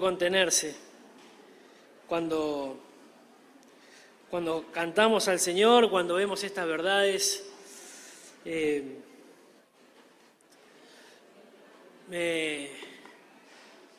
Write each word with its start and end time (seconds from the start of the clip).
contenerse 0.00 0.74
cuando, 2.08 2.80
cuando 4.30 4.64
cantamos 4.72 5.28
al 5.28 5.38
Señor, 5.38 5.90
cuando 5.90 6.14
vemos 6.14 6.42
estas 6.42 6.66
verdades. 6.66 7.46
Eh, 8.44 8.96
me, 12.08 12.70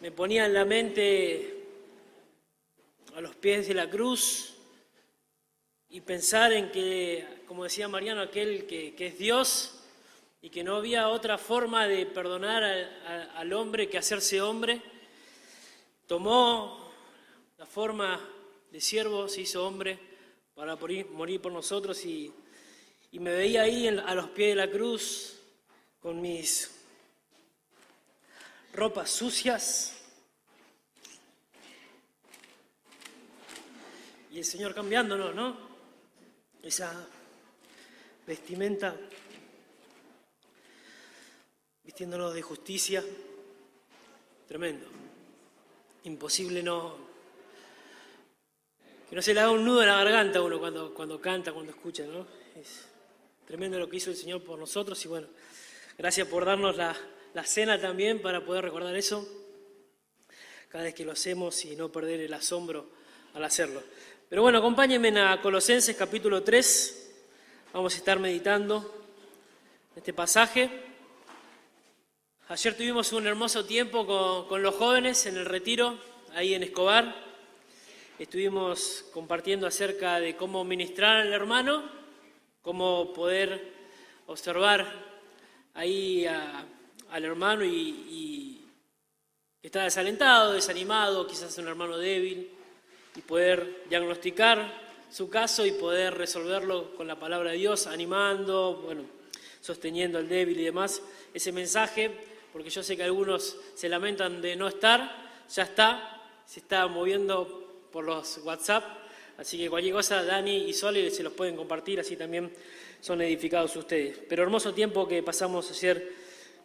me 0.02 0.12
ponía 0.12 0.46
en 0.46 0.54
la 0.54 0.66
mente 0.66 1.64
a 3.16 3.22
los 3.22 3.36
pies 3.36 3.68
de 3.68 3.76
la 3.76 3.90
cruz 3.90 4.56
y 5.90 6.02
pensar 6.02 6.52
en 6.54 6.72
que, 6.72 7.44
como 7.48 7.64
decía 7.64 7.88
Mariano, 7.88 8.22
aquel 8.22 8.66
que, 8.66 8.96
que 8.96 9.08
es 9.08 9.18
Dios, 9.18 9.82
y 10.44 10.50
que 10.50 10.64
no 10.64 10.76
había 10.76 11.10
otra 11.10 11.38
forma 11.38 11.88
de 11.88 12.08
perdonar 12.08 12.64
al, 12.64 13.54
hombre 13.54 13.90
que 13.90 14.00
hacerse 14.00 14.42
hombre, 14.42 14.82
tomó 16.12 16.92
la 17.58 17.66
forma 17.66 18.20
de 18.70 18.82
siervo, 18.82 19.30
se 19.30 19.40
hizo 19.40 19.66
hombre 19.66 19.98
para 20.54 20.76
morir, 20.76 21.40
por 21.40 21.54
nosotros 21.54 22.04
y, 22.04 22.34
me 23.14 23.34
veía 23.34 23.62
ahí 23.62 23.88
a 23.88 24.14
los 24.14 24.28
pies 24.32 24.50
de 24.50 24.56
la 24.56 24.70
cruz 24.70 25.40
con 26.02 26.20
mis 26.20 26.70
ropas 28.74 29.10
sucias. 29.10 30.04
Y 34.32 34.40
el 34.40 34.44
Señor 34.44 34.76
cambiándonos, 34.76 35.34
¿no? 35.34 35.56
Esa 36.62 37.08
vestimenta 38.28 38.98
vistiéndonos 41.86 42.34
de 42.34 42.42
justicia. 42.42 43.02
Tremendo. 44.50 45.01
Imposible 46.04 46.64
no. 46.64 46.96
Que 49.10 49.16
no 49.16 49.22
se 49.22 49.34
le 49.34 49.40
haga 49.40 49.52
un 49.52 49.64
nudo 49.64 49.82
en 49.82 49.88
la 49.90 49.98
garganta 49.98 50.40
a 50.40 50.42
uno 50.42 50.60
cuando, 50.60 50.94
cuando 50.94 51.22
canta, 51.22 51.54
cuando 51.54 51.72
escucha, 51.72 52.06
¿no? 52.06 52.26
Es 52.60 52.88
tremendo 53.46 53.78
lo 53.78 53.90
que 53.90 53.98
hizo 53.98 54.10
el 54.10 54.16
Señor 54.16 54.44
por 54.44 54.58
nosotros 54.58 55.04
y 55.06 55.08
bueno, 55.08 55.28
gracias 55.98 56.28
por 56.28 56.46
darnos 56.46 56.78
la, 56.78 56.96
la 57.34 57.44
cena 57.44 57.80
también 57.80 58.22
para 58.22 58.44
poder 58.44 58.64
recordar 58.64 58.96
eso 58.96 59.28
cada 60.70 60.86
vez 60.86 60.94
que 60.96 61.04
lo 61.04 61.12
hacemos 61.12 61.66
y 61.66 61.76
no 61.76 61.92
perder 61.92 62.22
el 62.22 62.34
asombro 62.34 62.90
al 63.34 63.44
hacerlo. 63.44 63.84
Pero 64.30 64.42
bueno, 64.42 64.60
acompáñenme 64.60 65.20
a 65.20 65.42
Colosenses 65.42 65.96
capítulo 65.96 66.42
3. 66.42 67.12
Vamos 67.74 67.94
a 67.94 67.98
estar 67.98 68.18
meditando 68.18 69.06
este 69.96 70.14
pasaje. 70.14 70.91
Ayer 72.52 72.76
tuvimos 72.76 73.14
un 73.14 73.26
hermoso 73.28 73.64
tiempo 73.64 74.06
con, 74.46 74.62
los 74.62 74.76
jóvenes 74.76 75.26
en 75.26 75.38
el 75.38 75.46
retiro, 75.46 75.98
ahí 76.34 76.54
en 76.54 76.64
Escobar. 76.64 77.16
Estuvimos 78.20 79.06
compartiendo 79.14 79.66
acerca 79.66 80.20
de 80.20 80.36
cómo 80.36 80.66
ministrar 80.66 81.22
al 81.22 81.32
hermano, 81.32 81.82
cómo 82.62 83.14
poder 83.14 83.72
observar 84.28 84.86
ahí 85.76 86.26
al 86.28 87.24
hermano 87.24 87.64
y, 87.64 88.66
está 89.64 89.84
desalentado, 89.84 90.52
desanimado, 90.52 91.26
quizás 91.28 91.58
un 91.58 91.70
hermano 91.70 91.98
débil, 91.98 92.52
y 93.16 93.22
poder 93.22 93.86
diagnosticar 93.90 94.90
su 95.10 95.30
caso 95.30 95.66
y 95.66 95.72
poder 95.72 96.16
resolverlo 96.16 96.98
con 96.98 97.08
la 97.08 97.18
palabra 97.18 97.52
de 97.52 97.60
Dios, 97.60 97.88
animando, 97.88 98.82
bueno, 98.84 99.06
sosteniendo 99.62 100.18
al 100.18 100.28
débil 100.28 100.60
y 100.60 100.66
demás. 100.66 101.02
Ese 101.34 101.54
mensaje 101.54 102.30
porque 102.52 102.70
yo 102.70 102.84
sé 102.84 102.98
que 102.98 103.04
algunos 103.04 103.58
se 103.74 103.90
lamentan 103.90 104.42
de 104.42 104.56
no 104.56 104.68
estar, 104.68 105.44
ya 105.54 105.64
está, 105.64 106.22
se 106.46 106.60
está 106.60 106.88
moviendo 106.88 107.88
por 107.92 108.04
los 108.04 108.40
WhatsApp, 108.44 108.84
así 109.38 109.58
que 109.58 109.70
cualquier 109.70 109.94
cosa 109.94 110.24
Dani 110.24 110.66
y 110.70 110.74
Sole 110.74 111.10
se 111.12 111.24
los 111.24 111.34
pueden 111.34 111.56
compartir, 111.56 112.00
así 112.00 112.16
también 112.16 112.52
son 113.00 113.22
edificados 113.22 113.76
ustedes. 113.76 114.20
Pero 114.30 114.44
hermoso 114.44 114.74
tiempo 114.74 115.08
que 115.08 115.24
pasamos 115.24 115.70
ayer 115.72 116.14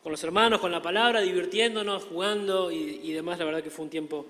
con 0.03 0.13
los 0.13 0.23
hermanos, 0.23 0.61
con 0.61 0.71
la 0.71 0.83
palabra, 0.83 1.21
divirtiéndonos, 1.21 2.05
jugando 2.05 2.71
y, 2.71 3.01
y 3.03 3.13
demás, 3.13 3.39
la 3.39 3.45
verdad 3.45 3.63
que 3.63 3.71
fue 3.71 3.85
un 3.85 3.91
tiempo 3.91 4.27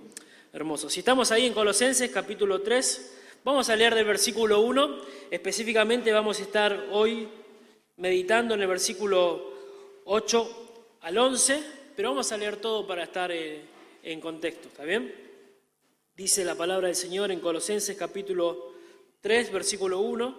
hermoso. 0.52 0.88
Si 0.88 1.00
estamos 1.00 1.32
ahí 1.32 1.46
en 1.46 1.52
Colosenses 1.52 2.10
capítulo 2.10 2.62
3, 2.62 3.18
vamos 3.44 3.68
a 3.68 3.76
leer 3.76 3.94
del 3.94 4.06
versículo 4.06 4.60
1, 4.60 5.00
específicamente 5.30 6.12
vamos 6.12 6.38
a 6.40 6.42
estar 6.42 6.86
hoy 6.92 7.28
meditando 7.96 8.54
en 8.54 8.62
el 8.62 8.68
versículo 8.68 9.52
8 10.04 10.65
al 11.06 11.16
11, 11.16 11.62
pero 11.94 12.08
vamos 12.08 12.32
a 12.32 12.36
leer 12.36 12.56
todo 12.56 12.84
para 12.84 13.04
estar 13.04 13.30
eh, 13.30 13.62
en 14.02 14.20
contexto, 14.20 14.66
¿está 14.66 14.82
bien? 14.82 15.14
Dice 16.16 16.44
la 16.44 16.56
palabra 16.56 16.88
del 16.88 16.96
Señor 16.96 17.30
en 17.30 17.38
Colosenses 17.38 17.96
capítulo 17.96 18.72
3, 19.20 19.52
versículo 19.52 20.00
1. 20.00 20.36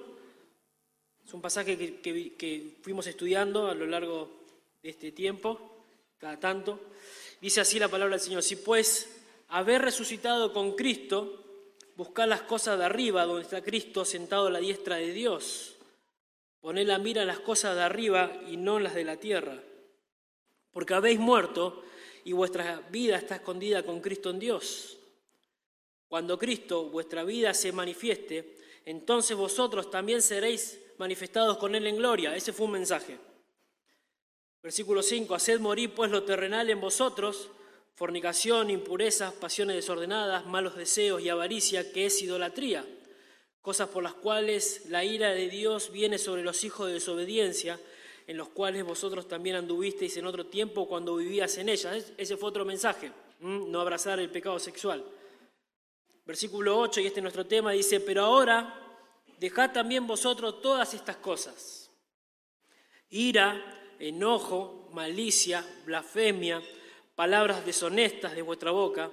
Es 1.25 1.33
un 1.33 1.39
pasaje 1.39 1.78
que, 1.78 2.01
que 2.35 2.79
fuimos 2.81 3.07
estudiando 3.07 3.69
a 3.69 3.75
lo 3.75 3.85
largo 3.85 4.29
de 4.83 4.89
este 4.89 5.13
tiempo, 5.13 5.85
cada 6.17 6.38
tanto. 6.38 6.81
Dice 7.39 7.61
así 7.61 7.79
la 7.79 7.88
palabra 7.88 8.17
del 8.17 8.25
Señor, 8.25 8.44
si 8.44 8.57
pues 8.57 9.22
haber 9.47 9.84
resucitado 9.84 10.51
con 10.51 10.75
Cristo, 10.75 11.45
buscad 11.95 12.28
las 12.28 12.41
cosas 12.41 12.78
de 12.78 12.84
arriba, 12.84 13.23
donde 13.23 13.44
está 13.44 13.61
Cristo 13.61 14.03
sentado 14.03 14.47
a 14.47 14.51
la 14.51 14.59
diestra 14.59 14.97
de 14.97 15.13
Dios. 15.13 15.78
Poned 16.59 16.85
la 16.85 16.97
mira 16.97 17.22
en 17.22 17.28
las 17.28 17.39
cosas 17.39 17.73
de 17.73 17.84
arriba 17.84 18.41
y 18.49 18.57
no 18.57 18.75
en 18.75 18.84
las 18.84 18.95
de 18.95 19.05
la 19.05 19.16
tierra 19.16 19.63
porque 20.72 20.94
habéis 20.94 21.19
muerto 21.19 21.83
y 22.23 22.33
vuestra 22.33 22.81
vida 22.89 23.17
está 23.17 23.35
escondida 23.35 23.83
con 23.83 24.01
Cristo 24.01 24.29
en 24.29 24.39
Dios. 24.39 24.97
Cuando 26.07 26.38
Cristo, 26.38 26.89
vuestra 26.89 27.23
vida, 27.23 27.53
se 27.53 27.72
manifieste, 27.72 28.57
entonces 28.85 29.35
vosotros 29.35 29.91
también 29.91 30.22
seréis 30.22 30.79
manifestados 30.97 31.57
con 31.57 31.75
Él 31.75 31.88
en 31.88 31.97
gloria. 31.97 32.35
Ese 32.35 32.53
fue 32.53 32.66
un 32.66 32.73
mensaje. 32.73 33.17
Versículo 34.63 35.01
5, 35.01 35.35
haced 35.35 35.59
morir 35.59 35.94
pues 35.94 36.11
lo 36.11 36.23
terrenal 36.23 36.69
en 36.69 36.81
vosotros, 36.81 37.49
fornicación, 37.95 38.69
impurezas, 38.69 39.34
pasiones 39.34 39.75
desordenadas, 39.75 40.45
malos 40.45 40.75
deseos 40.75 41.22
y 41.22 41.29
avaricia, 41.29 41.91
que 41.91 42.05
es 42.05 42.22
idolatría, 42.22 42.85
cosas 43.61 43.89
por 43.89 44.03
las 44.03 44.13
cuales 44.13 44.85
la 44.88 45.03
ira 45.03 45.31
de 45.31 45.49
Dios 45.49 45.91
viene 45.91 46.17
sobre 46.17 46.44
los 46.44 46.63
hijos 46.63 46.88
de 46.88 46.94
desobediencia, 46.94 47.79
en 48.27 48.35
los 48.35 48.49
cuales 48.49 48.83
vosotros 48.83 49.25
también 49.25 49.55
anduvisteis 49.55 50.17
en 50.17 50.25
otro 50.25 50.45
tiempo 50.45 50.85
cuando 50.85 51.15
vivías 51.15 51.57
en 51.57 51.69
ellas. 51.69 52.11
Ese 52.17 52.35
fue 52.35 52.49
otro 52.49 52.65
mensaje, 52.65 53.09
no 53.39 53.79
abrazar 53.79 54.19
el 54.19 54.29
pecado 54.29 54.59
sexual. 54.59 55.03
Versículo 56.25 56.77
8, 56.77 56.99
y 56.99 57.07
este 57.07 57.21
es 57.21 57.23
nuestro 57.23 57.45
tema, 57.45 57.71
dice, 57.71 58.01
pero 58.01 58.25
ahora 58.25 58.99
dejad 59.39 59.71
también 59.71 60.05
vosotros 60.05 60.61
todas 60.61 60.93
estas 60.93 61.16
cosas. 61.16 61.89
Ira, 63.09 63.95
enojo, 63.97 64.89
malicia, 64.91 65.66
blasfemia, 65.85 66.61
palabras 67.16 67.66
deshonestas 67.66 68.35
de 68.35 68.41
vuestra 68.41 68.71
boca. 68.71 69.09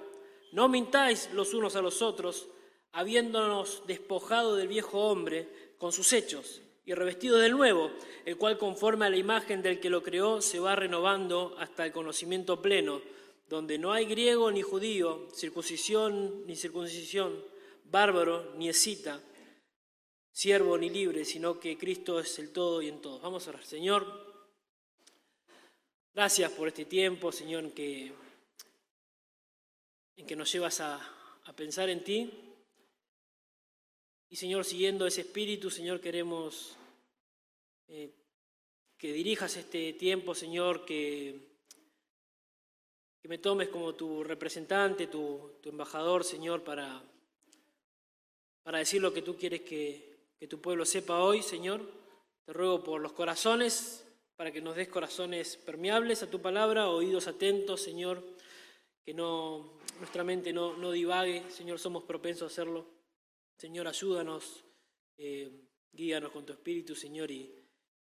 No 0.51 0.67
mintáis 0.67 1.29
los 1.31 1.53
unos 1.53 1.77
a 1.77 1.81
los 1.81 2.01
otros, 2.01 2.47
habiéndonos 2.91 3.83
despojado 3.87 4.57
del 4.57 4.67
viejo 4.67 4.99
hombre 4.99 5.73
con 5.77 5.93
sus 5.93 6.11
hechos 6.11 6.61
y 6.85 6.93
revestido 6.93 7.37
del 7.39 7.53
nuevo, 7.53 7.91
el 8.25 8.37
cual 8.37 8.57
conforme 8.57 9.05
a 9.05 9.09
la 9.09 9.17
imagen 9.17 9.61
del 9.61 9.79
que 9.79 9.89
lo 9.89 10.03
creó 10.03 10.41
se 10.41 10.59
va 10.59 10.75
renovando 10.75 11.55
hasta 11.57 11.85
el 11.85 11.91
conocimiento 11.91 12.61
pleno, 12.61 13.01
donde 13.49 13.77
no 13.77 13.91
hay 13.91 14.05
griego 14.05 14.51
ni 14.51 14.61
judío, 14.61 15.27
circuncisión 15.33 16.45
ni 16.45 16.55
circuncisión, 16.55 17.43
bárbaro 17.85 18.53
ni 18.55 18.69
escita, 18.69 19.19
siervo 20.31 20.77
ni 20.77 20.89
libre, 20.89 21.25
sino 21.25 21.59
que 21.59 21.77
Cristo 21.77 22.19
es 22.19 22.37
el 22.37 22.51
todo 22.51 22.81
y 22.81 22.89
en 22.89 23.01
todos. 23.01 23.21
Vamos 23.21 23.47
a 23.47 23.51
orar. 23.51 23.65
Señor, 23.65 24.05
gracias 26.13 26.51
por 26.51 26.67
este 26.67 26.85
tiempo, 26.85 27.31
Señor, 27.31 27.63
en 27.63 27.71
que, 27.71 28.11
en 30.17 30.27
que 30.27 30.35
nos 30.35 30.51
llevas 30.51 30.81
a, 30.81 30.95
a 31.45 31.53
pensar 31.53 31.89
en 31.89 32.03
ti. 32.03 32.44
Y 34.29 34.35
Señor, 34.37 34.65
siguiendo 34.65 35.05
ese 35.05 35.21
espíritu, 35.21 35.69
Señor, 35.69 36.01
queremos 36.01 36.75
eh, 37.87 38.11
que 38.97 39.13
dirijas 39.13 39.55
este 39.55 39.93
tiempo, 39.93 40.33
Señor, 40.33 40.85
que, 40.85 41.39
que 43.21 43.27
me 43.27 43.37
tomes 43.37 43.69
como 43.69 43.93
tu 43.93 44.23
representante, 44.23 45.07
tu, 45.07 45.59
embajador, 45.63 46.23
Señor, 46.23 46.63
para, 46.63 47.03
para 48.63 48.79
decir 48.79 49.01
lo 49.01 49.13
que 49.13 49.21
tú 49.21 49.37
quieres 49.37 49.61
que, 49.61 50.17
que 50.39 50.47
tu 50.47 50.59
pueblo 50.59 50.85
sepa 50.85 51.19
hoy, 51.19 51.41
Señor. 51.41 51.81
Te 52.45 52.53
ruego 52.53 52.83
por 52.83 53.01
los 53.01 53.13
corazones, 53.13 54.05
para 54.35 54.51
que 54.51 54.61
nos 54.61 54.75
des 54.75 54.87
corazones 54.87 55.55
permeables 55.55 56.23
a 56.23 56.29
tu 56.29 56.41
palabra, 56.41 56.89
oídos 56.89 57.27
atentos, 57.27 57.81
Señor, 57.81 58.23
que 59.05 59.13
no, 59.13 59.79
nuestra 59.99 60.23
mente 60.23 60.51
no, 60.51 60.75
no 60.77 60.91
divague, 60.91 61.43
Señor, 61.51 61.79
somos 61.79 62.03
propensos 62.03 62.43
a 62.43 62.51
hacerlo. 62.51 62.94
Señor, 63.57 63.87
ayúdanos, 63.87 64.63
eh, 65.17 65.49
guíanos 65.91 66.31
con 66.31 66.45
tu 66.45 66.53
espíritu, 66.53 66.93
Señor, 66.93 67.31
y, 67.31 67.53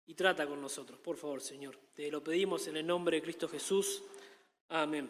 y 0.06 0.14
trata 0.14 0.46
con 0.46 0.60
nosotros, 0.60 0.98
por 0.98 1.16
favor, 1.16 1.40
Señor. 1.40 1.78
Te 1.94 2.10
lo 2.10 2.22
pedimos 2.22 2.66
en 2.66 2.76
el 2.76 2.86
nombre 2.86 3.16
de 3.16 3.22
Cristo 3.22 3.48
Jesús. 3.48 4.02
Amén. 4.68 5.08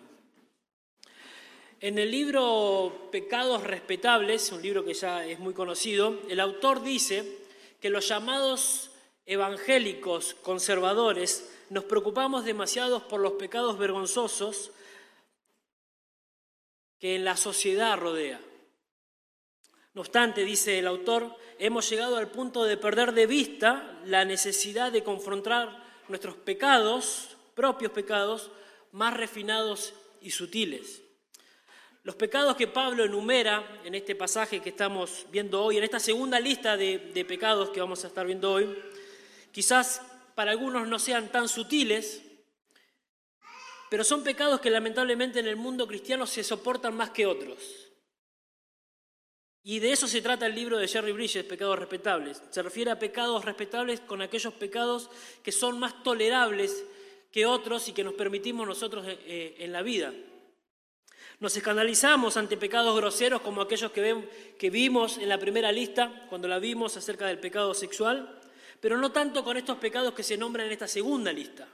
En 1.81 1.99
el 1.99 2.11
libro 2.11 3.09
Pecados 3.11 3.63
Respetables, 3.63 4.53
un 4.53 4.63
libro 4.63 4.85
que 4.85 4.95
ya 4.95 5.27
es 5.27 5.39
muy 5.39 5.55
conocido, 5.55 6.21
el 6.29 6.41
autor 6.41 6.83
dice 6.83 7.39
que 7.81 7.91
los 7.91 8.09
llamados 8.09 8.91
evangélicos 9.27 10.35
conservadores 10.35 11.51
nos 11.71 11.85
preocupamos 11.85 12.45
demasiado 12.45 13.09
por 13.09 13.21
los 13.21 13.33
pecados 13.33 13.79
vergonzosos 13.79 14.73
que 16.99 17.17
en 17.17 17.25
la 17.25 17.37
sociedad 17.37 17.99
rodea. 17.99 18.41
No 19.95 20.01
obstante, 20.01 20.45
dice 20.45 20.81
el 20.81 20.89
autor, 20.89 21.37
hemos 21.59 21.89
llegado 21.89 22.17
al 22.17 22.29
punto 22.29 22.65
de 22.65 22.77
perder 22.77 23.13
de 23.13 23.29
vista 23.29 23.97
la 24.05 24.25
necesidad 24.25 24.91
de 24.91 25.05
confrontar 25.05 25.85
nuestros 26.09 26.35
pecados, 26.35 27.37
propios 27.55 27.93
pecados, 27.93 28.51
más 28.91 29.15
refinados 29.15 29.95
y 30.21 30.33
sutiles. 30.33 31.03
Los 32.03 32.17
pecados 32.17 32.57
que 32.57 32.67
Pablo 32.67 33.05
enumera 33.05 33.81
en 33.85 33.95
este 33.95 34.17
pasaje 34.17 34.61
que 34.61 34.71
estamos 34.71 35.27
viendo 35.31 35.63
hoy, 35.63 35.79
en 35.79 35.85
esta 35.85 36.01
segunda 36.01 36.41
lista 36.41 36.77
de, 36.77 37.25
pecados 37.27 37.71
que 37.71 37.81
vamos 37.81 38.03
a 38.05 38.09
estar 38.09 38.27
viendo 38.27 38.53
hoy, 38.53 38.77
quizás 39.53 40.03
para 40.35 40.51
algunos 40.51 40.89
no 40.89 40.99
sean 40.99 41.31
tan 41.31 41.49
sutiles, 41.49 42.21
pero 43.89 44.03
son 44.03 44.25
pecados 44.25 44.61
que 44.61 44.71
lamentablemente 44.71 45.39
en 45.39 45.47
el 45.47 45.57
mundo 45.57 45.87
cristiano 45.87 46.27
se 46.27 46.43
soportan 46.43 46.97
más 46.97 47.11
que 47.11 47.27
otros. 47.27 47.84
Y 49.67 49.79
de 49.79 49.93
eso 49.93 50.07
se 50.07 50.21
trata 50.21 50.45
el 50.45 50.55
libro 50.55 50.77
de 50.77 50.87
Jerry 50.87 51.13
Bridges, 51.13 51.43
Pecados 51.45 51.79
Respetables. 51.79 52.43
Se 52.51 52.63
refiere 52.63 52.91
a 52.91 52.99
pecados 52.99 53.47
respetables 53.47 54.01
con 54.01 54.21
aquellos 54.21 54.53
pecados 54.53 55.09
que 55.43 55.53
son 55.53 55.79
más 55.79 56.03
tolerables 56.03 56.85
que 57.33 57.47
otros 57.47 57.89
y 57.89 57.93
que 57.93 58.05
nos 58.05 58.13
permitimos 58.13 58.69
nosotros 58.69 59.07
eh, 59.09 59.19
eh, 59.25 59.57
en 59.61 59.73
la 59.73 59.81
vida. 59.81 60.13
Nos 61.41 61.57
escandalizamos 61.57 62.37
ante 62.37 62.59
pecados 62.59 62.95
groseros 62.95 63.41
como 63.41 63.63
aquellos 63.63 63.91
que, 63.91 64.55
que 64.59 64.69
vimos 64.69 65.17
en 65.17 65.31
la 65.31 65.39
primera 65.39 65.73
lista, 65.73 66.27
cuando 66.29 66.47
la 66.47 66.59
vimos 66.59 66.99
acerca 66.99 67.27
del 67.27 67.41
pecado 67.41 67.73
sexual, 67.73 68.39
pero 68.81 68.99
no 68.99 69.13
tanto 69.13 69.43
con 69.43 69.57
estos 69.57 69.79
pecados 69.79 70.13
que 70.13 70.23
se 70.23 70.37
nombran 70.37 70.67
en 70.67 70.73
esta 70.73 70.87
segunda 70.87 71.33
lista. 71.33 71.67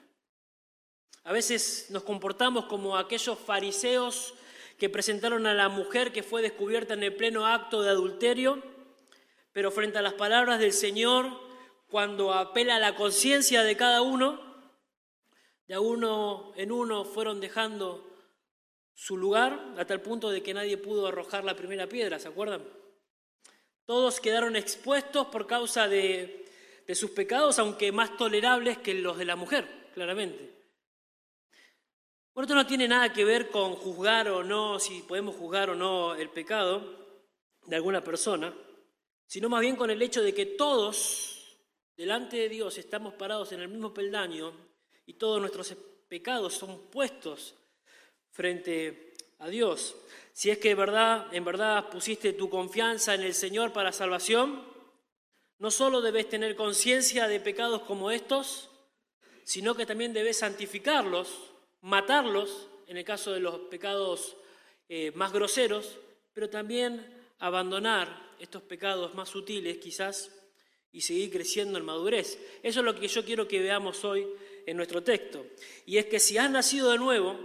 A 1.24 1.32
veces 1.32 1.88
nos 1.90 2.04
comportamos 2.04 2.66
como 2.66 2.96
aquellos 2.96 3.36
fariseos 3.36 4.34
que 4.80 4.88
presentaron 4.88 5.46
a 5.46 5.52
la 5.52 5.68
mujer 5.68 6.10
que 6.10 6.22
fue 6.22 6.40
descubierta 6.40 6.94
en 6.94 7.02
el 7.02 7.14
pleno 7.14 7.46
acto 7.46 7.82
de 7.82 7.90
adulterio, 7.90 8.62
pero 9.52 9.70
frente 9.70 9.98
a 9.98 10.02
las 10.02 10.14
palabras 10.14 10.58
del 10.58 10.72
Señor, 10.72 11.38
cuando 11.86 12.32
apela 12.32 12.76
a 12.76 12.78
la 12.80 12.94
conciencia 12.94 13.62
de 13.62 13.76
cada 13.76 14.00
uno, 14.00 14.40
de 15.68 15.78
uno 15.78 16.54
en 16.56 16.72
uno 16.72 17.04
fueron 17.04 17.40
dejando 17.40 18.08
su 18.94 19.18
lugar 19.18 19.74
hasta 19.76 19.92
el 19.92 20.00
punto 20.00 20.30
de 20.30 20.42
que 20.42 20.54
nadie 20.54 20.78
pudo 20.78 21.08
arrojar 21.08 21.44
la 21.44 21.54
primera 21.54 21.86
piedra, 21.86 22.18
¿se 22.18 22.28
acuerdan? 22.28 22.66
Todos 23.84 24.18
quedaron 24.18 24.56
expuestos 24.56 25.26
por 25.26 25.46
causa 25.46 25.88
de 25.88 26.48
sus 26.94 27.10
pecados, 27.10 27.58
aunque 27.58 27.92
más 27.92 28.16
tolerables 28.16 28.78
que 28.78 28.94
los 28.94 29.18
de 29.18 29.26
la 29.26 29.36
mujer, 29.36 29.90
claramente. 29.92 30.59
Por 32.32 32.44
esto 32.44 32.54
no 32.54 32.66
tiene 32.66 32.86
nada 32.86 33.12
que 33.12 33.24
ver 33.24 33.50
con 33.50 33.74
juzgar 33.74 34.28
o 34.28 34.44
no, 34.44 34.78
si 34.78 35.02
podemos 35.02 35.34
juzgar 35.34 35.70
o 35.70 35.74
no 35.74 36.14
el 36.14 36.30
pecado 36.30 36.80
de 37.66 37.74
alguna 37.74 38.04
persona, 38.04 38.54
sino 39.26 39.48
más 39.48 39.60
bien 39.60 39.74
con 39.74 39.90
el 39.90 40.00
hecho 40.00 40.22
de 40.22 40.32
que 40.32 40.46
todos, 40.46 41.58
delante 41.96 42.36
de 42.36 42.48
Dios, 42.48 42.78
estamos 42.78 43.14
parados 43.14 43.50
en 43.50 43.60
el 43.60 43.68
mismo 43.68 43.92
peldaño 43.92 44.52
y 45.06 45.14
todos 45.14 45.40
nuestros 45.40 45.74
pecados 46.08 46.54
son 46.54 46.78
puestos 46.90 47.56
frente 48.30 49.14
a 49.40 49.48
Dios. 49.48 49.96
Si 50.32 50.50
es 50.50 50.58
que 50.58 50.76
verdad, 50.76 51.26
en 51.34 51.44
verdad 51.44 51.90
pusiste 51.90 52.32
tu 52.32 52.48
confianza 52.48 53.14
en 53.14 53.22
el 53.22 53.34
Señor 53.34 53.72
para 53.72 53.90
salvación, 53.90 54.64
no 55.58 55.70
solo 55.72 56.00
debes 56.00 56.28
tener 56.28 56.54
conciencia 56.54 57.26
de 57.26 57.40
pecados 57.40 57.82
como 57.82 58.12
estos, 58.12 58.70
sino 59.42 59.74
que 59.74 59.84
también 59.84 60.12
debes 60.12 60.38
santificarlos 60.38 61.49
matarlos 61.82 62.68
en 62.86 62.96
el 62.96 63.04
caso 63.04 63.32
de 63.32 63.40
los 63.40 63.60
pecados 63.70 64.36
eh, 64.88 65.12
más 65.14 65.32
groseros, 65.32 65.98
pero 66.32 66.50
también 66.50 67.06
abandonar 67.38 68.30
estos 68.38 68.62
pecados 68.62 69.14
más 69.14 69.28
sutiles 69.28 69.78
quizás 69.78 70.30
y 70.92 71.00
seguir 71.00 71.30
creciendo 71.30 71.78
en 71.78 71.84
madurez. 71.84 72.38
Eso 72.62 72.80
es 72.80 72.84
lo 72.84 72.94
que 72.94 73.08
yo 73.08 73.24
quiero 73.24 73.46
que 73.46 73.60
veamos 73.60 74.04
hoy 74.04 74.26
en 74.66 74.76
nuestro 74.76 75.02
texto. 75.02 75.46
Y 75.86 75.98
es 75.98 76.06
que 76.06 76.18
si 76.18 76.36
has 76.38 76.50
nacido 76.50 76.90
de 76.90 76.98
nuevo, 76.98 77.38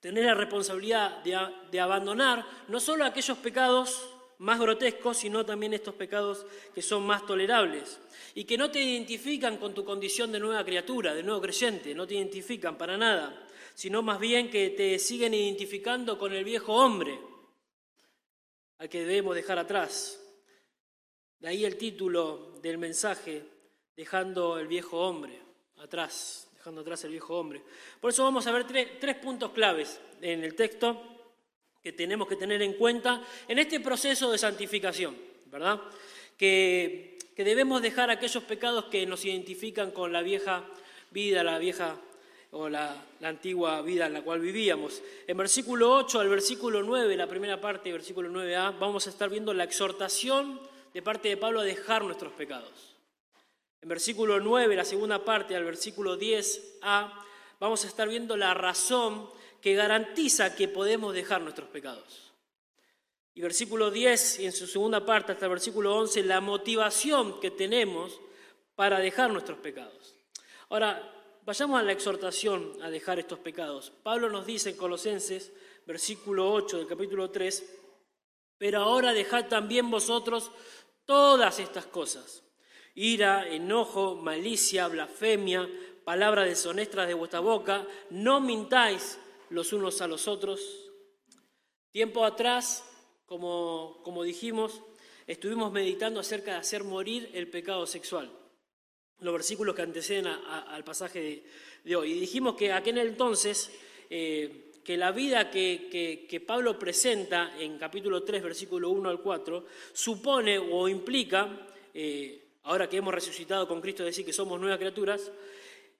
tener 0.00 0.24
la 0.24 0.34
responsabilidad 0.34 1.22
de, 1.22 1.38
de 1.70 1.80
abandonar 1.80 2.46
no 2.68 2.80
solo 2.80 3.04
aquellos 3.04 3.38
pecados 3.38 4.08
más 4.40 4.58
grotescos, 4.58 5.18
sino 5.18 5.44
también 5.44 5.74
estos 5.74 5.94
pecados 5.94 6.46
que 6.74 6.80
son 6.80 7.06
más 7.06 7.26
tolerables 7.26 8.00
y 8.34 8.44
que 8.44 8.56
no 8.56 8.70
te 8.70 8.82
identifican 8.82 9.58
con 9.58 9.74
tu 9.74 9.84
condición 9.84 10.32
de 10.32 10.40
nueva 10.40 10.64
criatura, 10.64 11.14
de 11.14 11.22
nuevo 11.22 11.42
creyente, 11.42 11.94
no 11.94 12.06
te 12.06 12.14
identifican 12.14 12.78
para 12.78 12.96
nada, 12.96 13.46
sino 13.74 14.02
más 14.02 14.18
bien 14.18 14.50
que 14.50 14.70
te 14.70 14.98
siguen 14.98 15.34
identificando 15.34 16.18
con 16.18 16.32
el 16.32 16.42
viejo 16.44 16.72
hombre 16.74 17.18
al 18.78 18.88
que 18.88 19.00
debemos 19.00 19.34
dejar 19.34 19.58
atrás. 19.58 20.18
De 21.38 21.48
ahí 21.48 21.66
el 21.66 21.76
título 21.76 22.52
del 22.62 22.78
mensaje, 22.78 23.44
dejando 23.94 24.58
el 24.58 24.68
viejo 24.68 25.00
hombre 25.00 25.38
atrás, 25.76 26.50
dejando 26.54 26.80
atrás 26.80 27.04
el 27.04 27.10
viejo 27.10 27.38
hombre. 27.38 27.62
Por 28.00 28.10
eso 28.10 28.24
vamos 28.24 28.46
a 28.46 28.52
ver 28.52 28.66
tres, 28.66 28.98
tres 28.98 29.16
puntos 29.16 29.50
claves 29.50 30.00
en 30.22 30.42
el 30.44 30.54
texto 30.54 31.19
que 31.82 31.92
tenemos 31.92 32.28
que 32.28 32.36
tener 32.36 32.62
en 32.62 32.74
cuenta 32.74 33.22
en 33.48 33.58
este 33.58 33.80
proceso 33.80 34.30
de 34.30 34.38
santificación, 34.38 35.16
¿verdad? 35.46 35.80
Que 36.36 37.10
que 37.40 37.44
debemos 37.44 37.80
dejar 37.80 38.10
aquellos 38.10 38.44
pecados 38.44 38.84
que 38.86 39.06
nos 39.06 39.24
identifican 39.24 39.92
con 39.92 40.12
la 40.12 40.20
vieja 40.20 40.62
vida, 41.10 41.42
la 41.42 41.58
vieja 41.58 41.96
o 42.50 42.68
la, 42.68 43.02
antigua 43.22 43.80
vida 43.80 44.08
en 44.08 44.12
la 44.12 44.20
cual 44.20 44.40
vivíamos. 44.40 45.00
En 45.26 45.38
versículo 45.38 45.90
8 45.94 46.20
al 46.20 46.28
versículo 46.28 46.82
9, 46.82 47.16
la 47.16 47.26
primera 47.26 47.58
parte, 47.58 47.92
versículo 47.92 48.28
9a, 48.28 48.78
vamos 48.78 49.06
a 49.06 49.10
estar 49.10 49.30
viendo 49.30 49.54
la 49.54 49.64
exhortación 49.64 50.60
de 50.92 51.00
parte 51.00 51.30
de 51.30 51.38
Pablo 51.38 51.60
a 51.60 51.64
dejar 51.64 52.04
nuestros 52.04 52.34
pecados. 52.34 52.94
En 53.80 53.88
versículo 53.88 54.38
9, 54.38 54.76
la 54.76 54.84
segunda 54.84 55.24
parte, 55.24 55.56
al 55.56 55.64
versículo 55.64 56.18
10a, 56.18 57.10
vamos 57.58 57.84
a 57.84 57.88
estar 57.88 58.06
viendo 58.06 58.36
la 58.36 58.52
razón 58.52 59.30
que 59.60 59.74
garantiza 59.74 60.54
que 60.54 60.68
podemos 60.68 61.14
dejar 61.14 61.40
nuestros 61.42 61.68
pecados. 61.68 62.32
Y 63.34 63.42
versículo 63.42 63.90
10 63.90 64.40
y 64.40 64.46
en 64.46 64.52
su 64.52 64.66
segunda 64.66 65.04
parte 65.04 65.32
hasta 65.32 65.46
el 65.46 65.50
versículo 65.50 65.96
11, 65.96 66.24
la 66.24 66.40
motivación 66.40 67.40
que 67.40 67.50
tenemos 67.50 68.20
para 68.74 68.98
dejar 68.98 69.30
nuestros 69.30 69.58
pecados. 69.58 70.14
Ahora, 70.68 71.14
vayamos 71.44 71.80
a 71.80 71.82
la 71.82 71.92
exhortación 71.92 72.76
a 72.82 72.90
dejar 72.90 73.18
estos 73.18 73.38
pecados. 73.38 73.92
Pablo 74.02 74.30
nos 74.30 74.46
dice 74.46 74.70
en 74.70 74.76
Colosenses, 74.76 75.52
versículo 75.86 76.52
8 76.52 76.78
del 76.78 76.86
capítulo 76.86 77.30
3, 77.30 77.78
pero 78.58 78.80
ahora 78.80 79.12
dejad 79.12 79.46
también 79.46 79.90
vosotros 79.90 80.50
todas 81.04 81.58
estas 81.58 81.86
cosas. 81.86 82.42
Ira, 82.94 83.48
enojo, 83.48 84.16
malicia, 84.16 84.88
blasfemia, 84.88 85.68
palabras 86.04 86.46
deshonesta 86.46 87.06
de 87.06 87.14
vuestra 87.14 87.40
boca, 87.40 87.86
no 88.10 88.40
mintáis 88.40 89.18
los 89.50 89.72
unos 89.72 90.00
a 90.00 90.08
los 90.08 90.26
otros. 90.26 90.90
Tiempo 91.92 92.24
atrás 92.24 92.84
como, 93.30 94.22
dijimos, 94.24 94.82
estuvimos 95.24 95.70
meditando 95.70 96.18
acerca 96.18 96.52
de 96.52 96.58
hacer 96.58 96.82
morir 96.82 97.30
el 97.32 97.48
pecado 97.48 97.86
sexual, 97.86 98.28
los 99.20 99.32
versículos 99.32 99.76
que 99.76 99.82
anteceden 99.82 100.26
al 100.26 100.82
pasaje 100.82 101.44
de, 101.84 101.96
hoy. 101.96 102.12
Y 102.12 102.20
dijimos 102.20 102.56
que 102.56 102.72
aquel 102.72 102.98
entonces, 102.98 103.70
eh, 104.10 104.72
que 104.82 104.96
la 104.96 105.12
vida 105.12 105.48
que, 105.48 106.44
Pablo 106.44 106.76
presenta 106.76 107.56
en 107.56 107.78
capítulo 107.78 108.24
3, 108.24 108.42
versículo 108.42 108.90
1 108.90 109.08
al 109.08 109.20
4, 109.20 109.64
supone 109.92 110.58
o 110.58 110.88
implica, 110.88 111.68
eh, 111.94 112.48
ahora 112.64 112.88
que 112.88 112.96
hemos 112.96 113.14
resucitado 113.14 113.68
con 113.68 113.80
Cristo, 113.80 114.02
decir 114.02 114.26
que 114.26 114.32
somos 114.32 114.58
nuevas 114.60 114.78
criaturas, 114.78 115.30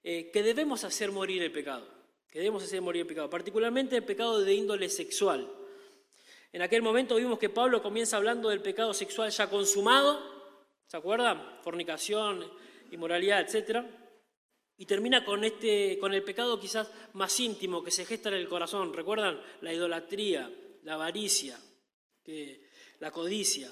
eh, 0.02 0.30
que 0.32 0.42
debemos 0.42 0.82
hacer 0.82 1.12
morir 1.12 1.42
el 1.44 1.52
pecado, 1.52 1.86
que 2.30 2.38
debemos 2.38 2.62
hacer 2.62 2.80
morir 2.80 3.02
el 3.02 3.08
pecado, 3.08 3.28
particularmente 3.28 3.96
el 3.96 4.04
pecado 4.04 4.40
de 4.40 4.54
índole 4.54 4.88
sexual. 4.88 5.50
En 6.52 6.62
aquel 6.62 6.82
momento 6.82 7.16
vimos 7.16 7.38
que 7.38 7.48
Pablo 7.48 7.82
comienza 7.82 8.16
hablando 8.16 8.48
del 8.48 8.62
pecado 8.62 8.94
sexual 8.94 9.30
ya 9.30 9.50
consumado, 9.50 10.20
¿se 10.86 10.96
acuerdan? 10.96 11.58
Fornicación, 11.62 12.44
inmoralidad, 12.90 13.40
etc. 13.40 13.84
Y 14.76 14.86
termina 14.86 15.24
con, 15.24 15.44
este, 15.44 15.98
con 15.98 16.12
el 16.14 16.22
pecado 16.22 16.58
quizás 16.58 16.90
más 17.12 17.38
íntimo 17.38 17.84
que 17.84 17.90
se 17.90 18.04
gesta 18.04 18.30
en 18.30 18.36
el 18.36 18.48
corazón. 18.48 18.92
¿Recuerdan? 18.92 19.40
La 19.60 19.72
idolatría, 19.72 20.50
la 20.82 20.94
avaricia, 20.94 21.58
la 22.98 23.10
codicia. 23.10 23.70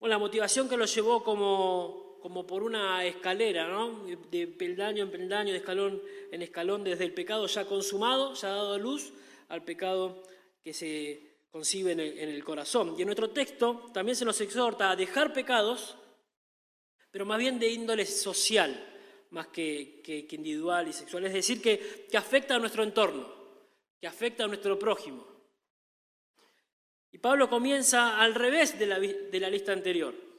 Bueno, 0.00 0.14
la 0.14 0.18
motivación 0.18 0.68
que 0.68 0.76
lo 0.76 0.84
llevó 0.84 1.22
como, 1.22 2.11
como 2.22 2.46
por 2.46 2.62
una 2.62 3.04
escalera, 3.04 3.66
¿no? 3.66 4.06
De 4.30 4.46
peldaño 4.46 5.02
en 5.02 5.10
peldaño, 5.10 5.50
de 5.50 5.58
escalón 5.58 6.00
en 6.30 6.40
escalón, 6.40 6.84
desde 6.84 7.04
el 7.04 7.12
pecado 7.12 7.46
ya 7.46 7.66
consumado, 7.66 8.34
ya 8.34 8.48
dado 8.48 8.74
a 8.74 8.78
luz, 8.78 9.12
al 9.48 9.64
pecado 9.64 10.22
que 10.62 10.72
se 10.72 11.32
concibe 11.50 11.92
en 11.92 12.00
el, 12.00 12.44
corazón. 12.44 12.94
Y 12.96 13.02
en 13.02 13.06
nuestro 13.06 13.30
texto 13.30 13.90
también 13.92 14.16
se 14.16 14.24
nos 14.24 14.40
exhorta 14.40 14.90
a 14.90 14.96
dejar 14.96 15.32
pecados, 15.32 15.96
pero 17.10 17.26
más 17.26 17.38
bien 17.38 17.58
de 17.58 17.68
índole 17.68 18.06
social, 18.06 18.72
más 19.30 19.48
que, 19.48 20.00
individual 20.30 20.88
y 20.88 20.92
sexual. 20.92 21.26
Es 21.26 21.34
decir, 21.34 21.60
que, 21.60 22.06
que 22.10 22.16
afecta 22.16 22.54
a 22.54 22.58
nuestro 22.58 22.84
entorno, 22.84 23.28
que 24.00 24.06
afecta 24.06 24.44
a 24.44 24.48
nuestro 24.48 24.78
prójimo. 24.78 25.26
Y 27.10 27.18
Pablo 27.18 27.50
comienza 27.50 28.18
al 28.18 28.34
revés 28.34 28.78
de 28.78 28.86
la, 28.86 28.98
de 28.98 29.40
la 29.40 29.50
lista 29.50 29.72
anterior. 29.72 30.31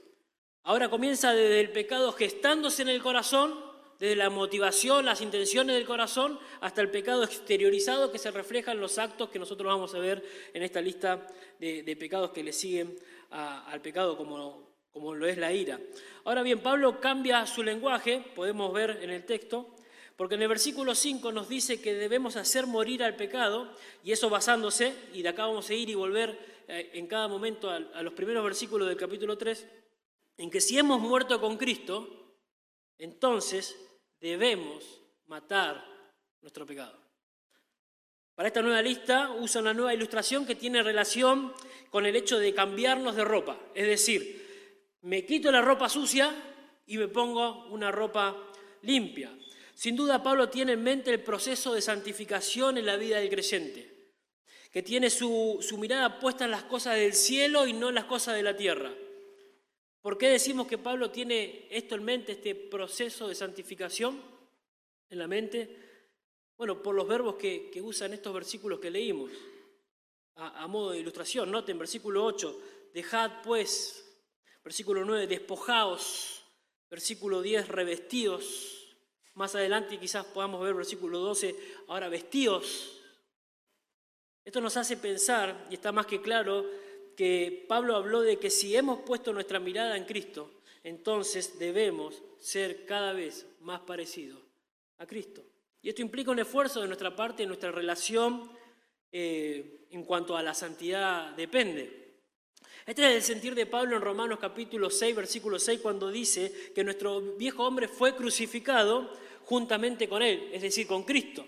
Ahora 0.63 0.89
comienza 0.89 1.34
desde 1.34 1.60
el 1.60 1.72
pecado 1.72 2.13
gestándose 2.13 2.82
en 2.82 2.89
el 2.89 3.01
corazón 3.01 3.74
desde 4.00 4.15
la 4.17 4.29
motivación, 4.29 5.05
las 5.05 5.22
intenciones 5.22 5.75
del 5.75 5.86
corazón, 5.86 6.38
hasta 6.60 6.82
el 6.82 6.89
pecado 6.89 7.24
exteriorizado 7.24 8.12
que 8.12 8.20
se 8.20 8.32
refleja 8.32 8.74
en 8.74 8.82
los 8.82 8.98
actos 8.98 9.29
que 9.29 9.39
nosotros 9.39 9.72
vamos 9.72 9.96
a 9.96 10.00
ver 10.00 10.22
en 10.53 10.62
esta 10.62 10.82
lista 10.82 11.25
de, 11.58 11.96
pecados 11.98 12.32
que 12.32 12.43
le 12.43 12.51
siguen 12.51 12.98
al 13.29 13.82
pecado 13.82 14.17
como, 14.17 15.15
lo 15.15 15.25
es 15.25 15.38
la 15.38 15.53
ira. 15.53 15.79
Ahora 16.25 16.43
bien, 16.43 16.60
Pablo 16.60 17.00
cambia 17.00 17.46
su 17.46 17.63
lenguaje, 17.63 18.25
podemos 18.36 18.74
ver 18.74 19.00
en 19.01 19.10
el 19.10 19.25
texto, 19.25 19.74
porque 20.17 20.36
en 20.36 20.41
el 20.41 20.50
versículo 20.50 20.96
5 20.96 21.32
nos 21.32 21.48
dice 21.48 21.79
que 21.82 21.93
debemos 21.93 22.36
hacer 22.36 22.67
morir 22.67 23.03
al 23.03 23.15
pecado, 23.15 23.74
y 24.03 24.12
eso 24.12 24.29
basándose, 24.29 24.93
y 25.13 25.22
de 25.22 25.29
acá 25.29 25.46
vamos 25.46 25.70
a 25.70 25.74
ir 25.74 25.89
y 25.89 25.96
volver 25.96 26.38
eh, 26.67 26.91
en 26.93 27.08
cada 27.08 27.29
momento 27.29 27.70
a, 27.70 27.77
a 27.77 28.03
los 28.03 28.13
primeros 28.13 28.43
versículos 28.43 28.88
del 28.88 28.98
capítulo 28.98 29.38
3, 29.38 29.65
en 30.38 30.50
que 30.50 30.62
si 30.62 30.78
hemos 30.78 31.00
muerto 31.00 31.40
con 31.40 31.58
Cristo, 31.58 32.38
entonces 32.98 33.75
debemos 34.20 35.02
matar 35.28 35.86
nuestro 36.42 36.66
pecado. 36.66 37.00
Para 38.36 38.48
esta 38.48 38.62
nueva 38.62 38.82
lista 38.82 39.32
usa 39.32 39.62
una 39.62 39.74
nueva 39.74 39.94
ilustración 39.94 40.46
que 40.46 40.56
tiene 40.56 40.82
relación 40.82 41.54
con 41.92 42.06
el 42.06 42.16
hecho 42.16 42.40
de 42.40 42.54
cambiarnos 42.54 43.16
de 43.16 43.24
ropa. 43.24 43.60
Es 43.75 43.86
decir, 43.86 44.44
me 45.02 45.25
quito 45.25 45.52
la 45.52 45.62
ropa 45.62 45.88
sucia 45.88 46.34
y 46.88 46.98
me 46.98 47.08
pongo 47.08 47.68
una 47.68 47.92
ropa 47.92 48.36
limpia. 48.82 49.32
Sin 49.75 49.96
duda 49.96 50.24
Pablo 50.24 50.50
tiene 50.50 50.74
en 50.74 50.84
mente 50.84 51.12
el 51.12 51.22
proceso 51.22 51.74
de 51.74 51.82
santificación 51.82 52.78
en 52.78 52.86
la 52.86 52.98
vida 52.98 53.20
del 53.20 53.30
creyente, 53.30 54.13
que 54.72 54.82
tiene 54.82 55.10
su, 55.10 55.60
su 55.62 55.78
mirada 55.78 56.20
puesta 56.20 56.46
en 56.46 56.52
las 56.52 56.63
cosas 56.63 56.96
del 56.96 57.13
cielo 57.13 57.68
y 57.68 57.74
no 57.74 57.90
en 57.90 57.96
las 57.96 58.06
cosas 58.06 58.36
de 58.36 58.44
la 58.44 58.56
tierra. 58.56 58.92
¿Por 60.03 60.17
qué 60.17 60.27
decimos 60.27 60.67
que 60.67 60.77
Pablo 60.77 61.12
tiene 61.12 61.65
esto 61.72 61.95
en 61.95 62.03
mente, 62.03 62.33
este 62.33 62.55
proceso 62.55 63.29
de 63.29 63.36
santificación 63.36 64.22
en 65.10 65.17
la 65.17 65.29
mente? 65.29 65.77
Bueno, 66.57 66.83
por 66.83 66.93
los 66.93 67.07
verbos 67.07 67.36
que, 67.36 67.72
usan 67.81 68.12
estos 68.12 68.33
versículos 68.33 68.81
que 68.81 68.91
leímos. 68.91 69.31
A, 70.36 70.67
modo 70.67 70.91
de 70.91 71.00
ilustración, 71.00 71.50
noten, 71.50 71.79
versículo 71.79 72.25
8, 72.25 72.62
dejad 72.93 73.43
pues, 73.43 74.03
versículo 74.62 75.05
9, 75.05 75.25
despojaos, 75.25 76.43
versículo 76.89 77.41
10, 77.41 77.69
revestidos. 77.69 78.98
Más 79.36 79.55
adelante 79.55 79.98
quizás 79.98 80.25
podamos 80.25 80.62
ver 80.62 80.74
versículo 80.74 81.19
12, 81.19 81.55
ahora 81.88 82.10
vestidos. 82.10 83.01
Esto 84.43 84.60
nos 84.60 84.75
hace 84.75 84.98
pensar, 84.98 85.67
y 85.69 85.75
está 85.75 85.93
más 85.93 86.07
que 86.07 86.22
claro, 86.22 86.65
que 87.15 87.65
Pablo 87.67 87.96
habló 87.96 88.22
de 88.22 88.38
que 88.38 88.50
si 88.50 88.75
hemos 88.75 89.00
puesto 89.01 89.34
nuestra 89.34 89.60
mirada 89.60 89.98
en 89.98 90.05
Cristo, 90.05 90.51
entonces 90.84 91.58
debemos 91.60 92.22
ser 92.39 92.86
cada 92.86 93.13
vez 93.13 93.46
más 93.62 93.82
parecidos 93.82 94.39
a 94.98 95.05
Cristo. 95.05 95.43
Y 95.82 95.89
esto 95.89 96.01
implica 96.01 96.32
un 96.32 96.39
esfuerzo 96.39 96.82
de 96.82 96.88
nuestra 96.88 97.15
parte 97.15 97.43
en 97.43 97.50
nuestra 97.50 97.72
relación 97.72 98.51
eh, 99.12 99.88
en 99.91 100.03
cuanto 100.03 100.36
a 100.36 100.43
la 100.43 100.53
santidad 100.53 101.36
depende. 101.36 102.03
Este 102.86 103.05
es 103.05 103.15
el 103.15 103.22
sentir 103.22 103.55
de 103.55 103.65
Pablo 103.65 103.96
en 103.96 104.01
Romanos 104.01 104.39
capítulo 104.39 104.89
6, 104.89 105.15
versículo 105.15 105.60
6, 105.60 105.79
cuando 105.82 106.12
dice 106.12 106.72
que 106.75 106.84
nuestro 106.84 107.22
viejo 107.38 107.65
hombre 107.65 107.88
fue 107.88 108.15
crucificado 108.15 109.10
juntamente 109.46 110.10
con 110.10 110.22
él, 110.22 110.50
es 110.51 110.62
decir, 110.62 110.88
con 110.88 111.03
Cristo, 111.03 111.46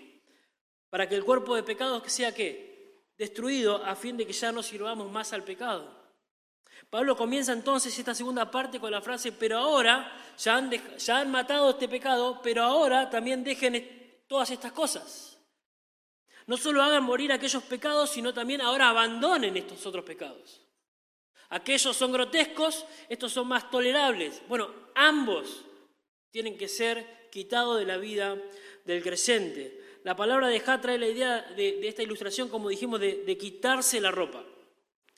para 0.88 1.08
que 1.08 1.14
el 1.14 1.24
cuerpo 1.24 1.54
de 1.54 1.62
pecados 1.62 2.10
sea 2.10 2.34
qué? 2.34 2.75
Destruido 3.16 3.84
a 3.84 3.94
fin 3.94 4.16
de 4.16 4.26
que 4.26 4.32
ya 4.32 4.52
no 4.52 4.62
sirvamos 4.62 5.10
más 5.10 5.32
al 5.32 5.44
pecado. 5.44 6.06
Pablo 6.90 7.16
comienza 7.16 7.52
entonces 7.52 7.98
esta 7.98 8.14
segunda 8.14 8.50
parte 8.50 8.78
con 8.78 8.90
la 8.90 9.00
frase, 9.00 9.32
pero 9.32 9.58
ahora 9.58 10.12
ya 10.38 10.56
han, 10.56 10.70
ya 10.98 11.18
han 11.18 11.30
matado 11.30 11.70
este 11.70 11.88
pecado, 11.88 12.40
pero 12.42 12.62
ahora 12.62 13.10
también 13.10 13.42
dejen 13.42 14.22
todas 14.28 14.50
estas 14.50 14.72
cosas. 14.72 15.38
No 16.46 16.56
solo 16.56 16.82
hagan 16.82 17.02
morir 17.02 17.32
aquellos 17.32 17.62
pecados, 17.64 18.10
sino 18.10 18.32
también 18.32 18.60
ahora 18.60 18.88
abandonen 18.88 19.56
estos 19.56 19.84
otros 19.84 20.04
pecados. 20.04 20.62
Aquellos 21.48 21.96
son 21.96 22.12
grotescos, 22.12 22.84
estos 23.08 23.32
son 23.32 23.48
más 23.48 23.70
tolerables. 23.70 24.42
Bueno, 24.48 24.70
ambos 24.94 25.64
tienen 26.30 26.56
que 26.56 26.68
ser 26.68 27.28
quitados 27.30 27.78
de 27.78 27.86
la 27.86 27.96
vida 27.96 28.36
del 28.84 29.02
creyente. 29.02 29.85
La 30.06 30.14
palabra 30.14 30.46
dejar 30.46 30.80
trae 30.80 30.98
la 30.98 31.08
idea 31.08 31.42
de, 31.56 31.80
esta 31.82 32.00
ilustración, 32.00 32.48
como 32.48 32.68
dijimos, 32.68 33.00
de, 33.00 33.36
quitarse 33.36 34.00
la 34.00 34.12
ropa. 34.12 34.44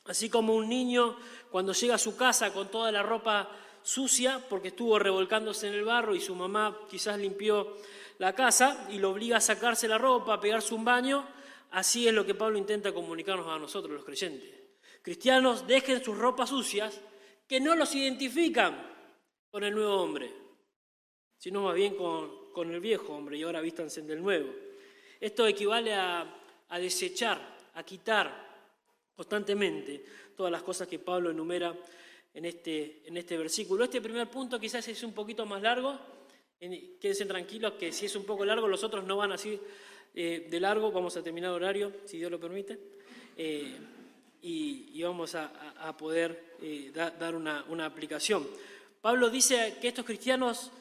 Así 0.05 0.31
como 0.31 0.55
un 0.55 0.67
niño 0.67 1.15
cuando 1.51 1.73
llega 1.73 1.93
a 1.93 1.99
su 1.99 2.17
casa 2.17 2.51
con 2.51 2.71
toda 2.71 2.91
la 2.91 3.03
ropa 3.03 3.51
sucia 3.83 4.43
porque 4.49 4.69
estuvo 4.69 4.97
revolcándose 4.97 5.67
en 5.67 5.75
el 5.75 5.85
barro 5.85 6.15
y 6.15 6.19
su 6.19 6.33
mamá 6.33 6.75
quizás 6.89 7.19
limpió 7.19 7.77
la 8.17 8.33
casa 8.33 8.87
y 8.89 8.97
lo 8.97 9.11
obliga 9.11 9.37
a 9.37 9.41
sacarse 9.41 9.87
la 9.87 9.99
ropa, 9.99 10.33
a 10.33 10.39
pegarse 10.39 10.73
un 10.73 10.83
baño, 10.83 11.23
así 11.69 12.07
es 12.07 12.13
lo 12.15 12.25
que 12.25 12.33
Pablo 12.33 12.57
intenta 12.57 12.91
comunicarnos 12.91 13.45
a 13.45 13.59
nosotros 13.59 13.93
los 13.93 14.03
creyentes. 14.03 14.49
Cristianos, 15.03 15.67
dejen 15.67 16.03
sus 16.03 16.17
ropas 16.17 16.49
sucias 16.49 16.99
que 17.47 17.59
no 17.59 17.75
los 17.75 17.93
identifican 17.93 18.91
con 19.51 19.63
el 19.63 19.75
nuevo 19.75 20.01
hombre, 20.01 20.33
sino 21.37 21.61
más 21.61 21.75
bien 21.75 21.93
con, 21.93 22.39
el 22.73 22.79
viejo 22.79 23.13
hombre 23.13 23.37
y 23.37 23.43
ahora 23.43 23.61
vístanse 23.61 24.01
del 24.01 24.21
nuevo. 24.23 24.68
Esto 25.19 25.45
equivale 25.45 25.93
a, 25.93 26.25
desechar, 26.79 27.39
a 27.73 27.83
quitar 27.83 28.47
constantemente 29.15 30.03
todas 30.35 30.51
las 30.51 30.63
cosas 30.63 30.87
que 30.87 30.99
Pablo 30.99 31.29
enumera 31.29 31.75
en 32.33 32.45
este, 32.45 33.01
en 33.05 33.17
este 33.17 33.37
versículo. 33.37 33.83
Este 33.83 33.99
primer 33.99 34.29
punto 34.29 34.59
quizás 34.59 34.87
es 34.87 35.03
un 35.03 35.11
poquito 35.11 35.45
más 35.45 35.61
largo, 35.61 35.99
quédense 36.57 37.25
tranquilos 37.25 37.73
que 37.73 37.91
si 37.91 38.05
es 38.05 38.15
un 38.15 38.23
poco 38.23 38.45
largo, 38.45 38.67
los 38.67 38.83
otros 38.83 39.03
no 39.03 39.17
van 39.17 39.33
así 39.33 39.59
eh, 40.15 40.47
de 40.49 40.59
largo, 40.59 40.91
vamos 40.91 41.17
a 41.17 41.23
terminar 41.23 41.51
horario, 41.51 41.91
si 42.05 42.17
Dios 42.17 42.31
lo 42.31 42.39
permite, 42.39 42.79
eh, 43.35 43.77
y, 44.41 45.01
vamos 45.03 45.35
a, 45.35 45.97
poder 45.97 46.55
eh, 46.61 46.91
dar 46.93 47.35
una, 47.35 47.65
una 47.67 47.85
aplicación. 47.85 48.47
Pablo 49.01 49.29
dice 49.29 49.77
que 49.81 49.89
estos 49.89 50.05
cristianos 50.05 50.71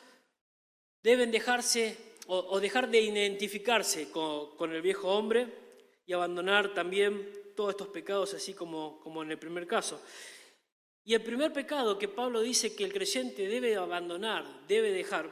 deben 1.03 1.33
dejarse 1.33 2.08
o, 2.31 2.61
dejar 2.61 2.91
de 2.91 3.01
identificarse 3.01 4.11
con, 4.11 4.73
el 4.73 4.83
viejo 4.83 5.09
hombre 5.09 5.49
y 6.05 6.13
abandonar 6.13 6.75
también 6.75 7.33
todos 7.57 7.71
estos 7.71 7.89
pecados, 7.89 8.35
así 8.35 8.53
como, 8.53 9.01
como 9.01 9.23
en 9.23 9.31
el 9.31 9.39
primer 9.39 9.67
caso. 9.67 10.01
Y 11.05 11.15
el 11.15 11.23
primer 11.23 11.55
pecado 11.55 11.99
que 11.99 12.07
Pablo 12.07 12.43
dice 12.43 12.77
que 12.77 12.85
el 12.85 12.93
creyente 12.93 13.49
debe 13.49 13.77
abandonar, 13.77 14.67
debe 14.69 14.93
dejar, 14.93 15.31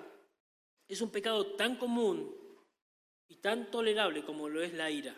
es 0.89 1.03
un 1.03 1.11
pecado 1.11 1.55
tan 1.55 1.77
común 1.77 2.35
y 3.29 3.37
tan 3.37 3.71
tolerable 3.71 4.25
como 4.25 4.49
lo 4.49 4.63
es 4.63 4.73
la 4.73 4.91
ira. 4.91 5.15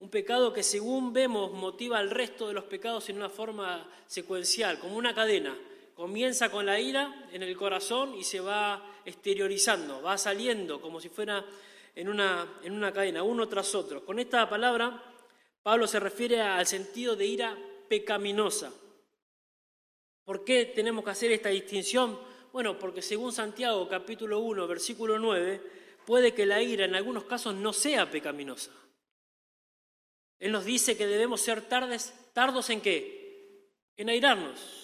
Un 0.00 0.10
pecado 0.10 0.52
que 0.52 0.62
según 0.62 1.14
vemos 1.14 1.52
motiva 1.52 1.98
al 1.98 2.10
resto 2.10 2.48
de 2.48 2.54
los 2.54 2.64
pecados 2.64 3.08
en 3.08 3.16
una 3.16 3.30
forma 3.30 3.88
secuencial, 4.06 4.78
como 4.78 4.96
una 4.96 5.14
cadena. 5.14 5.56
Comienza 5.94 6.50
con 6.50 6.66
la 6.66 6.80
ira 6.80 7.28
en 7.32 7.42
el 7.42 7.56
corazón 7.56 8.14
y 8.14 8.24
se 8.24 8.40
va 8.40 9.00
exteriorizando, 9.04 10.02
va 10.02 10.16
saliendo 10.16 10.80
como 10.80 11.00
si 11.00 11.08
fuera 11.08 11.44
en 11.94 12.08
una, 12.08 12.60
en 12.62 12.72
una 12.72 12.92
cadena, 12.92 13.22
uno 13.22 13.48
tras 13.48 13.74
otro. 13.74 14.04
Con 14.04 14.18
esta 14.18 14.48
palabra, 14.48 15.02
Pablo 15.62 15.86
se 15.86 16.00
refiere 16.00 16.40
al 16.40 16.66
sentido 16.66 17.14
de 17.14 17.26
ira 17.26 17.58
pecaminosa. 17.88 18.72
¿Por 20.24 20.44
qué 20.44 20.66
tenemos 20.66 21.04
que 21.04 21.10
hacer 21.10 21.32
esta 21.32 21.50
distinción? 21.50 22.18
Bueno, 22.52 22.78
porque 22.78 23.02
según 23.02 23.32
Santiago 23.32 23.88
capítulo 23.88 24.40
1, 24.40 24.66
versículo 24.66 25.18
9, 25.18 25.60
puede 26.06 26.32
que 26.32 26.46
la 26.46 26.62
ira 26.62 26.84
en 26.84 26.94
algunos 26.94 27.24
casos 27.24 27.54
no 27.54 27.72
sea 27.72 28.10
pecaminosa. 28.10 28.70
Él 30.38 30.52
nos 30.52 30.64
dice 30.64 30.96
que 30.96 31.06
debemos 31.06 31.40
ser 31.40 31.62
tardes, 31.62 32.12
tardos 32.32 32.70
en 32.70 32.80
qué? 32.80 33.68
En 33.96 34.08
airarnos. 34.08 34.81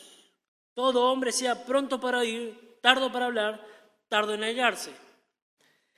Todo 0.79 1.11
hombre 1.11 1.33
sea 1.33 1.67
pronto 1.67 1.99
para 1.99 2.21
oír, 2.21 2.79
tardo 2.81 3.11
para 3.11 3.27
hablar, 3.27 3.67
tardo 4.09 4.35
en 4.35 4.45
airarse. 4.45 4.93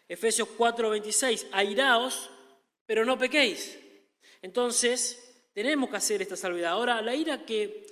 Efesios 0.09 0.49
4:26, 0.57 1.49
airaos, 1.53 2.31
pero 2.87 3.05
no 3.05 3.19
pequéis. 3.19 3.79
Entonces, 4.41 5.51
tenemos 5.53 5.91
que 5.91 5.97
hacer 5.97 6.23
esta 6.23 6.35
salvedad. 6.35 6.71
Ahora, 6.71 7.03
la 7.03 7.15
ira 7.15 7.45
que, 7.45 7.85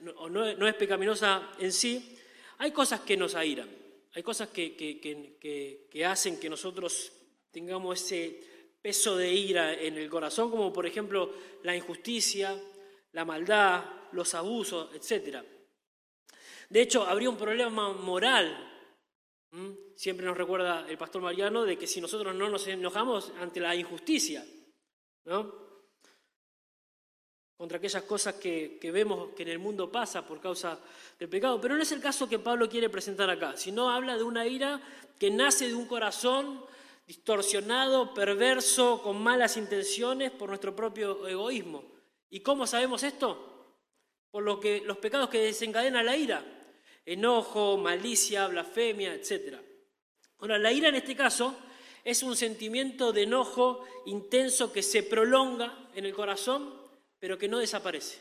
no, 0.00 0.66
es 0.66 0.74
pecaminosa 0.74 1.52
en 1.60 1.70
sí, 1.70 2.18
hay 2.58 2.72
cosas 2.72 3.02
que 3.02 3.16
nos 3.16 3.36
airan, 3.36 3.70
hay 4.14 4.22
cosas 4.24 4.48
que, 4.48 4.74
que 4.74 6.04
hacen 6.04 6.40
que 6.40 6.50
nosotros 6.50 7.12
tengamos 7.52 8.02
ese 8.02 8.40
peso 8.82 9.16
de 9.16 9.32
ira 9.32 9.74
en 9.74 9.96
el 9.96 10.10
corazón, 10.10 10.50
como 10.50 10.72
por 10.72 10.86
ejemplo 10.86 11.32
la 11.62 11.76
injusticia, 11.76 12.60
la 13.12 13.24
maldad, 13.24 13.99
los 14.12 14.34
abusos, 14.34 14.90
etc. 14.94 15.44
De 16.68 16.82
hecho, 16.82 17.04
habría 17.04 17.30
un 17.30 17.36
problema 17.36 17.92
moral, 17.92 18.66
siempre 19.96 20.26
nos 20.26 20.36
recuerda 20.36 20.86
el 20.88 20.96
pastor 20.96 21.22
Mariano, 21.22 21.64
de 21.64 21.76
que 21.76 21.86
si 21.86 22.00
nosotros 22.00 22.34
no 22.34 22.48
nos 22.48 22.66
enojamos 22.66 23.32
ante 23.40 23.60
la 23.60 23.74
injusticia, 23.74 24.44
¿no? 25.24 25.70
contra 27.60 27.76
aquellas 27.76 28.04
cosas 28.04 28.36
que, 28.36 28.78
que, 28.80 28.90
vemos 28.90 29.34
que 29.36 29.42
en 29.42 29.50
el 29.50 29.58
mundo 29.58 29.92
pasa 29.92 30.26
por 30.26 30.40
causa 30.40 30.78
del 31.18 31.28
pecado. 31.28 31.60
Pero 31.60 31.76
no 31.76 31.82
es 31.82 31.92
el 31.92 32.00
caso 32.00 32.26
que 32.26 32.38
Pablo 32.38 32.70
quiere 32.70 32.88
presentar 32.88 33.28
acá, 33.28 33.54
sino 33.54 33.90
habla 33.90 34.16
de 34.16 34.22
una 34.22 34.46
ira 34.46 34.80
que 35.18 35.30
nace 35.30 35.68
de 35.68 35.74
un 35.74 35.84
corazón 35.84 36.64
distorsionado, 37.06 38.14
perverso, 38.14 39.02
con 39.02 39.20
malas 39.20 39.56
intenciones 39.56 40.30
por 40.30 40.48
nuestro 40.48 40.74
propio 40.74 41.28
egoísmo. 41.28 41.84
¿Y 42.30 42.40
cómo 42.40 42.66
sabemos 42.66 43.02
esto? 43.02 43.49
Por 44.30 44.44
lo 44.44 44.60
que, 44.60 44.82
los 44.84 44.98
pecados 44.98 45.28
que 45.28 45.38
desencadenan 45.38 46.06
la 46.06 46.16
ira, 46.16 46.44
enojo, 47.04 47.76
malicia, 47.76 48.46
blasfemia, 48.46 49.14
etc. 49.14 49.56
Ahora, 50.38 50.58
la 50.58 50.72
ira 50.72 50.88
en 50.88 50.94
este 50.94 51.16
caso 51.16 51.56
es 52.04 52.22
un 52.22 52.36
sentimiento 52.36 53.12
de 53.12 53.24
enojo 53.24 53.84
intenso 54.06 54.72
que 54.72 54.82
se 54.82 55.02
prolonga 55.02 55.90
en 55.94 56.06
el 56.06 56.14
corazón, 56.14 56.74
pero 57.18 57.36
que 57.38 57.48
no 57.48 57.58
desaparece, 57.58 58.18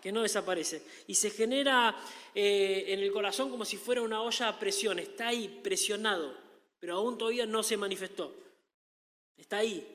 que 0.00 0.12
no 0.12 0.22
desaparece. 0.22 0.82
Y 1.06 1.14
se 1.14 1.30
genera 1.30 1.96
eh, 2.34 2.84
en 2.88 3.00
el 3.00 3.12
corazón 3.12 3.50
como 3.50 3.64
si 3.64 3.76
fuera 3.76 4.02
una 4.02 4.22
olla 4.22 4.48
a 4.48 4.58
presión, 4.58 4.98
está 4.98 5.28
ahí 5.28 5.60
presionado, 5.62 6.36
pero 6.78 6.96
aún 6.96 7.18
todavía 7.18 7.46
no 7.46 7.62
se 7.62 7.76
manifestó. 7.76 8.34
Está 9.36 9.58
ahí, 9.58 9.86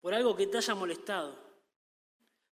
por 0.00 0.14
algo 0.14 0.36
que 0.36 0.46
te 0.46 0.58
haya 0.58 0.74
molestado. 0.74 1.49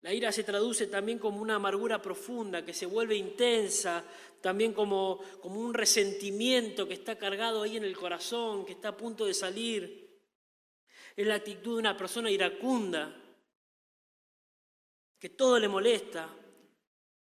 La 0.03 0.13
ira 0.13 0.33
se 0.33 0.43
traduce 0.43 0.89
también 0.89 1.19
como 1.19 1.41
una 1.41 1.55
amargura 1.55 2.03
profunda 2.03 2.65
que 2.65 2.75
se 2.75 2.87
vuelve 2.87 3.15
intensa, 3.15 4.05
también 4.41 4.73
como, 4.73 5.21
como 5.41 5.61
un 5.61 5.73
resentimiento 5.73 6.89
que 6.89 6.95
está 6.95 7.17
cargado 7.17 7.63
ahí 7.63 7.77
en 7.77 7.85
el 7.85 7.97
corazón, 7.97 8.67
que 8.67 8.73
está 8.73 8.89
a 8.89 8.97
punto 8.97 9.25
de 9.25 9.33
salir. 9.33 10.21
Es 11.17 11.27
la 11.27 11.37
actitud 11.37 11.75
de 11.75 11.81
una 11.81 11.97
persona 11.97 12.31
iracunda, 12.31 13.17
que 15.21 15.29
todo 15.29 15.61
le 15.61 15.69
molesta, 15.69 16.29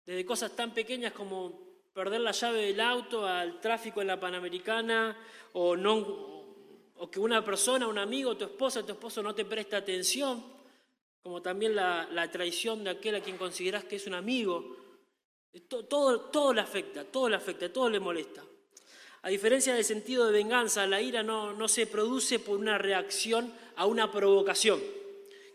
desde 0.05 0.25
cosas 0.25 0.55
tan 0.55 0.73
pequeñas 0.73 1.11
como 1.11 1.81
perder 1.93 2.21
la 2.21 2.31
llave 2.31 2.61
del 2.61 2.79
auto 2.79 3.25
al 3.25 3.59
tráfico 3.59 3.99
en 3.99 4.07
la 4.07 4.17
Panamericana 4.17 5.17
o 5.51 5.75
no, 5.75 5.97
o 6.95 7.11
que 7.11 7.19
una 7.19 7.43
persona, 7.43 7.87
un 7.87 7.97
amigo, 7.97 8.37
tu 8.37 8.45
esposa, 8.45 8.85
tu 8.85 8.93
esposo 8.93 9.21
no 9.21 9.35
te 9.35 9.43
presta 9.43 9.77
atención, 9.77 10.58
como 11.29 11.43
también 11.43 11.75
la, 11.75 12.27
traición 12.31 12.83
de 12.83 12.89
aquel 12.89 13.13
a 13.13 13.21
quien 13.21 13.37
consideras 13.37 13.83
que 13.83 13.97
es 13.97 14.07
un 14.07 14.15
amigo. 14.15 14.75
Todo, 15.67 16.21
todo, 16.21 16.53
le 16.55 16.61
afecta, 16.61 17.03
todo 17.03 17.29
le 17.29 17.35
afecta, 17.35 17.71
todo 17.71 17.87
le 17.87 17.99
molesta. 17.99 18.43
A 19.21 19.29
diferencia 19.29 19.75
del 19.75 19.85
sentido 19.85 20.25
de 20.25 20.31
venganza, 20.31 20.87
la 20.87 20.99
ira 20.99 21.21
no, 21.21 21.53
no 21.53 21.67
se 21.67 21.85
produce 21.85 22.39
por 22.39 22.57
una 22.57 22.79
reacción 22.79 23.53
a 23.75 23.85
una 23.85 24.11
provocación 24.11 24.81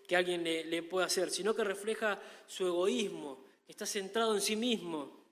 que 0.07 0.15
alguien 0.15 0.45
le, 0.45 0.65
le 0.65 0.85
puede 0.85 1.07
hacer, 1.07 1.29
sino 1.29 1.57
que 1.57 1.65
refleja 1.65 2.23
su 2.47 2.69
egoísmo, 2.69 3.45
que 3.67 3.73
está 3.73 3.85
centrado 3.85 4.37
en 4.37 4.43
sí 4.43 4.55
mismo, 4.55 5.25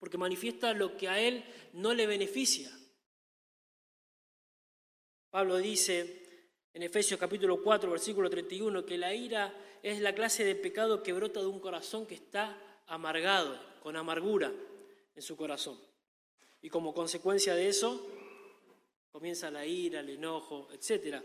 porque 0.00 0.18
manifiesta 0.18 0.72
lo 0.72 0.96
que 0.96 1.06
a 1.06 1.20
él 1.20 1.44
no 1.74 1.94
le 1.94 2.08
beneficia. 2.08 2.76
Pablo 5.30 5.58
dice 5.58 6.19
en 6.72 6.82
Efesios 6.82 7.18
capítulo 7.18 7.62
4, 7.62 7.90
versículo 7.90 8.30
31, 8.30 8.84
que 8.86 8.96
la 8.96 9.14
ira 9.14 9.52
es 9.82 10.00
la 10.00 10.14
clase 10.14 10.44
de 10.44 10.54
pecado 10.54 11.02
que 11.02 11.12
brota 11.12 11.40
de 11.40 11.46
un 11.46 11.58
corazón 11.58 12.06
que 12.06 12.14
está 12.14 12.56
amargado, 12.86 13.58
con 13.82 13.96
amargura 13.96 14.52
en 15.14 15.22
su 15.22 15.36
corazón. 15.36 15.78
Y 16.62 16.68
como 16.68 16.94
consecuencia 16.94 17.54
de 17.54 17.68
eso, 17.68 18.06
comienza 19.10 19.50
la 19.50 19.66
ira, 19.66 20.00
el 20.00 20.10
enojo, 20.10 20.68
etc. 20.72 21.22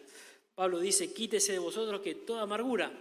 Pablo 0.55 0.79
dice, 0.79 1.13
quítese 1.13 1.53
de 1.53 1.59
vosotros 1.59 2.01
que 2.01 2.15
toda 2.15 2.43
amargura. 2.43 2.91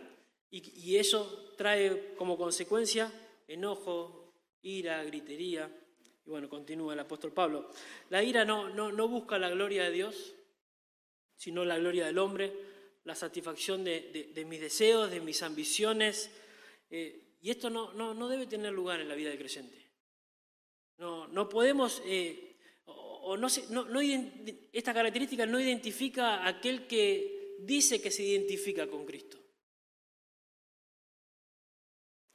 Y, 0.50 0.96
eso 0.96 1.52
trae 1.56 2.14
como 2.14 2.36
consecuencia 2.36 3.10
enojo, 3.48 4.32
ira, 4.62 5.02
gritería. 5.02 5.68
Y 6.24 6.30
bueno, 6.30 6.48
continúa 6.48 6.94
el 6.94 7.00
apóstol 7.00 7.32
Pablo. 7.32 7.70
La 8.10 8.22
ira 8.22 8.44
no, 8.44 8.68
no, 8.68 8.92
no 8.92 9.08
busca 9.08 9.38
la 9.38 9.50
gloria 9.50 9.84
de 9.84 9.90
Dios, 9.90 10.34
sino 11.36 11.64
la 11.64 11.78
gloria 11.78 12.06
del 12.06 12.18
hombre, 12.18 12.52
la 13.04 13.14
satisfacción 13.14 13.84
de, 13.84 14.44
mis 14.46 14.60
deseos, 14.60 15.10
de 15.10 15.20
mis 15.20 15.42
ambiciones. 15.42 16.30
Eh, 16.90 17.36
y 17.42 17.50
esto 17.50 17.70
no, 17.70 17.92
no, 17.92 18.28
debe 18.28 18.46
tener 18.46 18.72
lugar 18.72 19.00
en 19.00 19.08
la 19.08 19.14
vida 19.14 19.28
del 19.28 19.38
creyente. 19.38 19.76
No, 20.96 21.28
no 21.28 21.48
podemos, 21.48 22.02
eh, 22.06 22.56
o, 22.86 23.36
no, 23.36 23.48
no, 23.70 24.00
esta 24.72 24.94
característica 24.94 25.44
no 25.44 25.60
identifica 25.60 26.36
a 26.36 26.48
aquel 26.48 26.86
que 26.86 27.56
dice 27.58 28.00
que 28.00 28.10
se 28.10 28.22
identifica 28.22 28.86
con 28.86 29.04
Cristo 29.04 29.43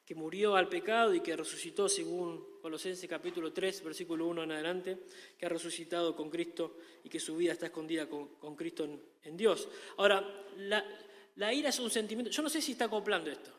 que 0.09 0.15
murió 0.15 0.55
al 0.55 0.67
pecado 0.67 1.13
y 1.13 1.19
que 1.19 1.35
resucitó 1.35 1.87
según 1.87 2.43
Colosenses 2.63 3.07
capítulo 3.07 3.53
3, 3.53 3.83
versículo 3.83 4.25
1 4.25 4.41
en 4.41 4.51
adelante, 4.53 4.97
que 5.37 5.45
ha 5.45 5.49
resucitado 5.49 6.15
con 6.15 6.31
Cristo 6.31 6.77
y 7.03 7.09
que 7.09 7.19
su 7.19 7.37
vida 7.37 7.51
está 7.51 7.67
escondida 7.67 8.09
con, 8.09 8.55
Cristo 8.55 8.89
en, 9.21 9.37
Dios. 9.37 9.69
Ahora, 9.97 10.47
la, 10.57 11.53
ira 11.53 11.69
es 11.69 11.77
un 11.77 11.91
sentimiento, 11.91 12.31
yo 12.31 12.41
no 12.41 12.49
sé 12.49 12.59
si 12.59 12.71
está 12.71 12.85
acoplando 12.85 13.29
esto, 13.29 13.51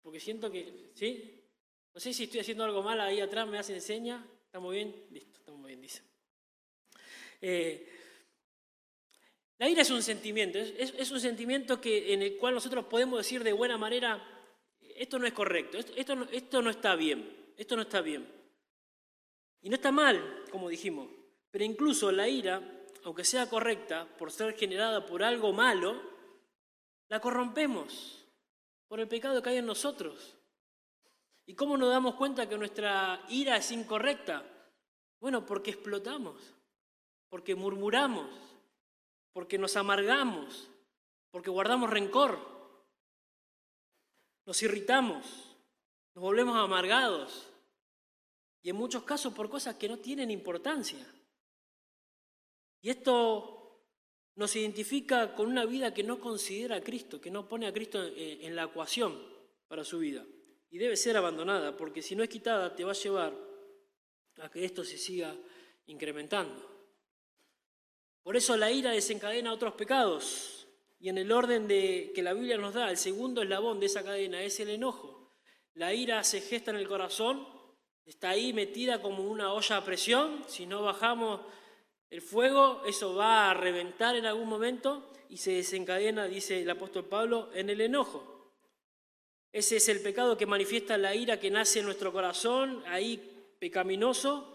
porque 0.00 0.20
siento 0.20 0.48
que, 0.48 0.92
¿sí? 0.94 1.42
No 1.92 1.98
sé 1.98 2.12
si 2.12 2.22
estoy 2.22 2.38
haciendo 2.38 2.62
algo 2.62 2.80
mal 2.80 3.00
ahí 3.00 3.20
atrás, 3.20 3.48
me 3.48 3.58
hace 3.58 3.80
seña, 3.80 4.24
¿estamos 4.44 4.72
bien? 4.72 4.94
Listo, 5.10 5.40
estamos 5.40 5.66
bien, 5.66 5.80
dice. 5.80 6.02
Eh, 7.40 7.88
la 9.58 9.68
ira 9.68 9.82
es 9.82 9.90
un 9.90 10.04
sentimiento, 10.04 10.60
es, 10.60 10.94
es, 10.96 11.10
un 11.10 11.18
sentimiento 11.18 11.80
que, 11.80 12.14
en 12.14 12.22
el 12.22 12.36
cual 12.36 12.54
nosotros 12.54 12.84
podemos 12.84 13.18
decir 13.18 13.42
de 13.42 13.52
buena 13.52 13.76
manera, 13.76 14.37
esto 14.98 15.18
no 15.18 15.26
es 15.26 15.32
correcto, 15.32 15.78
esto, 15.78 16.16
no, 16.16 16.24
esto 16.30 16.60
no 16.60 16.70
está 16.70 16.96
bien, 16.96 17.52
esto 17.56 17.76
no 17.76 17.82
está 17.82 18.00
bien. 18.00 18.26
Y 19.60 19.68
no 19.68 19.76
está 19.76 19.92
mal, 19.92 20.44
como 20.50 20.68
dijimos, 20.68 21.08
pero 21.50 21.64
incluso 21.64 22.12
la 22.12 22.28
ira, 22.28 22.60
aunque 23.04 23.24
sea 23.24 23.48
correcta, 23.48 24.06
por 24.18 24.30
ser 24.30 24.56
generada 24.56 25.06
por 25.06 25.22
algo 25.22 25.52
malo, 25.52 26.00
la 27.08 27.20
corrompemos 27.20 28.26
por 28.88 29.00
el 29.00 29.08
pecado 29.08 29.42
que 29.42 29.50
hay 29.50 29.56
en 29.58 29.66
nosotros. 29.66 30.36
¿Y 31.46 31.54
cómo 31.54 31.76
nos 31.76 31.90
damos 31.90 32.14
cuenta 32.14 32.48
que 32.48 32.58
nuestra 32.58 33.24
ira 33.28 33.56
es 33.56 33.70
incorrecta? 33.70 34.44
Bueno, 35.20 35.46
porque 35.46 35.70
explotamos, 35.70 36.54
porque 37.28 37.54
murmuramos, 37.54 38.28
porque 39.32 39.58
nos 39.58 39.76
amargamos, 39.76 40.68
porque 41.30 41.50
guardamos 41.50 41.90
rencor, 41.90 42.57
nos 44.48 44.62
irritamos, 44.62 45.26
nos 46.14 46.22
volvemos 46.22 46.56
amargados 46.56 47.46
y 48.62 48.70
en 48.70 48.76
muchos 48.76 49.02
casos 49.02 49.34
por 49.34 49.50
cosas 49.50 49.74
que 49.74 49.90
no 49.90 49.98
tienen 49.98 50.30
importancia. 50.30 51.06
Y 52.80 52.88
esto 52.88 53.84
nos 54.36 54.56
identifica 54.56 55.34
con 55.34 55.48
una 55.48 55.66
vida 55.66 55.92
que 55.92 56.02
no 56.02 56.18
considera 56.18 56.76
a 56.76 56.80
Cristo, 56.80 57.20
que 57.20 57.30
no 57.30 57.46
pone 57.46 57.66
a 57.66 57.74
Cristo 57.74 58.02
en 58.16 58.56
la 58.56 58.64
ecuación 58.64 59.22
para 59.68 59.84
su 59.84 59.98
vida. 59.98 60.24
Y 60.70 60.78
debe 60.78 60.96
ser 60.96 61.18
abandonada, 61.18 61.76
porque 61.76 62.00
si 62.00 62.16
no 62.16 62.22
es 62.22 62.30
quitada 62.30 62.74
te 62.74 62.84
va 62.84 62.92
a 62.92 62.94
llevar 62.94 63.34
a 64.38 64.48
que 64.50 64.64
esto 64.64 64.82
se 64.82 64.96
siga 64.96 65.36
incrementando. 65.88 66.66
Por 68.22 68.34
eso 68.34 68.56
la 68.56 68.70
ira 68.70 68.92
desencadena 68.92 69.52
otros 69.52 69.74
pecados, 69.74 70.57
y 71.00 71.08
en 71.08 71.18
el 71.18 71.30
orden 71.30 71.68
de, 71.68 72.12
que 72.14 72.22
la 72.22 72.32
Biblia 72.32 72.56
nos 72.56 72.74
da, 72.74 72.90
el 72.90 72.96
segundo 72.96 73.42
eslabón 73.42 73.78
de 73.78 73.86
esa 73.86 74.02
cadena 74.02 74.42
es 74.42 74.58
el 74.58 74.70
enojo. 74.70 75.32
La 75.74 75.94
ira 75.94 76.24
se 76.24 76.40
gesta 76.40 76.72
en 76.72 76.78
el 76.78 76.88
corazón, 76.88 77.46
está 78.04 78.30
ahí 78.30 78.52
metida 78.52 79.00
como 79.00 79.22
una 79.22 79.52
olla 79.52 79.76
a 79.76 79.84
presión. 79.84 80.44
Si 80.48 80.66
no 80.66 80.82
bajamos 80.82 81.40
el 82.10 82.20
fuego, 82.20 82.82
eso 82.84 83.14
va 83.14 83.50
a 83.50 83.54
reventar 83.54 84.16
en 84.16 84.26
algún 84.26 84.48
momento 84.48 85.12
y 85.28 85.36
se 85.36 85.52
desencadena, 85.52 86.26
dice 86.26 86.62
el 86.62 86.70
apóstol 86.70 87.04
Pablo, 87.04 87.50
en 87.54 87.70
el 87.70 87.80
enojo. 87.80 88.54
Ese 89.52 89.76
es 89.76 89.88
el 89.88 90.00
pecado 90.00 90.36
que 90.36 90.46
manifiesta 90.46 90.98
la 90.98 91.14
ira 91.14 91.38
que 91.38 91.50
nace 91.50 91.78
en 91.78 91.84
nuestro 91.84 92.12
corazón, 92.12 92.82
ahí 92.86 93.54
pecaminoso. 93.60 94.54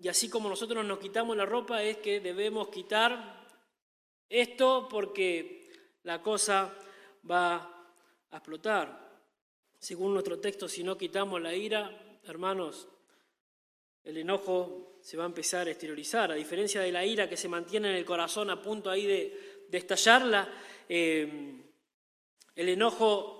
Y 0.00 0.08
así 0.08 0.28
como 0.28 0.48
nosotros 0.48 0.84
nos 0.84 0.98
quitamos 0.98 1.36
la 1.36 1.46
ropa, 1.46 1.82
es 1.82 1.98
que 1.98 2.20
debemos 2.20 2.68
quitar 2.68 3.37
esto 4.28 4.88
porque 4.88 5.70
la 6.04 6.22
cosa 6.22 6.74
va 7.28 7.56
a 8.30 8.36
explotar. 8.36 9.08
Según 9.78 10.12
nuestro 10.12 10.38
texto, 10.38 10.68
si 10.68 10.82
no 10.82 10.98
quitamos 10.98 11.40
la 11.40 11.54
ira, 11.54 12.18
hermanos, 12.24 12.88
el 14.04 14.16
enojo 14.16 14.98
se 15.02 15.16
va 15.16 15.24
a 15.24 15.26
empezar 15.26 15.68
a 15.68 15.70
exteriorizar. 15.70 16.32
A 16.32 16.34
diferencia 16.34 16.80
de 16.80 16.92
la 16.92 17.04
ira 17.04 17.28
que 17.28 17.36
se 17.36 17.48
mantiene 17.48 17.90
en 17.90 17.96
el 17.96 18.04
corazón 18.04 18.50
a 18.50 18.60
punto 18.60 18.90
ahí 18.90 19.06
de, 19.06 19.64
de 19.68 19.78
estallar, 19.78 20.48
eh, 20.88 21.62
el 22.56 22.68
enojo 22.68 23.38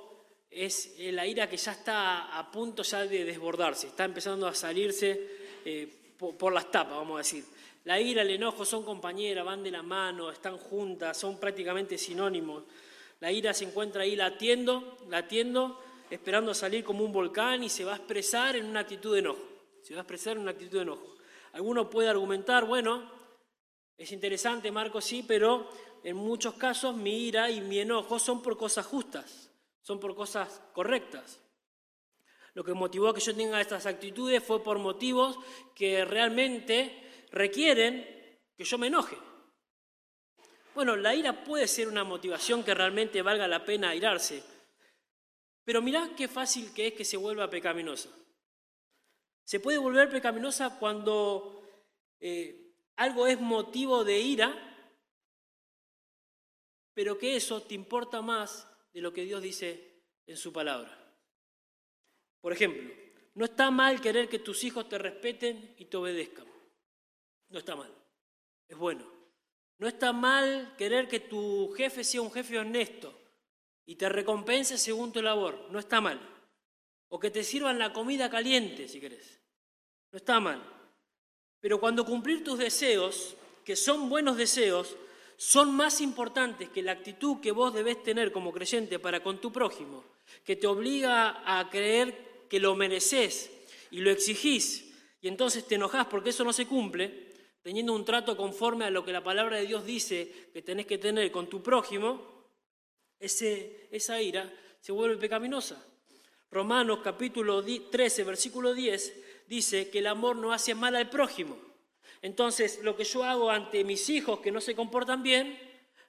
es 0.51 0.95
la 0.99 1.27
ira 1.27 1.49
que 1.49 1.57
ya 1.57 1.73
está 1.73 2.39
a 2.39 2.51
punto 2.51 2.83
ya 2.83 3.07
de 3.07 3.25
desbordarse, 3.25 3.89
está 3.89 4.05
empezando 4.05 4.47
a 4.47 4.55
salirse 4.55 5.39
eh, 5.65 6.15
por, 6.17 6.53
las 6.53 6.71
tapas, 6.71 6.97
vamos 6.97 7.17
a 7.17 7.19
decir. 7.19 7.45
La 7.89 7.99
ira, 7.99 8.21
el 8.21 8.29
enojo 8.29 8.67
son 8.67 8.83
compañeras, 8.83 9.47
van 9.47 9.63
de 9.63 9.71
la 9.71 9.83
mano, 9.83 10.31
están 10.31 10.59
juntas, 10.59 11.17
son 11.17 11.41
prácticamente 11.41 11.97
sinónimos. 11.97 12.65
La 13.19 13.33
ira 13.33 13.55
se 13.55 13.65
encuentra 13.65 14.03
ahí 14.03 14.15
latiendo, 14.15 14.99
latiendo, 15.09 15.81
esperando 16.11 16.53
salir 16.53 16.85
como 16.85 17.03
un 17.03 17.15
volcán 17.15 17.65
y 17.65 17.71
se 17.71 17.87
va 17.87 17.95
a 17.95 17.97
expresar 17.97 18.57
en 18.57 18.67
una 18.67 18.81
actitud 18.81 19.15
de 19.15 19.21
enojo. 19.21 19.43
Se 19.83 19.95
va 19.95 20.01
a 20.01 20.03
expresar 20.03 20.37
en 20.37 20.43
una 20.43 20.51
actitud 20.51 20.77
de 20.77 20.83
enojo. 20.83 21.17
Alguno 21.53 21.89
puede 21.89 22.11
argumentar, 22.11 22.67
bueno, 22.67 23.11
es 23.97 24.13
interesante, 24.13 24.71
Marco, 24.71 25.01
sí, 25.01 25.25
pero 25.27 25.71
en 26.05 26.17
muchos 26.17 26.57
casos 26.57 26.95
mi 26.95 27.29
ira 27.29 27.51
y 27.51 27.63
mi 27.63 27.79
enojo 27.79 28.19
son 28.19 28.43
por 28.43 28.59
cosas 28.59 28.85
justas, 28.85 29.51
son 29.81 29.99
por 29.99 30.15
cosas 30.15 30.61
correctas. 30.75 31.41
Lo 32.53 32.63
que 32.63 32.75
motivó 32.75 33.09
a 33.09 33.15
que 33.15 33.23
yo 33.23 33.35
tenga 33.35 33.59
estas 33.63 33.87
actitudes 33.87 34.45
fue 34.45 34.63
por 34.63 34.79
motivos 34.79 35.39
que 35.75 36.05
realmente 36.05 37.08
requieren 37.31 38.39
que 38.57 38.65
yo 38.65 38.79
me 38.79 38.89
enoje. 38.89 39.17
Bueno, 40.75 40.97
la 40.97 41.15
ira 41.15 41.45
puede 41.45 41.67
ser 41.67 41.89
una 41.89 42.05
motivación 42.05 42.63
que 42.63 42.75
realmente 42.75 43.23
valga 43.23 43.49
la 43.49 43.65
pena 43.65 43.91
airarse, 43.91 44.43
pero 45.65 45.83
mirá 45.83 46.11
qué 46.17 46.29
fácil 46.29 46.73
que 46.73 46.89
es 46.89 46.95
que 46.95 47.05
se 47.05 47.17
vuelva 47.17 47.51
pecaminosa. 47.51 48.11
Se 49.45 49.61
puede 49.61 49.79
volver 49.79 50.09
pecaminosa 50.11 50.79
cuando 50.79 51.69
eh, 52.21 52.75
algo 52.97 53.27
es 53.27 53.41
motivo 53.41 54.05
de 54.05 54.19
ira, 54.19 54.55
pero 56.95 57.19
que 57.19 57.37
eso 57.37 57.63
te 57.63 57.75
importa 57.75 58.23
más 58.23 58.69
de 58.93 59.01
lo 59.01 59.13
que 59.13 59.25
Dios 59.25 59.43
dice 59.43 60.03
en 60.27 60.37
su 60.37 60.53
palabra. 60.53 60.97
Por 62.41 62.53
ejemplo, 62.53 62.93
no 63.35 63.45
está 63.45 63.71
mal 63.71 64.01
querer 64.01 64.29
que 64.29 64.39
tus 64.39 64.65
hijos 64.65 64.89
te 64.89 64.99
respeten 64.99 65.75
y 65.79 65.87
te 65.87 65.97
obedezcan. 65.97 66.47
No 67.51 67.59
está 67.59 67.77
mal. 67.77 67.93
Es 68.69 68.77
bueno. 68.77 69.05
No 69.79 69.87
está 69.87 70.13
mal 70.13 70.75
querer 70.77 71.09
que 71.09 71.21
tu 71.21 71.73
jefe 71.77 72.03
sea 72.03 72.21
un 72.21 72.33
jefe 72.33 72.59
honesto 72.59 73.17
y 73.87 73.95
te 73.95 74.09
recompense 74.09 74.77
según 74.77 75.13
tu 75.13 75.23
labor. 75.23 75.69
No 75.71 75.79
está 75.79 76.01
mal. 76.01 76.21
O 77.09 77.19
que 77.19 77.31
te 77.31 77.45
sirvan 77.45 77.79
la 77.79 77.93
comida 77.93 78.29
caliente, 78.29 78.89
si 78.89 79.01
querés. 79.01 79.41
No 80.13 80.19
está 80.19 80.41
mal. 80.41 80.63
Pero 81.61 81.81
cuando 81.81 82.05
cumplir 82.05 82.45
tus 82.45 82.59
deseos, 82.59 83.35
que 83.65 83.77
son 83.77 84.09
buenos 84.09 84.37
deseos, 84.37 84.97
son 85.37 85.75
más 85.75 86.01
importantes 86.01 86.69
que 86.69 86.83
la 86.83 86.93
actitud 86.93 87.41
que 87.41 87.53
vos 87.53 87.73
debés 87.73 88.03
tener 88.03 88.33
como 88.33 88.53
creyente 88.53 88.99
para 88.99 89.23
con 89.23 89.41
tu 89.41 89.53
prójimo, 89.53 90.05
que 90.45 90.57
te 90.57 90.67
obliga 90.67 91.43
a 91.47 91.71
creer 91.71 92.47
que 92.49 92.59
lo 92.59 92.75
mereces 92.75 93.51
y 93.91 94.01
lo 94.01 94.11
exigís, 94.11 94.93
y 95.21 95.29
entonces 95.29 95.67
te 95.67 95.77
enojás 95.77 96.07
porque 96.07 96.31
eso 96.31 96.45
no 96.45 96.53
se 96.53 96.67
cumple, 96.67 97.28
teniendo 97.63 97.93
un 97.95 98.05
trato 98.05 98.37
conforme 98.37 98.85
a 98.85 98.91
lo 98.91 99.05
que 99.05 99.13
la 99.13 99.23
palabra 99.23 99.57
de 99.57 99.67
Dios 99.67 99.85
dice 99.85 100.51
que 100.53 100.63
tenés 100.63 100.87
que 100.87 100.99
tener 100.99 101.31
con 101.31 101.49
tu 101.49 101.63
prójimo, 101.63 102.39
ese, 103.19 103.89
esa 103.91 104.21
ira 104.23 104.53
se 104.81 104.93
vuelve 104.93 105.17
pecaminosa. 105.17 105.85
Romanos 106.51 107.01
capítulo 107.03 107.63
13, 107.63 108.25
versículo 108.25 108.73
10 108.73 109.45
dice 109.47 109.91
que 109.91 109.99
el 109.99 110.07
amor 110.07 110.37
no 110.37 110.53
hace 110.53 110.75
mal 110.75 110.97
al 110.97 111.11
prójimo. 111.11 111.59
Entonces, 112.23 112.81
lo 112.83 112.97
que 112.97 113.05
yo 113.05 113.25
hago 113.25 113.51
ante 113.51 113.85
mis 113.85 114.09
hijos 114.09 114.41
que 114.41 114.51
no 114.51 114.61
se 114.61 114.75
comportan 114.75 115.23
bien, 115.23 115.59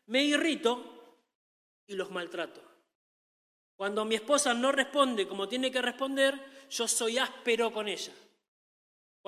me 0.07 0.23
irrito 0.23 1.17
y 1.87 1.93
los 1.93 2.09
maltrato. 2.11 2.61
Cuando 3.75 4.05
mi 4.05 4.15
esposa 4.15 4.53
no 4.53 4.71
responde 4.71 5.27
como 5.27 5.47
tiene 5.47 5.71
que 5.71 5.81
responder, 5.81 6.39
yo 6.69 6.87
soy 6.87 7.17
áspero 7.17 7.71
con 7.71 7.87
ella. 7.87 8.13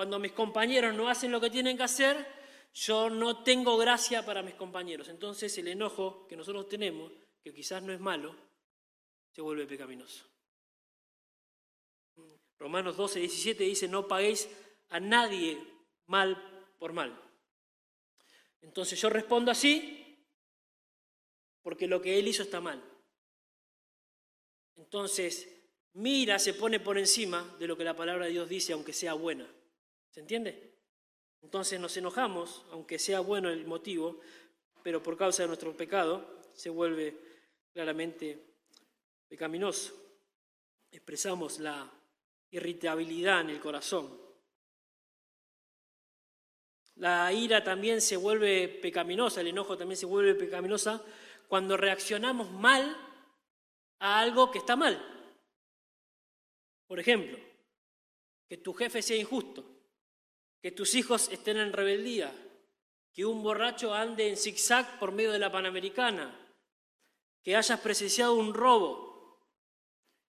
Cuando 0.01 0.17
mis 0.17 0.31
compañeros 0.31 0.95
no 0.95 1.09
hacen 1.09 1.31
lo 1.31 1.39
que 1.39 1.51
tienen 1.51 1.77
que 1.77 1.83
hacer, 1.83 2.25
yo 2.73 3.07
no 3.07 3.43
tengo 3.43 3.77
gracia 3.77 4.25
para 4.25 4.41
mis 4.41 4.55
compañeros. 4.55 5.09
Entonces 5.09 5.55
el 5.59 5.67
enojo 5.67 6.25
que 6.27 6.35
nosotros 6.35 6.67
tenemos, 6.67 7.11
que 7.43 7.53
quizás 7.53 7.83
no 7.83 7.93
es 7.93 7.99
malo, 7.99 8.35
se 9.29 9.43
vuelve 9.43 9.67
pecaminoso. 9.67 10.25
Romanos 12.57 12.97
12, 12.97 13.19
17 13.19 13.63
dice, 13.63 13.87
no 13.87 14.07
paguéis 14.07 14.49
a 14.89 14.99
nadie 14.99 15.59
mal 16.07 16.35
por 16.79 16.93
mal. 16.93 17.15
Entonces 18.59 18.99
yo 18.99 19.07
respondo 19.07 19.51
así 19.51 20.17
porque 21.61 21.85
lo 21.85 22.01
que 22.01 22.17
él 22.17 22.27
hizo 22.27 22.41
está 22.41 22.59
mal. 22.59 22.83
Entonces, 24.77 25.47
mira 25.93 26.39
se 26.39 26.55
pone 26.55 26.79
por 26.79 26.97
encima 26.97 27.55
de 27.59 27.67
lo 27.67 27.77
que 27.77 27.83
la 27.83 27.95
palabra 27.95 28.25
de 28.25 28.31
Dios 28.31 28.49
dice, 28.49 28.73
aunque 28.73 28.93
sea 28.93 29.13
buena. 29.13 29.47
¿Se 30.11 30.19
entiende? 30.19 30.75
Entonces 31.41 31.79
nos 31.79 31.95
enojamos, 31.97 32.65
aunque 32.71 32.99
sea 32.99 33.21
bueno 33.21 33.49
el 33.49 33.65
motivo, 33.65 34.19
pero 34.83 35.01
por 35.01 35.17
causa 35.17 35.43
de 35.43 35.47
nuestro 35.47 35.75
pecado 35.75 36.41
se 36.53 36.69
vuelve 36.69 37.17
claramente 37.73 38.45
pecaminoso. 39.27 39.93
Expresamos 40.91 41.59
la 41.59 41.89
irritabilidad 42.51 43.41
en 43.41 43.51
el 43.51 43.59
corazón. 43.59 44.19
La 46.95 47.31
ira 47.31 47.63
también 47.63 48.01
se 48.01 48.17
vuelve 48.17 48.67
pecaminosa, 48.67 49.41
el 49.41 49.47
enojo 49.47 49.77
también 49.77 49.97
se 49.97 50.05
vuelve 50.05 50.35
pecaminosa 50.35 51.01
cuando 51.47 51.77
reaccionamos 51.77 52.51
mal 52.51 52.95
a 53.99 54.19
algo 54.19 54.51
que 54.51 54.59
está 54.59 54.75
mal. 54.75 55.01
Por 56.85 56.99
ejemplo, 56.99 57.39
que 58.49 58.57
tu 58.57 58.73
jefe 58.73 59.01
sea 59.01 59.15
injusto, 59.15 59.80
que 60.61 60.71
tus 60.71 60.95
hijos 60.95 61.29
estén 61.31 61.57
en 61.57 61.73
rebeldía, 61.73 62.33
que 63.13 63.25
un 63.25 63.43
borracho 63.43 63.93
ande 63.93 64.29
en 64.29 64.37
zigzag 64.37 64.99
por 64.99 65.11
medio 65.11 65.31
de 65.31 65.39
la 65.39 65.51
Panamericana, 65.51 66.37
que 67.43 67.55
hayas 67.55 67.79
presenciado 67.79 68.35
un 68.35 68.53
robo 68.53 69.39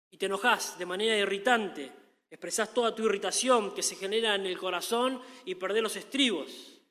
y 0.09 0.17
te 0.17 0.25
enojas 0.25 0.77
de 0.77 0.85
manera 0.85 1.17
irritante 1.17 1.91
Expresás 2.35 2.73
toda 2.73 2.93
tu 2.93 3.05
irritación 3.05 3.73
que 3.73 3.81
se 3.81 3.95
genera 3.95 4.35
en 4.35 4.45
el 4.45 4.57
corazón 4.57 5.21
y 5.45 5.55
perdés 5.55 5.81
los 5.81 5.95
estribos. 5.95 6.81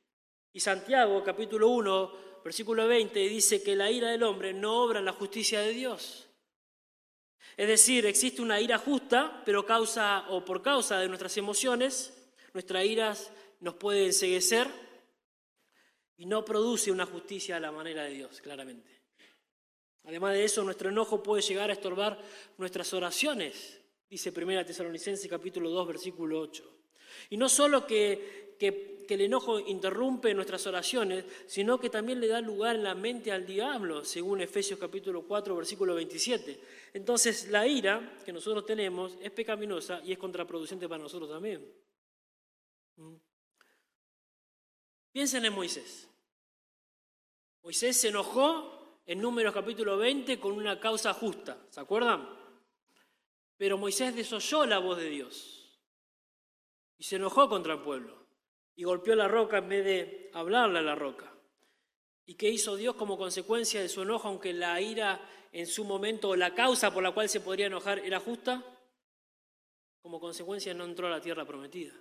Y 0.54 0.60
Santiago, 0.60 1.22
capítulo 1.22 1.68
1, 1.68 2.12
versículo 2.42 2.88
20, 2.88 3.18
dice 3.28 3.62
que 3.62 3.76
la 3.76 3.90
ira 3.90 4.08
del 4.08 4.22
hombre 4.22 4.54
no 4.54 4.82
obra 4.82 5.00
en 5.00 5.04
la 5.04 5.12
justicia 5.12 5.60
de 5.60 5.74
Dios. 5.74 6.28
Es 7.58 7.68
decir, 7.68 8.06
existe 8.06 8.40
una 8.40 8.58
ira 8.58 8.78
justa, 8.78 9.42
pero 9.44 9.66
causa 9.66 10.24
o 10.30 10.42
por 10.44 10.62
causa 10.62 10.98
de 10.98 11.08
nuestras 11.08 11.36
emociones, 11.36 12.23
nuestra 12.54 12.82
ira 12.84 13.14
nos 13.60 13.74
puede 13.74 14.06
enseguecer 14.06 14.66
y 16.16 16.24
no 16.24 16.44
produce 16.44 16.90
una 16.90 17.04
justicia 17.04 17.56
a 17.56 17.60
la 17.60 17.72
manera 17.72 18.04
de 18.04 18.14
Dios, 18.14 18.40
claramente. 18.40 19.02
Además 20.04 20.32
de 20.32 20.44
eso, 20.44 20.64
nuestro 20.64 20.88
enojo 20.88 21.22
puede 21.22 21.42
llegar 21.42 21.68
a 21.68 21.74
estorbar 21.74 22.18
nuestras 22.56 22.92
oraciones 22.94 23.80
dice 24.14 24.32
1 24.36 24.64
Tesalonicenses 24.64 25.28
capítulo 25.28 25.70
2, 25.70 25.88
versículo 25.88 26.38
8. 26.38 26.62
Y 27.30 27.36
no 27.36 27.48
solo 27.48 27.84
que, 27.84 28.54
que, 28.56 28.94
el 29.08 29.20
enojo 29.22 29.58
interrumpe 29.58 30.32
nuestras 30.34 30.64
oraciones, 30.68 31.24
sino 31.46 31.80
que 31.80 31.90
también 31.90 32.20
le 32.20 32.28
da 32.28 32.40
lugar 32.40 32.76
en 32.76 32.84
la 32.84 32.94
mente 32.94 33.32
al 33.32 33.44
diablo, 33.44 34.04
según 34.04 34.40
Efesios 34.40 34.78
capítulo 34.78 35.22
4, 35.22 35.56
versículo 35.56 35.96
27. 35.96 36.60
Entonces 36.94 37.48
la 37.48 37.66
ira 37.66 38.16
que 38.24 38.32
nosotros 38.32 38.64
tenemos 38.64 39.16
es 39.20 39.32
pecaminosa 39.32 40.00
y 40.04 40.12
es 40.12 40.18
contraproducente 40.18 40.88
para 40.88 41.02
nosotros 41.02 41.28
también. 41.28 41.64
¿Mm? 42.96 43.16
Piensen 45.12 45.44
en 45.44 45.52
Moisés. 45.52 46.08
Moisés 47.62 48.00
se 48.00 48.08
enojó 48.08 49.00
en 49.06 49.20
Números 49.20 49.54
capítulo 49.54 49.96
20 49.96 50.38
con 50.40 50.52
una 50.52 50.80
causa 50.80 51.14
justa, 51.14 51.66
¿se 51.70 51.80
acuerdan? 51.80 52.28
Pero 53.56 53.78
Moisés 53.78 54.14
desoyó 54.14 54.66
la 54.66 54.78
voz 54.78 54.98
de 54.98 55.08
Dios 55.08 55.80
y 56.98 57.04
se 57.04 57.16
enojó 57.16 57.48
contra 57.48 57.74
el 57.74 57.80
pueblo 57.80 58.26
y 58.74 58.84
golpeó 58.84 59.14
la 59.14 59.28
roca 59.28 59.58
en 59.58 59.68
vez 59.68 59.84
de 59.84 60.30
hablarle 60.34 60.80
a 60.80 60.82
la 60.82 60.94
roca. 60.94 61.32
¿Y 62.26 62.34
qué 62.34 62.48
hizo 62.48 62.76
Dios 62.76 62.96
como 62.96 63.18
consecuencia 63.18 63.80
de 63.80 63.88
su 63.88 64.02
enojo, 64.02 64.28
aunque 64.28 64.52
la 64.52 64.80
ira 64.80 65.20
en 65.52 65.66
su 65.66 65.84
momento 65.84 66.30
o 66.30 66.36
la 66.36 66.54
causa 66.54 66.92
por 66.92 67.02
la 67.02 67.12
cual 67.12 67.28
se 67.28 67.40
podría 67.40 67.66
enojar 67.66 67.98
era 67.98 68.18
justa? 68.18 68.64
Como 70.00 70.18
consecuencia 70.18 70.74
no 70.74 70.84
entró 70.84 71.06
a 71.06 71.10
la 71.10 71.20
tierra 71.20 71.44
prometida. 71.44 71.94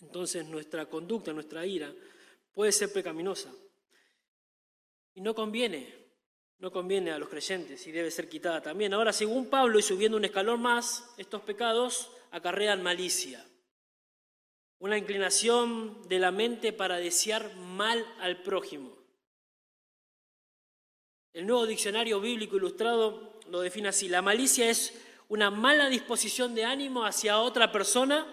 Entonces 0.00 0.46
nuestra 0.46 0.86
conducta, 0.86 1.32
nuestra 1.32 1.66
ira 1.66 1.92
puede 2.52 2.72
ser 2.72 2.92
pecaminosa. 2.92 3.52
Y 5.14 5.20
no 5.20 5.34
conviene 5.34 5.98
no 6.58 6.72
conviene 6.72 7.12
a 7.12 7.18
los 7.18 7.28
creyentes 7.28 7.86
y 7.86 7.92
debe 7.92 8.10
ser 8.10 8.28
quitada 8.28 8.60
también. 8.60 8.92
Ahora, 8.92 9.12
según 9.12 9.46
Pablo, 9.46 9.78
y 9.78 9.82
subiendo 9.82 10.16
un 10.16 10.24
escalón 10.24 10.60
más, 10.60 11.14
estos 11.16 11.42
pecados 11.42 12.10
acarrean 12.32 12.82
malicia, 12.82 13.44
una 14.80 14.98
inclinación 14.98 16.08
de 16.08 16.18
la 16.18 16.32
mente 16.32 16.72
para 16.72 16.96
desear 16.96 17.54
mal 17.56 18.04
al 18.20 18.42
prójimo. 18.42 18.96
El 21.32 21.46
nuevo 21.46 21.66
diccionario 21.66 22.20
bíblico 22.20 22.56
ilustrado 22.56 23.38
lo 23.48 23.60
define 23.60 23.88
así. 23.88 24.08
La 24.08 24.22
malicia 24.22 24.68
es 24.68 25.00
una 25.28 25.50
mala 25.50 25.88
disposición 25.88 26.54
de 26.54 26.64
ánimo 26.64 27.04
hacia 27.04 27.38
otra 27.38 27.70
persona, 27.70 28.26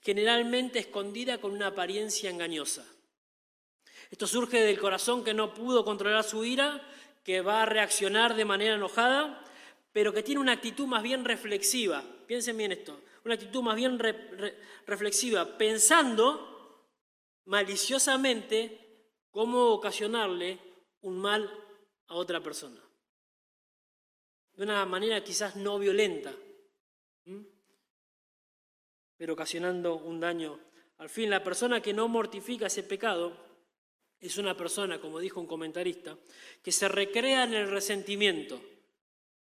generalmente 0.00 0.78
escondida 0.78 1.38
con 1.38 1.52
una 1.52 1.68
apariencia 1.68 2.30
engañosa. 2.30 2.86
Esto 4.10 4.26
surge 4.26 4.60
del 4.60 4.78
corazón 4.78 5.22
que 5.22 5.34
no 5.34 5.54
pudo 5.54 5.84
controlar 5.84 6.24
su 6.24 6.44
ira, 6.44 6.82
que 7.22 7.42
va 7.42 7.62
a 7.62 7.66
reaccionar 7.66 8.34
de 8.34 8.44
manera 8.44 8.74
enojada, 8.74 9.44
pero 9.92 10.12
que 10.12 10.22
tiene 10.22 10.40
una 10.40 10.52
actitud 10.52 10.86
más 10.86 11.02
bien 11.02 11.24
reflexiva. 11.24 12.02
Piensen 12.26 12.56
bien 12.56 12.72
esto, 12.72 13.00
una 13.24 13.34
actitud 13.34 13.62
más 13.62 13.76
bien 13.76 13.98
reflexiva, 14.86 15.58
pensando 15.58 16.86
maliciosamente 17.44 18.78
cómo 19.30 19.66
ocasionarle 19.68 20.58
un 21.02 21.18
mal 21.18 21.50
a 22.08 22.14
otra 22.14 22.40
persona. 22.40 22.80
De 24.54 24.64
una 24.64 24.84
manera 24.86 25.22
quizás 25.22 25.56
no 25.56 25.78
violenta, 25.78 26.34
pero 29.20 29.34
ocasionando 29.34 29.96
un 29.96 30.18
daño. 30.18 30.58
Al 30.96 31.10
fin, 31.10 31.28
la 31.28 31.44
persona 31.44 31.82
que 31.82 31.92
no 31.92 32.08
mortifica 32.08 32.68
ese 32.68 32.82
pecado 32.82 33.36
es 34.18 34.38
una 34.38 34.56
persona, 34.56 34.98
como 34.98 35.20
dijo 35.20 35.38
un 35.38 35.46
comentarista, 35.46 36.16
que 36.62 36.72
se 36.72 36.88
recrea 36.88 37.44
en 37.44 37.52
el 37.52 37.70
resentimiento, 37.70 38.58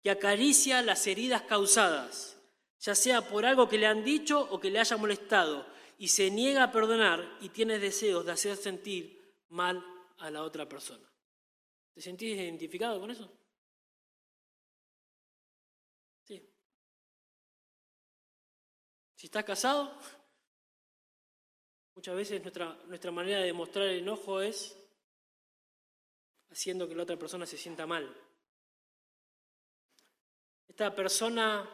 que 0.01 0.11
acaricia 0.11 0.81
las 0.81 1.05
heridas 1.07 1.41
causadas, 1.41 2.37
ya 2.79 2.95
sea 2.95 3.27
por 3.27 3.45
algo 3.45 3.67
que 3.67 3.77
le 3.77 3.85
han 3.85 4.05
dicho 4.05 4.47
o 4.49 4.61
que 4.61 4.71
le 4.71 4.79
haya 4.79 4.95
molestado, 4.95 5.65
y 5.97 6.07
se 6.07 6.31
niega 6.31 6.63
a 6.63 6.71
perdonar 6.71 7.37
y 7.41 7.49
tiene 7.49 7.77
deseos 7.77 8.25
de 8.25 8.31
hacer 8.31 8.55
sentir 8.55 9.21
mal 9.49 9.85
a 10.19 10.31
la 10.31 10.43
otra 10.43 10.69
persona. 10.69 11.05
¿Te 11.93 11.99
sentís 11.99 12.37
identificado 12.37 12.97
con 13.01 13.11
eso? 13.11 13.29
Si 19.25 19.27
estás 19.27 19.43
casado, 19.43 19.91
Muchas 21.95 22.15
veces 22.15 22.41
nuestra, 22.43 22.77
nuestra 22.85 23.09
manera 23.09 23.39
de 23.39 23.53
mostrar 23.53 23.87
el 23.87 24.01
enojo 24.01 24.39
es 24.39 24.77
haciendo 26.51 26.87
que 26.87 26.93
la 26.93 27.01
otra 27.01 27.17
persona 27.17 27.47
se 27.47 27.57
sienta 27.57 27.87
mal. 27.87 28.05
Esta 30.67 30.93
persona 30.93 31.67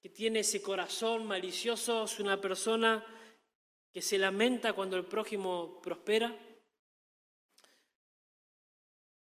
que 0.00 0.10
tiene 0.10 0.40
ese 0.40 0.62
corazón 0.62 1.26
malicioso 1.26 2.04
es 2.04 2.20
una 2.20 2.40
persona 2.40 3.04
que 3.92 4.00
se 4.00 4.16
lamenta 4.16 4.72
cuando 4.72 4.96
el 4.96 5.04
prójimo 5.04 5.80
prospera, 5.82 6.32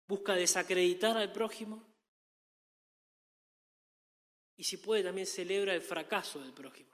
busca 0.07 0.35
desacreditar 0.35 1.17
al 1.17 1.31
prójimo 1.31 1.83
y 4.57 4.63
si 4.63 4.77
puede 4.77 5.01
también 5.01 5.25
celebra 5.25 5.73
el 5.73 5.81
fracaso 5.81 6.39
del 6.39 6.53
prójimo. 6.53 6.92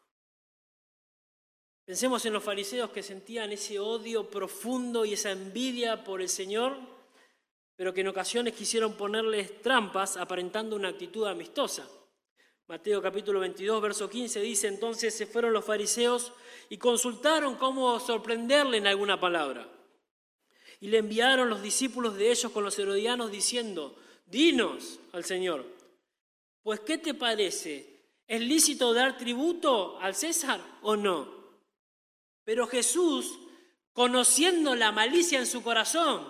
Pensemos 1.89 2.23
en 2.27 2.33
los 2.33 2.43
fariseos 2.43 2.91
que 2.91 3.01
sentían 3.01 3.51
ese 3.51 3.79
odio 3.79 4.29
profundo 4.29 5.05
y 5.05 5.13
esa 5.13 5.31
envidia 5.31 6.03
por 6.03 6.21
el 6.21 6.29
Señor, 6.29 6.77
pero 7.75 7.95
que 7.95 8.01
en 8.01 8.09
ocasiones 8.09 8.53
quisieron 8.53 8.93
ponerles 8.93 9.59
trampas 9.63 10.15
aparentando 10.15 10.75
una 10.75 10.89
actitud 10.89 11.25
amistosa. 11.25 11.89
Mateo 12.67 13.01
capítulo 13.01 13.39
22, 13.39 13.81
verso 13.81 14.07
15 14.07 14.39
dice, 14.39 14.67
entonces 14.67 15.15
se 15.15 15.25
fueron 15.25 15.51
los 15.51 15.65
fariseos 15.65 16.31
y 16.69 16.77
consultaron 16.77 17.55
cómo 17.55 17.99
sorprenderle 17.99 18.77
en 18.77 18.85
alguna 18.85 19.19
palabra. 19.19 19.67
Y 20.81 20.89
le 20.89 20.99
enviaron 20.99 21.49
los 21.49 21.63
discípulos 21.63 22.15
de 22.17 22.29
ellos 22.29 22.51
con 22.51 22.63
los 22.63 22.77
herodianos 22.77 23.31
diciendo, 23.31 23.95
dinos 24.27 24.99
al 25.11 25.25
Señor, 25.25 25.65
pues 26.61 26.81
¿qué 26.81 26.99
te 26.99 27.15
parece? 27.15 27.99
¿Es 28.27 28.41
lícito 28.41 28.93
dar 28.93 29.17
tributo 29.17 29.97
al 29.99 30.13
César 30.13 30.61
o 30.83 30.95
no? 30.95 31.38
Pero 32.49 32.65
Jesús, 32.65 33.37
conociendo 33.93 34.73
la 34.73 34.91
malicia 34.91 35.37
en 35.37 35.45
su 35.45 35.61
corazón, 35.61 36.27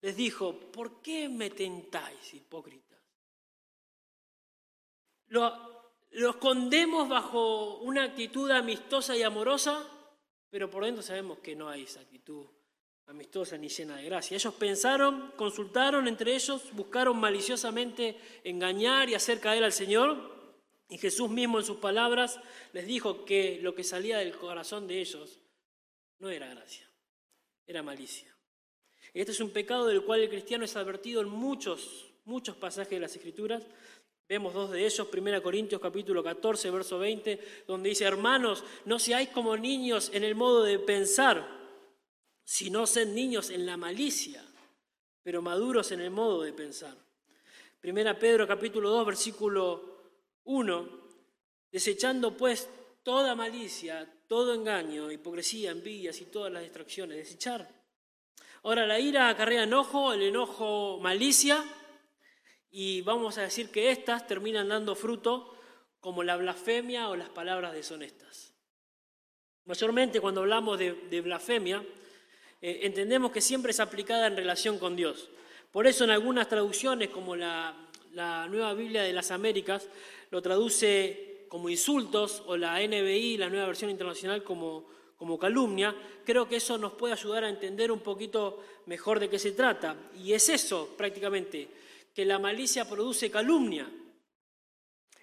les 0.00 0.14
dijo, 0.14 0.54
¿por 0.70 1.02
qué 1.02 1.28
me 1.28 1.50
tentáis, 1.50 2.32
hipócritas? 2.34 3.00
Lo, 5.26 5.90
lo 6.12 6.30
escondemos 6.30 7.08
bajo 7.08 7.78
una 7.78 8.04
actitud 8.04 8.48
amistosa 8.52 9.16
y 9.16 9.24
amorosa, 9.24 9.84
pero 10.50 10.70
por 10.70 10.84
dentro 10.84 11.02
sabemos 11.02 11.40
que 11.40 11.56
no 11.56 11.68
hay 11.68 11.82
esa 11.82 12.02
actitud 12.02 12.46
amistosa 13.06 13.58
ni 13.58 13.68
llena 13.68 13.96
de 13.96 14.04
gracia. 14.04 14.36
Ellos 14.36 14.54
pensaron, 14.54 15.32
consultaron 15.34 16.06
entre 16.06 16.32
ellos, 16.32 16.62
buscaron 16.74 17.18
maliciosamente 17.18 18.40
engañar 18.44 19.08
y 19.08 19.16
hacer 19.16 19.40
caer 19.40 19.64
al 19.64 19.72
Señor, 19.72 20.35
y 20.88 20.98
Jesús 20.98 21.28
mismo 21.30 21.58
en 21.58 21.64
sus 21.64 21.78
palabras 21.78 22.38
les 22.72 22.86
dijo 22.86 23.24
que 23.24 23.58
lo 23.62 23.74
que 23.74 23.84
salía 23.84 24.18
del 24.18 24.36
corazón 24.36 24.86
de 24.86 25.00
ellos 25.00 25.40
no 26.18 26.30
era 26.30 26.48
gracia, 26.48 26.88
era 27.66 27.82
malicia. 27.82 28.34
Este 29.12 29.32
es 29.32 29.40
un 29.40 29.50
pecado 29.50 29.86
del 29.86 30.04
cual 30.04 30.20
el 30.20 30.28
cristiano 30.28 30.64
es 30.64 30.76
advertido 30.76 31.20
en 31.20 31.28
muchos, 31.28 32.12
muchos 32.24 32.56
pasajes 32.56 32.90
de 32.90 33.00
las 33.00 33.16
Escrituras. 33.16 33.64
Vemos 34.28 34.54
dos 34.54 34.70
de 34.70 34.84
ellos, 34.84 35.06
1 35.12 35.42
Corintios 35.42 35.80
capítulo 35.80 36.22
14, 36.22 36.70
verso 36.70 36.98
20, 36.98 37.64
donde 37.66 37.88
dice, 37.88 38.04
hermanos, 38.04 38.64
no 38.84 38.98
seáis 38.98 39.28
como 39.30 39.56
niños 39.56 40.10
en 40.12 40.24
el 40.24 40.34
modo 40.34 40.64
de 40.64 40.78
pensar, 40.78 41.48
sino 42.44 42.86
sed 42.86 43.08
niños 43.08 43.50
en 43.50 43.66
la 43.66 43.76
malicia, 43.76 44.44
pero 45.22 45.42
maduros 45.42 45.92
en 45.92 46.00
el 46.00 46.10
modo 46.10 46.42
de 46.42 46.52
pensar. 46.52 46.96
1 47.82 48.18
Pedro 48.18 48.46
capítulo 48.46 48.90
2, 48.90 49.06
versículo 49.06 49.95
1. 50.46 50.88
Desechando 51.70 52.36
pues 52.36 52.68
toda 53.02 53.34
malicia, 53.34 54.10
todo 54.26 54.54
engaño, 54.54 55.12
hipocresía, 55.12 55.70
envidias 55.70 56.20
y 56.20 56.24
todas 56.24 56.52
las 56.52 56.62
distracciones. 56.62 57.18
Desechar. 57.18 57.68
Ahora, 58.62 58.86
la 58.86 58.98
ira 58.98 59.28
acarrea 59.28 59.64
enojo, 59.64 60.12
el 60.12 60.22
enojo 60.22 60.98
malicia, 61.00 61.64
y 62.70 63.02
vamos 63.02 63.38
a 63.38 63.42
decir 63.42 63.70
que 63.70 63.90
estas 63.90 64.26
terminan 64.26 64.68
dando 64.68 64.96
fruto 64.96 65.54
como 66.00 66.24
la 66.24 66.36
blasfemia 66.36 67.08
o 67.08 67.16
las 67.16 67.28
palabras 67.28 67.72
deshonestas. 67.72 68.52
Mayormente 69.66 70.20
cuando 70.20 70.40
hablamos 70.40 70.78
de, 70.78 71.20
blasfemia, 71.20 71.84
eh, 72.60 72.80
entendemos 72.82 73.30
que 73.30 73.40
siempre 73.40 73.70
es 73.70 73.80
aplicada 73.80 74.26
en 74.26 74.36
relación 74.36 74.78
con 74.78 74.96
Dios. 74.96 75.28
Por 75.70 75.86
eso 75.86 76.04
en 76.04 76.10
algunas 76.10 76.48
traducciones, 76.48 77.10
como 77.10 77.36
la 77.36 77.76
Nueva 78.48 78.74
Biblia 78.74 79.02
de 79.02 79.12
las 79.12 79.30
Américas, 79.30 79.88
lo 80.30 80.42
traduce 80.42 81.46
como 81.48 81.68
insultos 81.68 82.42
o 82.46 82.56
la 82.56 82.80
NBI, 82.80 83.36
la 83.36 83.48
nueva 83.48 83.66
versión 83.66 83.90
internacional, 83.90 84.42
como, 84.42 84.86
como 85.16 85.38
calumnia, 85.38 85.94
creo 86.24 86.48
que 86.48 86.56
eso 86.56 86.76
nos 86.78 86.92
puede 86.92 87.14
ayudar 87.14 87.44
a 87.44 87.48
entender 87.48 87.90
un 87.90 88.00
poquito 88.00 88.62
mejor 88.86 89.20
de 89.20 89.30
qué 89.30 89.38
se 89.38 89.52
trata. 89.52 89.96
Y 90.22 90.32
es 90.32 90.48
eso 90.48 90.94
prácticamente, 90.96 91.68
que 92.14 92.24
la 92.24 92.38
malicia 92.38 92.88
produce 92.88 93.30
calumnia. 93.30 93.90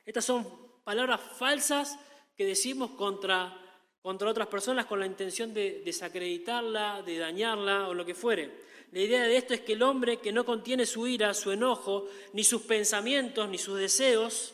Estas 0.06 0.26
son 0.26 0.48
palabras 0.84 1.22
falsas 1.38 1.98
que 2.36 2.46
decimos 2.46 2.92
contra, 2.92 3.58
contra 4.02 4.30
otras 4.30 4.48
personas 4.48 4.86
con 4.86 5.00
la 5.00 5.06
intención 5.06 5.54
de 5.54 5.82
desacreditarla, 5.86 7.02
de 7.04 7.18
dañarla 7.18 7.88
o 7.88 7.94
lo 7.94 8.06
que 8.06 8.16
fuere. 8.16 8.64
La 8.92 9.00
idea 9.00 9.24
de 9.24 9.38
esto 9.38 9.54
es 9.54 9.62
que 9.62 9.74
el 9.74 9.82
hombre 9.82 10.18
que 10.18 10.32
no 10.32 10.46
contiene 10.46 10.86
su 10.86 11.08
ira, 11.08 11.34
su 11.34 11.52
enojo, 11.52 12.08
ni 12.34 12.44
sus 12.44 12.62
pensamientos, 12.62 13.50
ni 13.50 13.58
sus 13.58 13.80
deseos, 13.80 14.54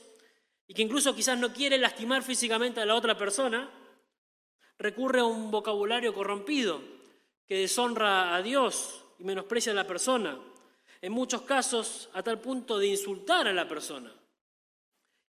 y 0.70 0.74
que 0.76 0.84
incluso 0.84 1.16
quizás 1.16 1.38
no 1.38 1.52
quiere 1.52 1.80
lastimar 1.80 2.22
físicamente 2.22 2.80
a 2.80 2.86
la 2.86 2.94
otra 2.94 3.18
persona, 3.18 3.68
recurre 4.78 5.20
a 5.20 5.26
un 5.26 5.50
vocabulario 5.50 6.14
corrompido 6.14 6.80
que 7.48 7.58
deshonra 7.58 8.36
a 8.36 8.42
Dios 8.44 9.04
y 9.18 9.24
menosprecia 9.24 9.72
a 9.72 9.76
la 9.76 9.88
persona, 9.88 10.40
en 11.02 11.12
muchos 11.12 11.42
casos 11.42 12.10
a 12.14 12.22
tal 12.22 12.40
punto 12.40 12.78
de 12.78 12.86
insultar 12.86 13.48
a 13.48 13.54
la 13.54 13.68
persona. 13.68 14.14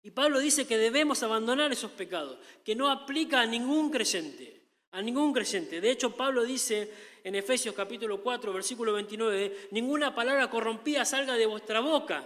Y 0.03 0.11
Pablo 0.11 0.37
dice 0.37 0.67
que 0.67 0.77
debemos 0.77 1.23
abandonar 1.23 1.71
esos 1.71 1.89
pecados, 1.89 2.37
que 2.63 2.75
no 2.75 2.91
aplica 2.91 3.41
a 3.41 3.47
ningún 3.47 3.89
creyente, 3.89 4.61
a 4.91 5.01
ningún 5.01 5.33
creyente. 5.33 5.81
De 5.81 5.89
hecho, 5.89 6.15
Pablo 6.15 6.43
dice 6.43 6.93
en 7.23 7.33
Efesios 7.33 7.73
capítulo 7.73 8.21
4, 8.21 8.53
versículo 8.53 8.93
29, 8.93 9.69
ninguna 9.71 10.13
palabra 10.13 10.51
corrompida 10.51 11.03
salga 11.03 11.33
de 11.33 11.47
vuestra 11.47 11.79
boca, 11.79 12.23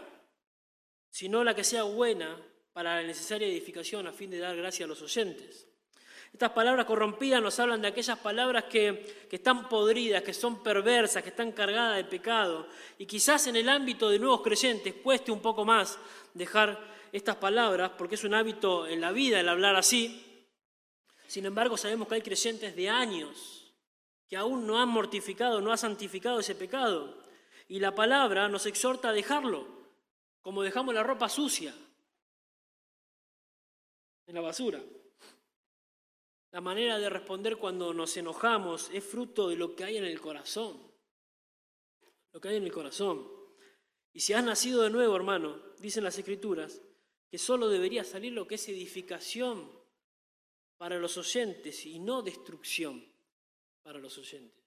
sino 1.10 1.46
la 1.46 1.56
que 1.56 1.64
sea 1.64 1.84
buena 1.84 2.38
para 2.76 2.98
la 2.98 3.08
necesaria 3.08 3.48
edificación 3.48 4.06
a 4.06 4.12
fin 4.12 4.30
de 4.30 4.38
dar 4.38 4.54
gracia 4.54 4.84
a 4.84 4.88
los 4.90 5.02
oyentes. 5.02 5.66
Estas 6.34 6.52
palabras 6.52 6.86
corrompidas 6.86 7.42
nos 7.42 7.58
hablan 7.58 7.82
de 7.82 7.88
aquellas 7.88 8.20
palabras 8.20 8.66
que, 8.66 9.28
que, 9.30 9.38
están 9.38 9.70
podridas, 9.70 10.24
que 10.24 10.34
son 10.34 10.62
perversas, 10.62 11.24
que 11.24 11.30
están 11.30 11.54
cargadas 11.54 11.96
de 11.96 12.04
pecado. 12.04 12.68
Y 12.98 13.06
quizás 13.06 13.48
en 13.48 13.56
el 13.56 13.70
ámbito 13.70 14.10
de 14.10 14.20
nuevos 14.20 14.42
creyentes 14.42 14.94
cueste 14.96 15.32
un 15.32 15.40
poco 15.40 15.64
más 15.64 15.98
dejar 16.34 16.78
estas 17.14 17.38
palabras, 17.38 17.92
porque 17.98 18.16
es 18.16 18.26
un 18.26 18.34
hábito 18.34 18.86
en 18.88 19.00
la 19.00 19.14
vida 19.14 19.40
el 19.40 19.48
hablar 19.48 19.78
así. 19.78 20.46
Sin 21.28 21.46
embargo, 21.46 21.78
sabemos 21.78 22.10
que 22.10 22.16
hay 22.16 22.22
creyentes 22.24 22.76
de 22.76 22.90
años 22.90 23.74
que 24.28 24.36
aún 24.36 24.68
no 24.68 24.82
han 24.82 24.90
mortificado, 24.90 25.62
no 25.62 25.72
han 25.72 25.78
santificado 25.78 26.42
ese 26.42 26.56
pecado. 26.56 27.24
Y 27.70 27.80
la 27.80 27.96
palabra 27.96 28.50
nos 28.50 28.66
exhorta 28.66 29.10
a 29.10 29.14
dejarlo, 29.14 29.66
como 30.42 30.62
dejamos 30.62 30.94
la 30.94 31.04
ropa 31.04 31.30
sucia 31.30 31.74
en 34.28 34.36
la 34.36 34.42
basura. 34.42 34.82
La 36.52 36.62
manera 36.62 36.98
de 36.98 37.10
responder 37.10 37.58
cuando 37.58 37.94
nos 37.94 38.16
enojamos 38.16 38.90
es 38.94 39.04
fruto 39.04 39.50
de 39.50 39.58
lo 39.58 39.76
que 39.76 39.84
hay 39.84 39.98
en 39.98 40.06
el 40.06 40.22
corazón. 40.22 40.80
Lo 42.32 42.40
que 42.40 42.50
hay 42.50 42.56
en 42.56 42.64
el 42.64 42.72
corazón. 42.72 43.30
Y 44.14 44.22
si 44.22 44.34
has 44.34 44.44
nacido 44.44 44.84
de 44.84 44.90
nuevo, 44.90 45.16
hermano, 45.16 45.62
dicen 45.80 46.04
las 46.04 46.18
escrituras, 46.18 46.82
que 47.30 47.38
solo 47.38 47.68
debería 47.68 48.04
salir 48.06 48.32
lo 48.32 48.48
que 48.48 48.56
es 48.56 48.70
edificación 48.70 49.70
para 50.78 50.98
los 50.98 51.18
oyentes 51.18 51.86
y 51.86 52.00
no 52.00 52.22
destrucción 52.22 53.06
para 53.84 54.00
los 54.00 54.18
oyentes. 54.18 54.64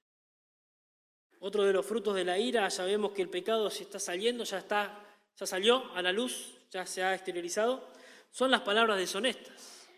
Otro 1.41 1.65
de 1.65 1.73
los 1.73 1.87
frutos 1.87 2.15
de 2.15 2.25
la 2.25 2.39
ira, 2.39 2.69
ya 2.69 2.85
vemos 2.85 3.13
que 3.13 3.23
el 3.23 3.31
pecado 3.31 3.71
se 3.71 3.85
está 3.85 3.99
saliendo, 3.99 4.45
ya 4.45 4.59
está, 4.59 5.19
ya 5.37 5.47
salió 5.47 5.91
a 5.95 6.03
la 6.03 6.13
luz, 6.13 6.59
ya 6.71 6.85
se 6.85 7.03
ha 7.03 7.15
exteriorizado, 7.15 7.89
son 8.31 8.51
las 8.51 8.63
palabras 8.63 8.99
deshonestas. 8.99 9.89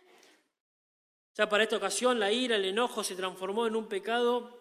Ya 1.37 1.49
para 1.49 1.63
esta 1.63 1.77
ocasión 1.77 2.19
la 2.19 2.33
ira, 2.33 2.57
el 2.57 2.65
enojo 2.65 3.03
se 3.03 3.15
transformó 3.15 3.67
en 3.67 3.77
un 3.77 3.89
pecado 3.89 4.59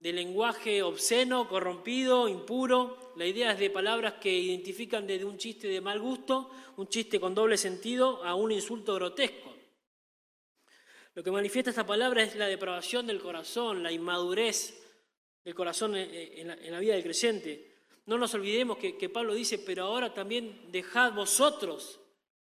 de 0.00 0.12
lenguaje 0.12 0.82
obsceno, 0.82 1.48
corrompido, 1.48 2.28
impuro. 2.28 3.12
La 3.16 3.26
idea 3.26 3.52
es 3.52 3.58
de 3.58 3.70
palabras 3.70 4.14
que 4.20 4.32
identifican 4.32 5.06
desde 5.06 5.24
un 5.24 5.38
chiste 5.38 5.68
de 5.68 5.80
mal 5.80 5.98
gusto, 6.00 6.50
un 6.76 6.88
chiste 6.88 7.18
con 7.18 7.34
doble 7.34 7.56
sentido, 7.56 8.24
a 8.24 8.34
un 8.34 8.52
insulto 8.52 8.94
grotesco. 8.94 9.54
Lo 11.14 11.24
que 11.24 11.30
manifiesta 11.30 11.70
esta 11.70 11.86
palabra 11.86 12.22
es 12.22 12.36
la 12.36 12.46
depravación 12.46 13.06
del 13.06 13.20
corazón, 13.20 13.82
la 13.82 13.90
inmadurez 13.90 14.80
del 15.44 15.54
corazón 15.54 15.96
en 15.96 16.70
la, 16.70 16.78
vida 16.78 16.94
del 16.94 17.02
creyente. 17.02 17.74
No 18.06 18.18
nos 18.18 18.34
olvidemos 18.34 18.78
que 18.78 19.08
Pablo 19.08 19.34
dice, 19.34 19.58
pero 19.58 19.84
ahora 19.84 20.14
también 20.14 20.70
dejad 20.70 21.12
vosotros. 21.12 22.00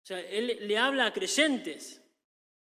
O 0.03 0.07
sea, 0.07 0.21
él 0.21 0.59
le 0.61 0.79
habla 0.79 1.07
a 1.07 1.12
creyentes. 1.12 2.03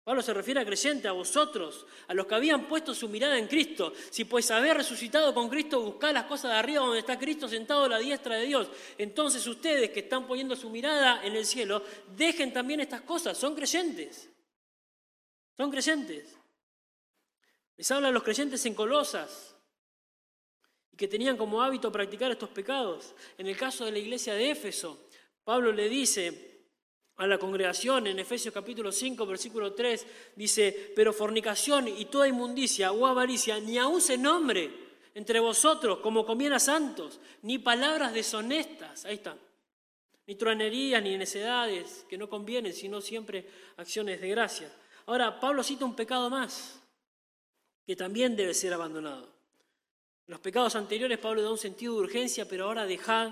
Pablo 0.03 0.23
se 0.23 0.33
refiere 0.33 0.59
a 0.59 0.65
creyentes, 0.65 1.05
a 1.05 1.11
vosotros, 1.11 1.85
a 2.07 2.13
los 2.13 2.25
que 2.25 2.33
habían 2.35 2.67
puesto 2.67 2.93
su 2.93 3.07
mirada 3.07 3.37
en 3.37 3.47
Cristo. 3.47 3.93
Si 4.09 4.25
pues 4.25 4.49
habéis 4.49 4.73
resucitado 4.73 5.33
con 5.33 5.47
Cristo, 5.47 5.81
buscad 5.81 6.13
las 6.13 6.25
cosas 6.25 6.51
de 6.51 6.57
arriba 6.57 6.83
donde 6.83 6.99
está 6.99 7.19
Cristo 7.19 7.47
sentado 7.47 7.83
a 7.83 7.89
la 7.89 7.99
diestra 7.99 8.35
de 8.35 8.45
Dios. 8.45 8.67
Entonces 8.97 9.45
ustedes 9.45 9.91
que 9.91 10.01
están 10.01 10.25
poniendo 10.25 10.55
su 10.55 10.69
mirada 10.71 11.23
en 11.23 11.35
el 11.35 11.45
cielo, 11.45 11.83
dejen 12.15 12.51
también 12.51 12.79
estas 12.79 13.01
cosas, 13.01 13.37
son 13.37 13.55
creyentes. 13.55 14.27
Son 15.55 15.69
creyentes. 15.69 16.35
Les 17.77 17.91
habla 17.91 18.07
a 18.07 18.11
los 18.11 18.23
creyentes 18.23 18.65
en 18.65 18.73
Colosas 18.73 19.55
y 20.91 20.97
que 20.97 21.07
tenían 21.07 21.37
como 21.37 21.61
hábito 21.61 21.91
practicar 21.91 22.31
estos 22.31 22.49
pecados. 22.49 23.13
En 23.37 23.45
el 23.45 23.55
caso 23.55 23.85
de 23.85 23.91
la 23.91 23.99
iglesia 23.99 24.33
de 24.33 24.49
Éfeso, 24.49 25.07
Pablo 25.43 25.71
le 25.71 25.89
dice, 25.89 26.50
a 27.21 27.27
la 27.27 27.37
congregación 27.37 28.07
en 28.07 28.17
Efesios 28.17 28.51
capítulo 28.51 28.91
5, 28.91 29.27
versículo 29.27 29.73
3, 29.73 30.07
dice, 30.35 30.91
pero 30.95 31.13
fornicación 31.13 31.87
y 31.87 32.05
toda 32.05 32.27
inmundicia 32.27 32.91
o 32.91 33.05
avaricia 33.05 33.59
ni 33.59 33.77
aun 33.77 34.01
se 34.01 34.17
nombre 34.17 34.71
entre 35.13 35.39
vosotros 35.39 35.99
como 35.99 36.25
conviene 36.25 36.55
a 36.55 36.59
santos, 36.59 37.19
ni 37.43 37.59
palabras 37.59 38.11
deshonestas, 38.11 39.05
ahí 39.05 39.15
está, 39.15 39.37
ni 40.25 40.33
truanerías, 40.33 41.03
ni 41.03 41.15
necedades 41.15 42.07
que 42.09 42.17
no 42.17 42.27
convienen, 42.27 42.73
sino 42.73 43.01
siempre 43.01 43.45
acciones 43.77 44.19
de 44.19 44.29
gracia. 44.29 44.73
Ahora, 45.05 45.39
Pablo 45.39 45.61
cita 45.61 45.85
un 45.85 45.95
pecado 45.95 46.27
más, 46.27 46.81
que 47.85 47.95
también 47.95 48.35
debe 48.35 48.55
ser 48.55 48.73
abandonado. 48.73 49.29
Los 50.25 50.39
pecados 50.39 50.75
anteriores 50.75 51.19
Pablo 51.19 51.43
da 51.43 51.51
un 51.51 51.59
sentido 51.59 51.93
de 51.93 52.01
urgencia, 52.01 52.49
pero 52.49 52.65
ahora 52.65 52.87
dejad 52.87 53.31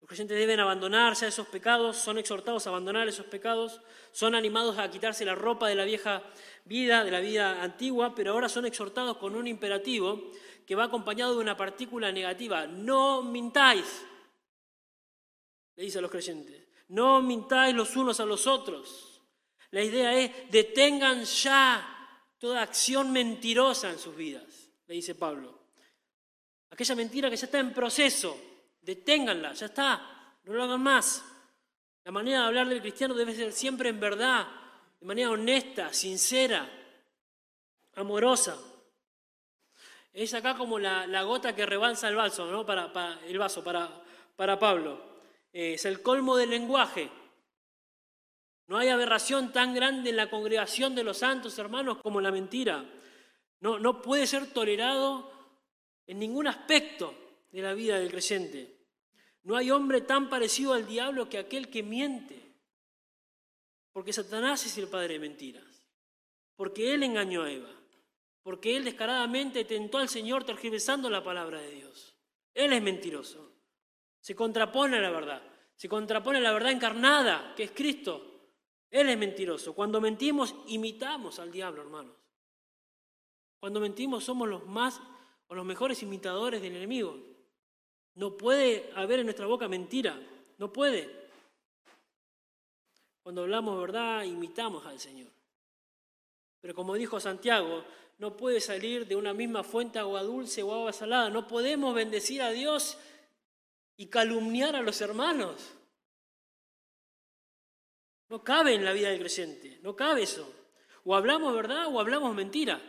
los 0.00 0.08
creyentes 0.08 0.38
deben 0.38 0.60
abandonarse 0.60 1.26
a 1.26 1.28
esos 1.28 1.48
pecados, 1.48 1.96
son 1.96 2.18
exhortados 2.18 2.66
a 2.66 2.70
abandonar 2.70 3.08
esos 3.08 3.26
pecados, 3.26 3.80
son 4.12 4.34
animados 4.34 4.78
a 4.78 4.90
quitarse 4.90 5.24
la 5.24 5.34
ropa 5.34 5.68
de 5.68 5.74
la 5.74 5.84
vieja 5.84 6.22
vida, 6.64 7.04
de 7.04 7.10
la 7.10 7.20
vida 7.20 7.62
antigua, 7.62 8.14
pero 8.14 8.32
ahora 8.32 8.48
son 8.48 8.66
exhortados 8.66 9.16
con 9.16 9.34
un 9.34 9.46
imperativo 9.46 10.30
que 10.66 10.74
va 10.74 10.84
acompañado 10.84 11.34
de 11.34 11.40
una 11.40 11.56
partícula 11.56 12.12
negativa. 12.12 12.66
No 12.66 13.22
mintáis, 13.22 14.04
le 15.76 15.84
dice 15.84 15.98
a 15.98 16.02
los 16.02 16.10
creyentes. 16.10 16.68
No 16.88 17.20
mintáis 17.20 17.74
los 17.74 17.94
unos 17.96 18.20
a 18.20 18.24
los 18.24 18.46
otros. 18.46 19.22
La 19.70 19.82
idea 19.82 20.18
es, 20.18 20.50
detengan 20.50 21.24
ya 21.24 22.24
toda 22.38 22.62
acción 22.62 23.12
mentirosa 23.12 23.90
en 23.90 23.98
sus 23.98 24.16
vidas, 24.16 24.70
le 24.86 24.94
dice 24.94 25.14
Pablo. 25.14 25.58
Aquella 26.70 26.94
mentira 26.94 27.28
que 27.28 27.36
ya 27.36 27.46
está 27.46 27.58
en 27.58 27.74
proceso, 27.74 28.47
Deténganla, 28.88 29.52
ya 29.52 29.66
está, 29.66 30.00
no 30.44 30.54
lo 30.54 30.64
hagan 30.64 30.80
más. 30.80 31.22
La 32.04 32.10
manera 32.10 32.40
de 32.40 32.46
hablar 32.46 32.68
del 32.70 32.80
cristiano 32.80 33.12
debe 33.12 33.34
ser 33.34 33.52
siempre 33.52 33.90
en 33.90 34.00
verdad, 34.00 34.48
de 34.98 35.04
manera 35.04 35.30
honesta, 35.30 35.92
sincera, 35.92 36.66
amorosa. 37.96 38.56
Es 40.10 40.32
acá 40.32 40.56
como 40.56 40.78
la, 40.78 41.22
gota 41.24 41.54
que 41.54 41.66
rebalsa 41.66 42.08
el 42.08 42.16
vaso, 42.16 42.50
¿no? 42.50 42.64
Para, 42.64 43.20
el 43.26 43.36
vaso, 43.36 43.62
para, 43.62 44.58
Pablo. 44.58 44.98
es 45.52 45.84
el 45.84 46.00
colmo 46.00 46.34
del 46.38 46.48
lenguaje. 46.48 47.10
No 48.68 48.78
hay 48.78 48.88
aberración 48.88 49.52
tan 49.52 49.74
grande 49.74 50.08
en 50.08 50.16
la 50.16 50.30
congregación 50.30 50.94
de 50.94 51.04
los 51.04 51.18
santos 51.18 51.58
hermanos 51.58 51.98
como 52.02 52.22
la 52.22 52.30
mentira. 52.30 52.86
No, 53.60 53.78
no 53.78 54.00
puede 54.00 54.26
ser 54.26 54.50
tolerado 54.50 55.30
en 56.06 56.18
ningún 56.18 56.46
aspecto 56.46 57.14
de 57.52 57.60
la 57.60 57.74
vida 57.74 57.98
del 57.98 58.10
creyente. 58.10 58.77
No 59.42 59.56
hay 59.56 59.70
hombre 59.70 60.00
tan 60.00 60.28
parecido 60.28 60.72
al 60.74 60.86
diablo 60.86 61.28
que 61.28 61.38
aquel 61.38 61.70
que 61.70 61.82
miente. 61.82 62.54
Porque 63.92 64.12
Satanás 64.12 64.64
es 64.66 64.76
el 64.78 64.88
padre 64.88 65.14
de 65.14 65.20
mentiras. 65.20 65.84
Porque 66.56 66.94
él 66.94 67.02
engañó 67.02 67.42
a 67.42 67.52
Eva. 67.52 67.70
Porque 68.42 68.76
él 68.76 68.84
descaradamente 68.84 69.64
tentó 69.64 69.98
al 69.98 70.08
Señor 70.08 70.44
tergiversando 70.44 71.10
la 71.10 71.22
palabra 71.22 71.60
de 71.60 71.70
Dios. 71.70 72.16
Él 72.54 72.72
es 72.72 72.82
mentiroso. 72.82 73.52
Se 74.20 74.34
contrapone 74.34 74.98
a 74.98 75.00
la 75.00 75.10
verdad. 75.10 75.42
Se 75.76 75.88
contrapone 75.88 76.38
a 76.38 76.42
la 76.42 76.52
verdad 76.52 76.72
encarnada, 76.72 77.54
que 77.54 77.64
es 77.64 77.70
Cristo. 77.70 78.28
Él 78.90 79.08
es 79.08 79.18
mentiroso. 79.18 79.74
Cuando 79.74 80.00
mentimos, 80.00 80.54
imitamos 80.66 81.38
al 81.38 81.52
diablo, 81.52 81.82
hermanos. 81.82 82.16
Cuando 83.60 83.80
mentimos, 83.80 84.24
somos 84.24 84.48
los 84.48 84.66
más 84.66 85.00
o 85.48 85.54
los 85.54 85.64
mejores 85.64 86.02
imitadores 86.02 86.62
del 86.62 86.76
enemigo. 86.76 87.18
No 88.18 88.36
puede 88.36 88.90
haber 88.96 89.20
en 89.20 89.26
nuestra 89.26 89.46
boca 89.46 89.68
mentira, 89.68 90.20
no 90.58 90.72
puede. 90.72 91.08
Cuando 93.22 93.42
hablamos 93.42 93.80
verdad, 93.80 94.24
imitamos 94.24 94.84
al 94.86 94.98
Señor. 94.98 95.30
Pero 96.60 96.74
como 96.74 96.94
dijo 96.94 97.20
Santiago, 97.20 97.84
no 98.18 98.36
puede 98.36 98.60
salir 98.60 99.06
de 99.06 99.14
una 99.14 99.32
misma 99.32 99.62
fuente 99.62 100.00
agua 100.00 100.24
dulce 100.24 100.64
o 100.64 100.74
agua 100.74 100.92
salada. 100.92 101.30
No 101.30 101.46
podemos 101.46 101.94
bendecir 101.94 102.42
a 102.42 102.50
Dios 102.50 102.98
y 103.96 104.06
calumniar 104.06 104.74
a 104.74 104.82
los 104.82 105.00
hermanos. 105.00 105.70
No 108.30 108.42
cabe 108.42 108.74
en 108.74 108.84
la 108.84 108.94
vida 108.94 109.10
del 109.10 109.20
creyente, 109.20 109.78
no 109.82 109.94
cabe 109.94 110.24
eso. 110.24 110.52
O 111.04 111.14
hablamos 111.14 111.54
verdad 111.54 111.86
o 111.86 112.00
hablamos 112.00 112.34
mentira. 112.34 112.82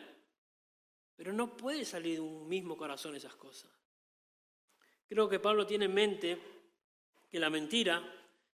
Pero 1.15 1.33
no 1.33 1.55
puede 1.55 1.85
salir 1.85 2.15
de 2.15 2.21
un 2.21 2.49
mismo 2.49 2.75
corazón 2.75 3.15
esas 3.15 3.35
cosas. 3.35 3.78
Creo 5.09 5.27
que 5.27 5.39
Pablo 5.39 5.65
tiene 5.65 5.85
en 5.85 5.93
mente 5.93 6.37
que 7.31 7.39
la 7.39 7.49
mentira 7.49 7.99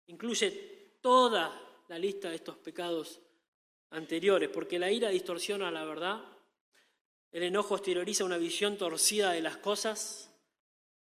incluye 0.07 0.99
toda 1.01 1.51
la 1.89 1.99
lista 1.99 2.29
de 2.29 2.37
estos 2.37 2.59
pecados 2.59 3.21
anteriores, 3.89 4.51
porque 4.51 4.79
la 4.79 4.91
ira 4.91 5.09
distorsiona 5.09 5.71
la 5.71 5.87
verdad, 5.87 6.23
el 7.31 7.45
enojo 7.45 7.77
exterioriza 7.77 8.27
una 8.27 8.37
visión 8.37 8.77
torcida 8.77 9.33
de 9.33 9.41
las 9.41 9.57
cosas, 9.57 10.31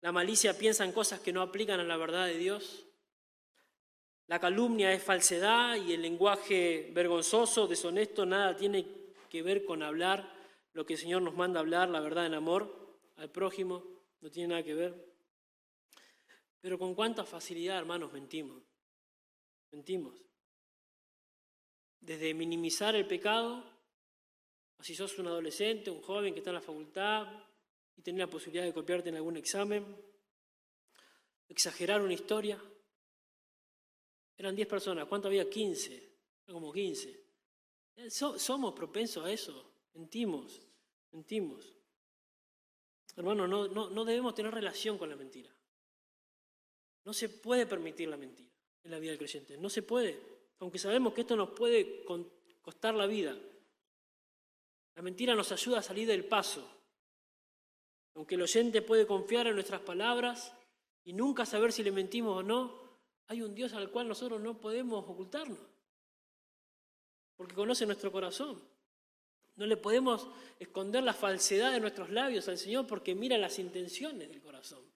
la 0.01 0.13
malicia 0.13 0.57
piensa 0.57 0.85
en 0.85 0.93
cosas 0.93 1.19
que 1.19 1.33
no 1.33 1.43
aplican 1.43 1.81
a 1.81 1.85
la 1.85 1.97
verdad 1.97 2.27
de 2.27 2.39
Dios, 2.39 2.87
la 4.29 4.39
calumnia 4.39 4.93
es 4.93 5.03
falsedad 5.03 5.75
y 5.75 5.93
el 5.93 6.03
lenguaje 6.03 6.91
vergonzoso, 6.93 7.67
deshonesto, 7.67 8.25
nada 8.25 8.57
tiene 8.57 8.87
que 9.29 9.43
ver 9.43 9.65
con 9.65 9.83
hablar 9.83 10.33
lo 10.73 10.87
que 10.87 10.93
el 10.93 11.01
Señor 11.01 11.23
nos 11.23 11.35
manda 11.35 11.59
hablar, 11.59 11.89
la 11.89 12.01
verdad 12.01 12.27
en 12.27 12.35
amor 12.35 12.97
al 13.17 13.29
prójimo, 13.29 13.83
no 14.21 14.31
tiene 14.31 14.51
nada 14.51 14.63
que 14.63 14.75
ver. 14.75 15.12
Pero 16.63 16.79
con 16.79 16.95
cuánta 16.95 17.25
facilidad, 17.25 17.77
hermanos, 17.77 18.13
mentimos. 18.13 18.63
Mentimos. 19.73 20.15
Desde 22.01 22.33
minimizar 22.35 22.95
el 22.95 23.07
pecado, 23.07 23.65
o 24.79 24.83
si 24.83 24.95
sos 24.95 25.19
un 25.19 25.27
adolescente, 25.27 25.91
un 25.91 26.01
joven 26.01 26.33
que 26.33 26.39
está 26.39 26.51
en 26.51 26.55
la 26.55 26.61
facultad 26.61 27.27
y 27.97 28.03
tiene 28.03 28.21
la 28.21 28.29
posibilidad 28.29 28.65
de 28.65 28.73
copiarte 28.73 29.09
en 29.09 29.17
algún 29.17 29.37
examen, 29.37 29.85
exagerar 31.49 32.01
una 32.01 32.13
historia. 32.13 32.63
Eran 34.37 34.55
10 34.55 34.69
personas, 34.69 35.09
¿cuánto 35.09 35.27
había? 35.27 35.51
15, 35.51 36.17
como 36.47 36.73
15. 36.73 37.27
somos 38.09 38.73
propensos 38.73 39.25
a 39.25 39.33
eso, 39.33 39.75
mentimos, 39.95 40.61
mentimos. 41.11 41.77
Hermano, 43.17 43.49
no, 43.49 43.67
no, 43.67 43.91
no 43.91 44.05
debemos 44.05 44.35
tener 44.35 44.55
relación 44.55 44.97
con 44.97 45.11
la 45.11 45.17
mentira. 45.17 45.53
No 47.05 47.13
se 47.13 47.29
puede 47.29 47.67
permitir 47.67 48.09
la 48.09 48.17
mentira 48.17 48.51
en 48.85 48.91
la 48.91 48.99
vida 48.99 49.11
del 49.11 49.19
creyente. 49.19 49.57
No 49.57 49.69
se 49.69 49.83
puede. 49.83 50.21
Aunque 50.61 50.79
sabemos 50.79 51.13
que 51.13 51.23
esto 51.23 51.37
nos 51.37 51.51
puede 51.51 52.05
costar 52.63 52.95
la 52.95 53.07
vida. 53.07 53.37
La 54.95 55.03
mentira 55.03 55.35
nos 55.35 55.51
ayuda 55.53 55.79
a 55.79 55.83
salir 55.83 56.07
del 56.07 56.25
paso. 56.25 56.67
Aunque 58.15 58.35
el 58.35 58.43
oyente 58.43 58.83
puede 58.83 59.07
confiar 59.07 59.47
en 59.47 59.55
nuestras 59.55 59.81
palabras 59.81 60.53
y 61.05 61.13
nunca 61.13 61.47
saber 61.47 61.73
si 61.73 61.83
le 61.83 61.91
mentimos 61.91 62.39
o 62.39 62.43
no, 62.43 62.83
hay 63.29 63.43
un 63.43 63.55
Dios 63.55 63.73
al 63.73 63.91
cual 63.91 64.09
nosotros 64.09 64.41
no 64.41 64.61
podemos 64.61 65.05
ocultarnos. 65.09 65.59
Porque 67.37 67.55
conoce 67.55 67.87
nuestro 67.87 68.13
corazón. 68.13 68.63
No 69.57 69.67
le 69.67 69.77
podemos 69.77 70.29
esconder 70.59 71.03
la 71.03 71.15
falsedad 71.15 71.73
de 71.73 71.81
nuestros 71.81 72.11
labios 72.11 72.49
al 72.49 72.59
Señor 72.59 72.87
porque 72.87 73.15
mira 73.15 73.37
las 73.39 73.59
intenciones 73.59 74.29
del 74.29 74.41
corazón. 74.41 74.92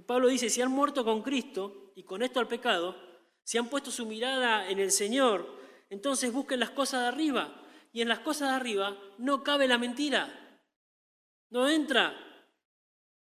Y 0.00 0.02
Pablo 0.02 0.28
dice, 0.28 0.48
si 0.48 0.62
han 0.62 0.70
muerto 0.70 1.04
con 1.04 1.20
Cristo 1.20 1.92
y 1.94 2.04
con 2.04 2.22
esto 2.22 2.40
al 2.40 2.48
pecado, 2.48 2.96
si 3.44 3.58
han 3.58 3.68
puesto 3.68 3.90
su 3.90 4.06
mirada 4.06 4.70
en 4.70 4.78
el 4.78 4.92
Señor, 4.92 5.46
entonces 5.90 6.32
busquen 6.32 6.58
las 6.58 6.70
cosas 6.70 7.02
de 7.02 7.08
arriba. 7.08 7.62
Y 7.92 8.00
en 8.00 8.08
las 8.08 8.20
cosas 8.20 8.48
de 8.48 8.54
arriba 8.54 8.98
no 9.18 9.44
cabe 9.44 9.68
la 9.68 9.76
mentira. 9.76 10.58
No 11.50 11.68
entra. 11.68 12.16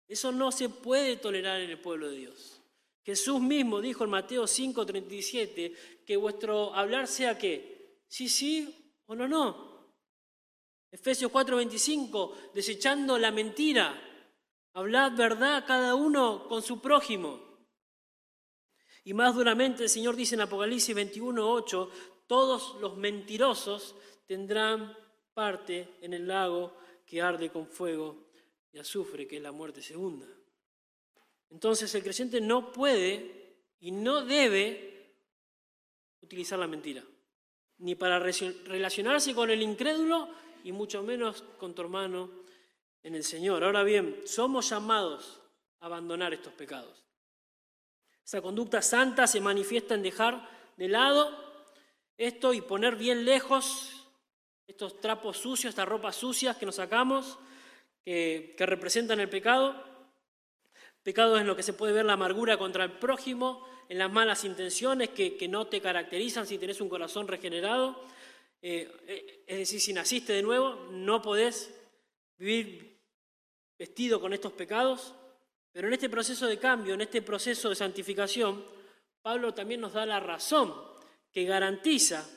Eso 0.07 0.33
no 0.33 0.53
se 0.53 0.69
puede 0.69 1.17
tolerar 1.17 1.63
en 1.63 1.71
el 1.71 1.81
pueblo 1.81 2.11
de 2.11 2.19
Dios. 2.19 2.61
Jesús 3.03 3.41
mismo 3.41 3.81
dijo 3.81 4.05
en 4.05 4.11
Mateo 4.11 4.47
5:37 4.47 6.05
que 6.05 6.17
vuestro 6.19 6.75
hablar 6.75 7.07
sea 7.07 7.39
que 7.39 8.03
sí, 8.07 8.29
sí 8.29 8.93
o 9.07 9.15
no, 9.15 9.27
no. 9.27 9.95
Efesios 10.91 11.33
4:25, 11.33 12.53
desechando 12.53 13.17
la 13.17 13.31
mentira, 13.31 14.06
Hablad 14.77 15.17
verdad 15.17 15.65
cada 15.67 15.95
uno 15.95 16.47
con 16.49 16.61
su 16.61 16.83
prójimo. 16.83 17.41
Y 19.05 19.15
más 19.15 19.35
duramente 19.35 19.85
el 19.85 19.89
Señor 19.89 20.15
dice 20.17 20.35
en 20.35 20.43
Apocalipsis 20.43 20.95
21:8, 20.95 21.91
todos 22.27 22.79
los 22.79 22.99
mentirosos 22.99 23.95
tendrán 24.27 24.95
parte 25.33 25.97
en 26.03 26.13
el 26.13 26.29
lago 26.29 26.77
que 27.07 27.23
arde 27.23 27.49
con 27.49 27.67
fuego 27.67 28.29
y 28.71 28.79
azufre, 28.79 29.27
que 29.27 29.39
es 29.39 29.43
la 29.43 29.51
muerte 29.51 29.81
segunda. 29.81 30.27
Entonces 31.49 31.95
el 31.95 32.03
creyente 32.03 32.43
no 32.43 32.71
puede 32.71 33.63
y 33.81 33.93
no 33.93 34.27
debe 34.27 35.17
utilizar 36.21 36.59
la 36.59 36.67
mentira, 36.67 37.03
ni 37.79 37.95
para 37.95 38.19
relacionarse 38.19 39.35
con 39.35 39.49
el 39.49 39.63
incrédulo 39.63 40.29
y 40.65 40.73
mucho 40.73 41.03
menos 41.03 41.45
con 41.57 41.75
tu 41.75 41.81
hermano 41.81 42.45
en 43.07 43.15
el 43.15 43.23
Señor. 43.23 43.63
Ahora 43.63 43.85
bien, 43.85 44.21
somos 44.25 44.69
llamados 44.69 45.41
a 45.79 45.87
abandonar 45.87 46.35
estos 46.35 46.53
pecados. 46.53 47.05
Esa 48.25 48.43
conducta 48.43 48.83
santa 48.83 49.29
se 49.29 49.41
manifiesta 49.41 49.95
en 49.95 50.03
dejar 50.03 50.51
de 50.77 50.89
lado 50.89 51.31
esto 52.19 52.53
y 52.53 52.61
poner 52.63 52.97
bien 52.97 53.25
lejos 53.25 54.09
estos 54.67 55.01
trapos 55.01 55.37
sucios, 55.39 55.71
estas 55.71 55.89
ropas 55.89 56.17
sucias 56.17 56.57
que 56.57 56.67
nos 56.67 56.75
sacamos, 56.75 57.39
que, 58.05 58.57
representan 58.59 59.21
el 59.21 59.29
pecado. 59.29 59.85
Pecado 61.05 61.37
es 61.37 61.43
en 61.43 61.47
lo 61.47 61.55
que 61.55 61.63
se 61.63 61.75
puede 61.75 61.93
ver 61.93 62.07
la 62.07 62.15
amargura 62.15 62.59
contra 62.59 62.83
el 62.83 62.91
prójimo, 62.91 63.65
en 63.89 63.99
las 63.99 64.11
malas 64.11 64.43
intenciones 64.43 65.11
que, 65.11 65.47
no 65.49 65.69
te 65.69 65.81
caracterizan 65.81 66.45
si 66.45 66.59
tenés 66.59 66.81
un 66.81 66.89
corazón 66.89 67.29
regenerado. 67.29 68.03
Eh, 68.63 68.91
eh, 69.07 69.45
es 69.47 69.59
decir, 69.59 69.81
si 69.81 69.93
naciste 69.93 70.33
de 70.33 70.43
nuevo, 70.43 70.89
no 70.91 71.23
podés 71.23 71.73
vivir 72.37 72.96
vestido 73.79 74.21
con 74.21 74.33
estos 74.33 74.53
pecados, 74.53 75.15
pero 75.73 75.89
en 75.89 75.95
este 75.95 76.09
proceso 76.09 76.47
de 76.47 76.59
cambio, 76.59 76.95
en 76.95 77.03
este 77.03 77.23
proceso 77.23 77.69
de 77.69 77.75
santificación, 77.75 78.65
Pablo 79.21 79.53
también 79.53 79.81
nos 79.81 79.93
da 79.93 80.07
la 80.07 80.21
razón 80.21 80.75
que 81.31 81.45
garantiza 81.45 82.29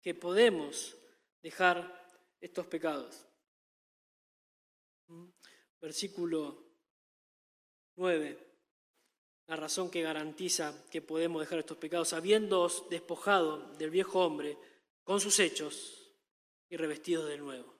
que 0.00 0.14
podemos 0.14 0.96
dejar 1.42 2.08
estos 2.40 2.66
pecados. 2.66 3.26
Versículo 5.80 6.64
9. 7.96 8.46
La 9.48 9.56
razón 9.56 9.90
que 9.90 10.00
garantiza 10.02 10.86
que 10.90 11.02
podemos 11.02 11.40
dejar 11.40 11.58
estos 11.58 11.76
pecados, 11.76 12.12
habiéndoos 12.12 12.88
despojado 12.88 13.74
del 13.76 13.90
viejo 13.90 14.24
hombre 14.24 14.56
con 15.02 15.20
sus 15.20 15.40
hechos 15.40 16.14
y 16.68 16.76
revestidos 16.76 17.28
del 17.28 17.40
nuevo. 17.40 17.79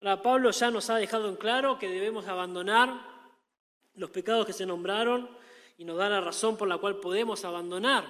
Ahora, 0.00 0.22
Pablo 0.22 0.50
ya 0.50 0.70
nos 0.70 0.90
ha 0.90 0.96
dejado 0.96 1.28
en 1.28 1.36
claro 1.36 1.78
que 1.78 1.88
debemos 1.88 2.26
abandonar 2.26 3.16
los 3.94 4.10
pecados 4.10 4.46
que 4.46 4.52
se 4.52 4.66
nombraron 4.66 5.28
y 5.78 5.84
nos 5.84 5.96
da 5.96 6.08
la 6.08 6.20
razón 6.20 6.56
por 6.56 6.68
la 6.68 6.78
cual 6.78 6.96
podemos 6.96 7.44
abandonar 7.44 8.04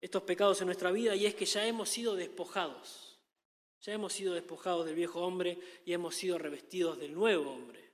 estos 0.00 0.22
pecados 0.22 0.60
en 0.60 0.66
nuestra 0.66 0.90
vida 0.90 1.14
y 1.14 1.26
es 1.26 1.34
que 1.34 1.46
ya 1.46 1.66
hemos 1.66 1.88
sido 1.88 2.14
despojados. 2.14 3.18
Ya 3.82 3.92
hemos 3.92 4.12
sido 4.12 4.34
despojados 4.34 4.86
del 4.86 4.94
viejo 4.94 5.20
hombre 5.20 5.58
y 5.84 5.92
hemos 5.92 6.14
sido 6.14 6.38
revestidos 6.38 6.98
del 6.98 7.14
nuevo 7.14 7.52
hombre. 7.52 7.92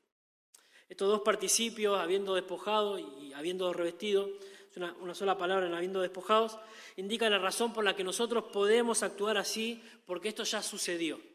Estos 0.88 1.08
dos 1.08 1.20
participios, 1.22 1.98
habiendo 1.98 2.34
despojado 2.34 2.98
y 2.98 3.32
habiendo 3.32 3.72
revestido, 3.72 4.28
es 4.70 4.76
una, 4.76 4.92
una, 5.00 5.14
sola 5.14 5.38
palabra 5.38 5.66
en 5.66 5.74
habiendo 5.74 6.00
despojados, 6.00 6.58
indica 6.96 7.30
la 7.30 7.38
razón 7.38 7.72
por 7.72 7.84
la 7.84 7.96
que 7.96 8.04
nosotros 8.04 8.44
podemos 8.52 9.02
actuar 9.02 9.38
así, 9.38 9.82
porque 10.06 10.28
esto 10.28 10.44
ya 10.44 10.62
sucedió. 10.62 11.31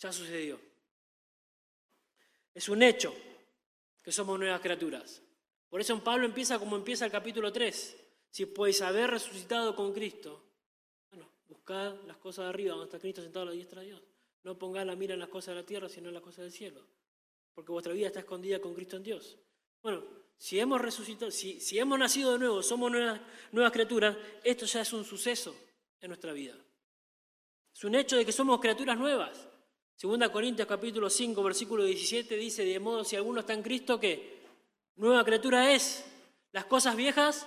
Ya 0.00 0.12
sucedió. 0.12 0.58
Es 2.54 2.68
un 2.68 2.82
hecho 2.82 3.14
que 4.02 4.10
somos 4.10 4.38
nuevas 4.38 4.60
criaturas. 4.60 5.22
Por 5.68 5.80
eso 5.80 6.02
Pablo 6.02 6.24
empieza 6.24 6.58
como 6.58 6.76
empieza 6.76 7.04
el 7.04 7.12
capítulo 7.12 7.52
3. 7.52 7.96
Si 8.30 8.46
podéis 8.46 8.80
haber 8.80 9.10
resucitado 9.10 9.76
con 9.76 9.92
Cristo, 9.92 10.42
bueno, 11.10 11.30
buscad 11.48 11.94
las 12.06 12.16
cosas 12.16 12.44
de 12.44 12.48
arriba, 12.48 12.70
donde 12.72 12.86
está 12.86 12.98
Cristo 12.98 13.22
sentado 13.22 13.42
a 13.42 13.46
la 13.46 13.52
diestra 13.52 13.80
de 13.82 13.88
Dios. 13.88 14.02
No 14.42 14.58
pongáis 14.58 14.86
la 14.86 14.96
mira 14.96 15.14
en 15.14 15.20
las 15.20 15.28
cosas 15.28 15.54
de 15.54 15.60
la 15.60 15.66
tierra, 15.66 15.88
sino 15.88 16.08
en 16.08 16.14
las 16.14 16.22
cosas 16.22 16.44
del 16.44 16.52
cielo. 16.52 16.86
Porque 17.54 17.70
vuestra 17.70 17.92
vida 17.92 18.06
está 18.06 18.20
escondida 18.20 18.58
con 18.58 18.74
Cristo 18.74 18.96
en 18.96 19.02
Dios. 19.02 19.36
Bueno, 19.82 20.02
si 20.38 20.58
hemos 20.58 20.80
resucitado, 20.80 21.30
si, 21.30 21.60
si 21.60 21.78
hemos 21.78 21.98
nacido 21.98 22.32
de 22.32 22.38
nuevo, 22.38 22.62
somos 22.62 22.90
nuevas, 22.90 23.20
nuevas 23.52 23.72
criaturas, 23.72 24.16
esto 24.42 24.64
ya 24.64 24.80
es 24.80 24.92
un 24.94 25.04
suceso 25.04 25.54
en 26.00 26.08
nuestra 26.08 26.32
vida. 26.32 26.56
Es 27.74 27.84
un 27.84 27.94
hecho 27.94 28.16
de 28.16 28.24
que 28.24 28.32
somos 28.32 28.60
criaturas 28.60 28.96
nuevas. 28.96 29.49
Segunda 30.00 30.32
Corintios 30.32 30.66
capítulo 30.66 31.10
5, 31.10 31.42
versículo 31.42 31.84
17 31.84 32.34
dice, 32.34 32.64
de 32.64 32.80
modo 32.80 33.04
si 33.04 33.16
alguno 33.16 33.40
está 33.40 33.52
en 33.52 33.62
Cristo, 33.62 34.00
que 34.00 34.40
nueva 34.96 35.22
criatura 35.26 35.74
es. 35.74 36.06
Las 36.52 36.64
cosas 36.64 36.96
viejas, 36.96 37.46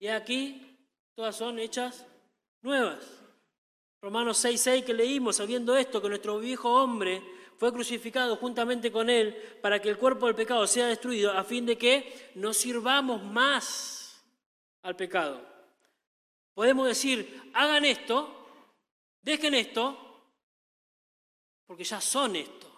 y 0.00 0.08
aquí 0.08 0.76
todas 1.14 1.36
son 1.36 1.60
hechas 1.60 2.04
nuevas. 2.62 2.98
Romanos 4.00 4.38
6, 4.38 4.60
6 4.60 4.84
que 4.84 4.92
leímos, 4.92 5.36
sabiendo 5.36 5.76
esto, 5.76 6.02
que 6.02 6.08
nuestro 6.08 6.40
viejo 6.40 6.82
hombre 6.82 7.22
fue 7.58 7.72
crucificado 7.72 8.34
juntamente 8.34 8.90
con 8.90 9.08
él 9.08 9.32
para 9.62 9.80
que 9.80 9.88
el 9.88 9.98
cuerpo 9.98 10.26
del 10.26 10.34
pecado 10.34 10.66
sea 10.66 10.88
destruido, 10.88 11.30
a 11.30 11.44
fin 11.44 11.64
de 11.64 11.78
que 11.78 12.32
no 12.34 12.52
sirvamos 12.52 13.22
más 13.22 14.20
al 14.82 14.96
pecado. 14.96 15.40
Podemos 16.54 16.88
decir, 16.88 17.40
hagan 17.54 17.84
esto, 17.84 18.48
dejen 19.22 19.54
esto, 19.54 20.01
porque 21.66 21.84
ya 21.84 22.00
son 22.00 22.36
esto. 22.36 22.68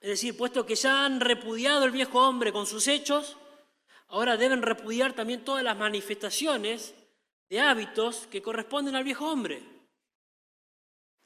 Es 0.00 0.10
decir, 0.10 0.36
puesto 0.36 0.66
que 0.66 0.74
ya 0.74 1.04
han 1.04 1.20
repudiado 1.20 1.84
el 1.84 1.90
viejo 1.90 2.20
hombre 2.26 2.52
con 2.52 2.66
sus 2.66 2.88
hechos, 2.88 3.38
ahora 4.08 4.36
deben 4.36 4.62
repudiar 4.62 5.14
también 5.14 5.44
todas 5.44 5.64
las 5.64 5.76
manifestaciones 5.76 6.94
de 7.48 7.60
hábitos 7.60 8.26
que 8.26 8.42
corresponden 8.42 8.96
al 8.96 9.04
viejo 9.04 9.30
hombre. 9.30 9.62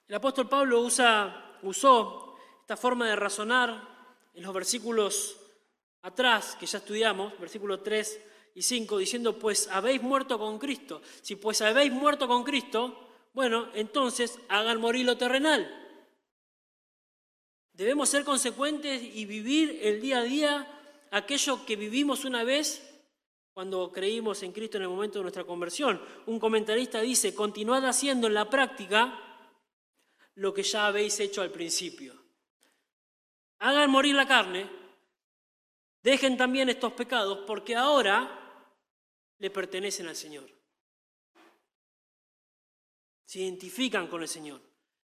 El 0.07 0.15
apóstol 0.15 0.49
Pablo 0.49 0.81
usa, 0.81 1.59
usó 1.63 2.37
esta 2.61 2.77
forma 2.77 3.09
de 3.09 3.17
razonar 3.17 4.17
en 4.33 4.43
los 4.43 4.55
versículos 4.55 5.37
atrás 6.03 6.57
que 6.59 6.67
ya 6.67 6.79
estudiamos, 6.79 7.39
versículos 7.39 7.83
3 7.83 8.21
y 8.55 8.63
5, 8.63 8.99
diciendo, 8.99 9.39
pues 9.39 9.69
habéis 9.69 10.03
muerto 10.03 10.39
con 10.39 10.59
Cristo. 10.59 11.03
Si 11.23 11.37
pues 11.37 11.61
habéis 11.63 11.93
muerto 11.93 12.29
con 12.29 12.45
Cristo, 12.45 13.08
bueno, 13.39 13.69
entonces 13.73 14.37
hagan 14.49 14.81
morir 14.81 15.07
lo 15.07 15.17
terrenal. 15.17 15.73
Debemos 17.73 18.09
ser 18.09 18.25
consecuentes 18.25 19.01
y 19.01 19.27
vivir 19.27 19.79
el 19.81 20.01
día 20.01 20.19
a 20.19 20.23
día 20.25 21.07
aquello 21.13 21.65
que 21.65 21.77
vivimos 21.77 22.25
una 22.25 22.43
vez 22.43 23.01
cuando 23.53 23.93
creímos 23.93 24.43
en 24.43 24.51
Cristo 24.51 24.79
en 24.79 24.83
el 24.83 24.89
momento 24.89 25.21
de 25.21 25.23
nuestra 25.23 25.45
conversión. 25.45 26.03
Un 26.27 26.41
comentarista 26.41 27.01
dice, 27.01 27.33
continuad 27.33 27.87
haciendo 27.87 28.27
en 28.27 28.35
la 28.35 28.51
práctica 28.51 29.17
lo 30.35 30.53
que 30.53 30.65
ya 30.65 30.89
habéis 30.89 31.21
hecho 31.21 31.41
al 31.41 31.53
principio. 31.53 32.21
Hagan 33.61 33.89
morir 33.89 34.17
la 34.17 34.27
carne, 34.27 34.69
dejen 36.03 36.37
también 36.37 36.71
estos 36.71 36.93
pecados, 36.93 37.45
porque 37.47 37.77
ahora 37.77 38.67
le 39.39 39.49
pertenecen 39.49 40.09
al 40.09 40.17
Señor 40.17 40.58
se 43.29 43.41
identifican 43.41 44.07
con 44.07 44.23
el 44.23 44.29
Señor. 44.29 44.59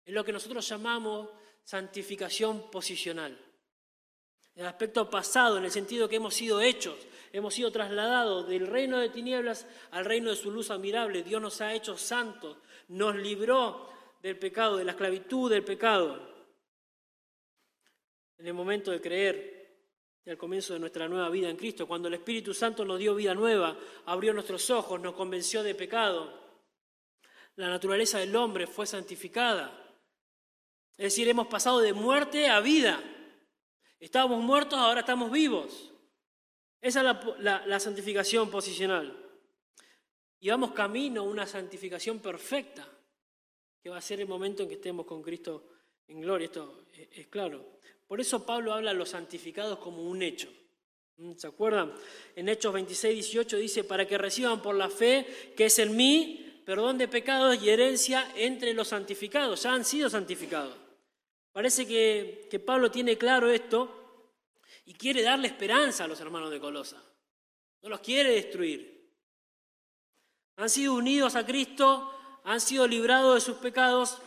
Es 0.05 0.13
lo 0.13 0.23
que 0.23 0.31
nosotros 0.31 0.69
llamamos 0.69 1.29
santificación 1.63 2.69
posicional. 2.69 3.35
El 4.53 4.67
aspecto 4.67 5.09
pasado, 5.09 5.57
en 5.57 5.65
el 5.65 5.71
sentido 5.71 6.07
que 6.07 6.17
hemos 6.17 6.35
sido 6.35 6.61
hechos, 6.61 6.95
hemos 7.31 7.55
sido 7.55 7.71
trasladados 7.71 8.47
del 8.47 8.67
reino 8.67 8.99
de 8.99 9.09
tinieblas 9.09 9.65
al 9.89 10.05
reino 10.05 10.29
de 10.29 10.35
su 10.35 10.51
luz 10.51 10.69
admirable. 10.69 11.23
Dios 11.23 11.41
nos 11.41 11.59
ha 11.61 11.73
hecho 11.73 11.97
santos, 11.97 12.55
nos 12.89 13.15
libró 13.15 13.89
del 14.21 14.37
pecado, 14.37 14.77
de 14.77 14.85
la 14.85 14.91
esclavitud 14.91 15.49
del 15.49 15.63
pecado. 15.63 16.21
En 18.37 18.45
el 18.45 18.53
momento 18.53 18.91
de 18.91 19.01
creer, 19.01 19.75
y 20.23 20.29
al 20.29 20.37
comienzo 20.37 20.73
de 20.73 20.79
nuestra 20.79 21.07
nueva 21.07 21.31
vida 21.31 21.49
en 21.49 21.57
Cristo, 21.57 21.87
cuando 21.87 22.09
el 22.09 22.13
Espíritu 22.13 22.53
Santo 22.53 22.85
nos 22.85 22.99
dio 22.99 23.15
vida 23.15 23.33
nueva, 23.33 23.75
abrió 24.05 24.35
nuestros 24.35 24.69
ojos, 24.69 25.01
nos 25.01 25.15
convenció 25.15 25.63
de 25.63 25.73
pecado, 25.73 26.42
la 27.55 27.69
naturaleza 27.69 28.19
del 28.19 28.35
hombre 28.35 28.67
fue 28.67 28.87
santificada. 28.87 29.79
Es 30.97 31.05
decir, 31.05 31.27
hemos 31.27 31.47
pasado 31.47 31.79
de 31.79 31.93
muerte 31.93 32.47
a 32.47 32.59
vida. 32.59 33.01
Estábamos 33.99 34.43
muertos, 34.43 34.79
ahora 34.79 35.01
estamos 35.01 35.31
vivos. 35.31 35.91
Esa 36.81 36.99
es 36.99 37.39
la, 37.39 37.79
santificación 37.79 38.49
posicional. 38.49 39.17
Y 40.39 40.49
vamos 40.49 40.71
camino 40.71 41.21
a 41.21 41.23
una 41.23 41.47
santificación 41.47 42.19
perfecta, 42.19 42.85
que 43.81 43.89
va 43.89 43.97
a 43.97 44.01
ser 44.01 44.19
el 44.19 44.27
momento 44.27 44.63
en 44.63 44.69
que 44.69 44.75
estemos 44.75 45.05
con 45.05 45.21
Cristo 45.21 45.69
en 46.07 46.21
gloria. 46.21 46.45
Esto 46.45 46.85
es, 46.91 47.27
claro. 47.27 47.79
Por 48.07 48.19
eso 48.19 48.45
Pablo 48.45 48.73
habla 48.73 48.91
a 48.91 48.93
los 48.93 49.09
santificados 49.09 49.79
como 49.79 50.03
un 50.03 50.21
hecho. 50.21 50.51
¿Mm? 51.17 51.35
¿Se 51.37 51.47
acuerdan? 51.47 51.93
En 52.35 52.49
Hechos 52.49 52.73
26, 52.73 53.15
18 53.15 53.57
dice, 53.57 53.83
para 53.85 54.05
que 54.05 54.17
reciban 54.17 54.61
por 54.61 54.75
la 54.75 54.89
fe 54.89 55.53
que 55.55 55.65
es 55.65 55.79
en 55.79 55.95
mí 55.95 56.42
perdón 56.65 56.97
de 56.97 57.07
pecados 57.07 57.61
y 57.61 57.69
herencia 57.69 58.31
entre 58.35 58.73
los 58.73 58.89
santificados. 58.89 59.63
Ya 59.63 59.73
han 59.73 59.85
sido 59.85 60.09
santificados. 60.09 60.75
Parece 61.51 61.87
que, 61.87 62.47
que 62.49 62.59
Pablo 62.59 62.89
tiene 62.89 63.17
claro 63.17 63.49
esto 63.49 64.31
y 64.85 64.93
quiere 64.93 65.21
darle 65.21 65.47
esperanza 65.47 66.03
a 66.03 66.07
los 66.07 66.19
hermanos 66.19 66.49
de 66.49 66.59
Colosa. 66.59 67.01
No 67.81 67.89
los 67.89 67.99
quiere 67.99 68.31
destruir. 68.31 68.93
Han 70.55 70.69
sido 70.69 70.93
unidos 70.93 71.35
a 71.35 71.45
Cristo, 71.45 72.11
han 72.43 72.61
sido 72.61 72.87
librados 72.87 73.35
de 73.35 73.41
sus 73.41 73.57
pecados. 73.57 74.19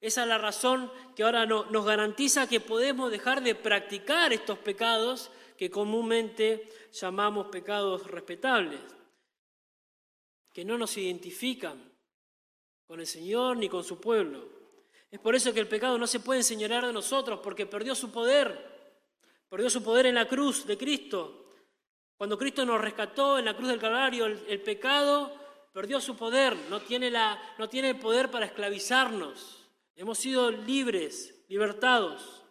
Esa 0.00 0.22
es 0.22 0.28
la 0.28 0.38
razón 0.38 0.90
que 1.14 1.22
ahora 1.22 1.46
nos 1.46 1.84
garantiza 1.84 2.48
que 2.48 2.60
podemos 2.60 3.10
dejar 3.10 3.42
de 3.42 3.54
practicar 3.54 4.32
estos 4.32 4.58
pecados 4.58 5.30
que 5.56 5.70
comúnmente 5.70 6.68
llamamos 6.92 7.46
pecados 7.46 8.06
respetables, 8.06 8.80
que 10.54 10.64
no 10.64 10.78
nos 10.78 10.96
identifican 10.96 11.92
con 12.86 13.00
el 13.00 13.08
Señor 13.08 13.56
ni 13.56 13.68
con 13.68 13.82
su 13.82 14.00
pueblo. 14.00 14.48
Es 15.10 15.18
por 15.18 15.34
eso 15.34 15.52
que 15.52 15.58
el 15.58 15.66
pecado 15.66 15.98
no 15.98 16.06
se 16.06 16.20
puede 16.20 16.40
enseñar 16.40 16.86
de 16.86 16.92
nosotros, 16.92 17.40
porque 17.42 17.66
perdió 17.66 17.94
su 17.96 18.12
poder. 18.12 18.72
Perdió 19.48 19.68
su 19.68 19.82
poder 19.82 20.06
en 20.06 20.14
la 20.14 20.28
cruz 20.28 20.64
de 20.64 20.78
Cristo. 20.78 21.48
Cuando 22.16 22.38
Cristo 22.38 22.64
nos 22.64 22.80
rescató 22.80 23.36
en 23.36 23.46
la 23.46 23.56
cruz 23.56 23.68
del 23.68 23.80
Calvario, 23.80 24.26
el, 24.26 24.62
pecado 24.62 25.34
perdió 25.72 26.00
su 26.00 26.16
poder, 26.16 26.56
no 26.70 26.80
tiene, 26.80 27.10
la, 27.10 27.40
no 27.58 27.68
tiene 27.68 27.90
el 27.90 27.98
poder 27.98 28.30
para 28.30 28.46
esclavizarnos. 28.46 29.68
Hemos 29.96 30.18
sido 30.18 30.52
libres, 30.52 31.44
libertados. 31.48 32.44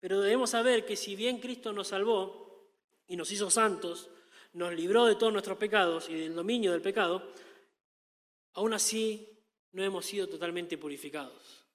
Pero 0.00 0.20
debemos 0.20 0.50
saber 0.50 0.84
que 0.84 0.96
si 0.96 1.14
bien 1.14 1.38
Cristo 1.38 1.72
nos 1.72 1.88
salvó 1.88 2.68
y 3.06 3.16
nos 3.16 3.30
hizo 3.30 3.50
santos, 3.50 4.10
nos 4.56 4.72
libró 4.72 5.04
de 5.04 5.16
todos 5.16 5.32
nuestros 5.32 5.58
pecados 5.58 6.08
y 6.08 6.14
del 6.14 6.34
dominio 6.34 6.72
del 6.72 6.80
pecado, 6.80 7.30
aún 8.54 8.72
así 8.72 9.28
no 9.72 9.84
hemos 9.84 10.06
sido 10.06 10.28
totalmente 10.28 10.78
purificados. 10.78 11.66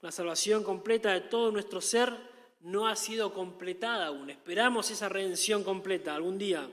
La 0.00 0.10
salvación 0.10 0.64
completa 0.64 1.12
de 1.12 1.20
todo 1.20 1.52
nuestro 1.52 1.82
ser 1.82 2.10
no 2.60 2.88
ha 2.88 2.96
sido 2.96 3.34
completada 3.34 4.06
aún. 4.06 4.30
Esperamos 4.30 4.90
esa 4.90 5.10
redención 5.10 5.62
completa 5.62 6.14
algún 6.14 6.38
día. 6.38 6.70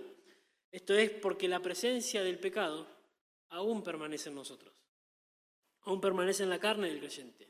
Esto 0.71 0.93
es 0.93 1.09
porque 1.09 1.49
la 1.49 1.59
presencia 1.59 2.23
del 2.23 2.39
pecado 2.39 2.87
aún 3.49 3.83
permanece 3.83 4.29
en 4.29 4.35
nosotros. 4.35 4.73
Aún 5.81 5.99
permanece 5.99 6.43
en 6.43 6.49
la 6.49 6.59
carne 6.59 6.87
del 6.87 6.99
creyente. 6.99 7.49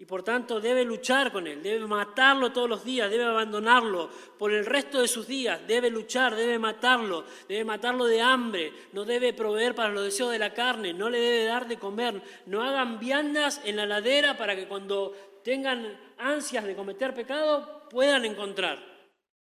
Y 0.00 0.06
por 0.06 0.22
tanto 0.22 0.62
debe 0.62 0.82
luchar 0.82 1.30
con 1.30 1.46
él, 1.46 1.62
debe 1.62 1.86
matarlo 1.86 2.50
todos 2.50 2.70
los 2.70 2.82
días, 2.82 3.10
debe 3.10 3.24
abandonarlo 3.24 4.08
por 4.38 4.50
el 4.50 4.64
resto 4.64 5.02
de 5.02 5.06
sus 5.06 5.26
días, 5.26 5.60
debe 5.66 5.90
luchar, 5.90 6.34
debe 6.34 6.58
matarlo, 6.58 7.26
debe 7.46 7.66
matarlo 7.66 8.06
de 8.06 8.22
hambre, 8.22 8.72
no 8.94 9.04
debe 9.04 9.34
proveer 9.34 9.74
para 9.74 9.90
los 9.90 10.04
deseos 10.04 10.32
de 10.32 10.38
la 10.38 10.54
carne, 10.54 10.94
no 10.94 11.10
le 11.10 11.20
debe 11.20 11.44
dar 11.44 11.68
de 11.68 11.78
comer, 11.78 12.22
no 12.46 12.62
hagan 12.62 12.98
viandas 12.98 13.60
en 13.62 13.76
la 13.76 13.84
ladera 13.84 14.38
para 14.38 14.56
que 14.56 14.66
cuando 14.66 15.40
tengan 15.44 16.00
ansias 16.16 16.64
de 16.64 16.74
cometer 16.74 17.14
pecado, 17.14 17.86
puedan 17.90 18.24
encontrar 18.24 18.78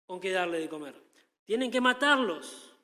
con 0.04 0.18
qué 0.18 0.32
darle 0.32 0.58
de 0.58 0.68
comer. 0.68 0.96
Tienen 1.44 1.70
que 1.70 1.80
matarlos 1.80 2.74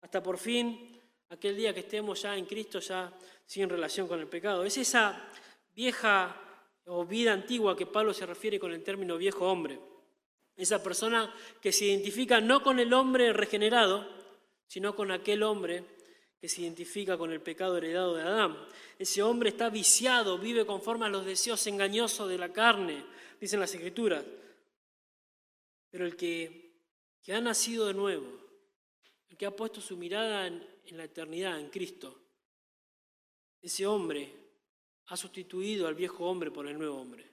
hasta 0.00 0.20
por 0.20 0.36
fin 0.36 1.00
aquel 1.30 1.56
día 1.56 1.72
que 1.72 1.80
estemos 1.80 2.22
ya 2.22 2.36
en 2.36 2.44
Cristo, 2.44 2.80
ya 2.80 3.12
sin 3.46 3.68
relación 3.68 4.08
con 4.08 4.18
el 4.18 4.26
pecado. 4.26 4.64
Es 4.64 4.76
esa 4.78 5.28
vieja 5.76 6.40
o 6.86 7.04
vida 7.04 7.32
antigua 7.32 7.76
que 7.76 7.86
Pablo 7.86 8.12
se 8.12 8.26
refiere 8.26 8.58
con 8.58 8.72
el 8.72 8.82
término 8.82 9.16
viejo 9.16 9.50
hombre. 9.50 9.78
Esa 10.56 10.82
persona 10.82 11.34
que 11.60 11.72
se 11.72 11.86
identifica 11.86 12.40
no 12.40 12.62
con 12.62 12.78
el 12.78 12.92
hombre 12.92 13.32
regenerado, 13.32 14.06
sino 14.66 14.94
con 14.94 15.10
aquel 15.10 15.42
hombre 15.42 15.84
que 16.40 16.48
se 16.48 16.62
identifica 16.62 17.16
con 17.16 17.32
el 17.32 17.40
pecado 17.40 17.78
heredado 17.78 18.14
de 18.14 18.22
Adán. 18.22 18.56
Ese 18.98 19.22
hombre 19.22 19.48
está 19.48 19.70
viciado, 19.70 20.38
vive 20.38 20.66
conforme 20.66 21.06
a 21.06 21.08
los 21.08 21.24
deseos 21.24 21.66
engañosos 21.66 22.28
de 22.28 22.38
la 22.38 22.52
carne, 22.52 23.04
dicen 23.40 23.60
las 23.60 23.74
escrituras. 23.74 24.24
Pero 25.90 26.06
el 26.06 26.16
que, 26.16 26.74
ha 27.32 27.40
nacido 27.40 27.86
de 27.86 27.94
nuevo, 27.94 28.26
el 29.30 29.36
que 29.36 29.46
ha 29.46 29.56
puesto 29.56 29.80
su 29.80 29.96
mirada 29.96 30.46
en 30.46 30.96
la 30.96 31.04
eternidad, 31.04 31.58
en 31.58 31.70
Cristo, 31.70 32.20
ese 33.62 33.86
hombre 33.86 34.43
ha 35.06 35.16
sustituido 35.16 35.86
al 35.86 35.94
viejo 35.94 36.24
hombre 36.24 36.50
por 36.50 36.66
el 36.66 36.78
nuevo 36.78 37.00
hombre. 37.00 37.30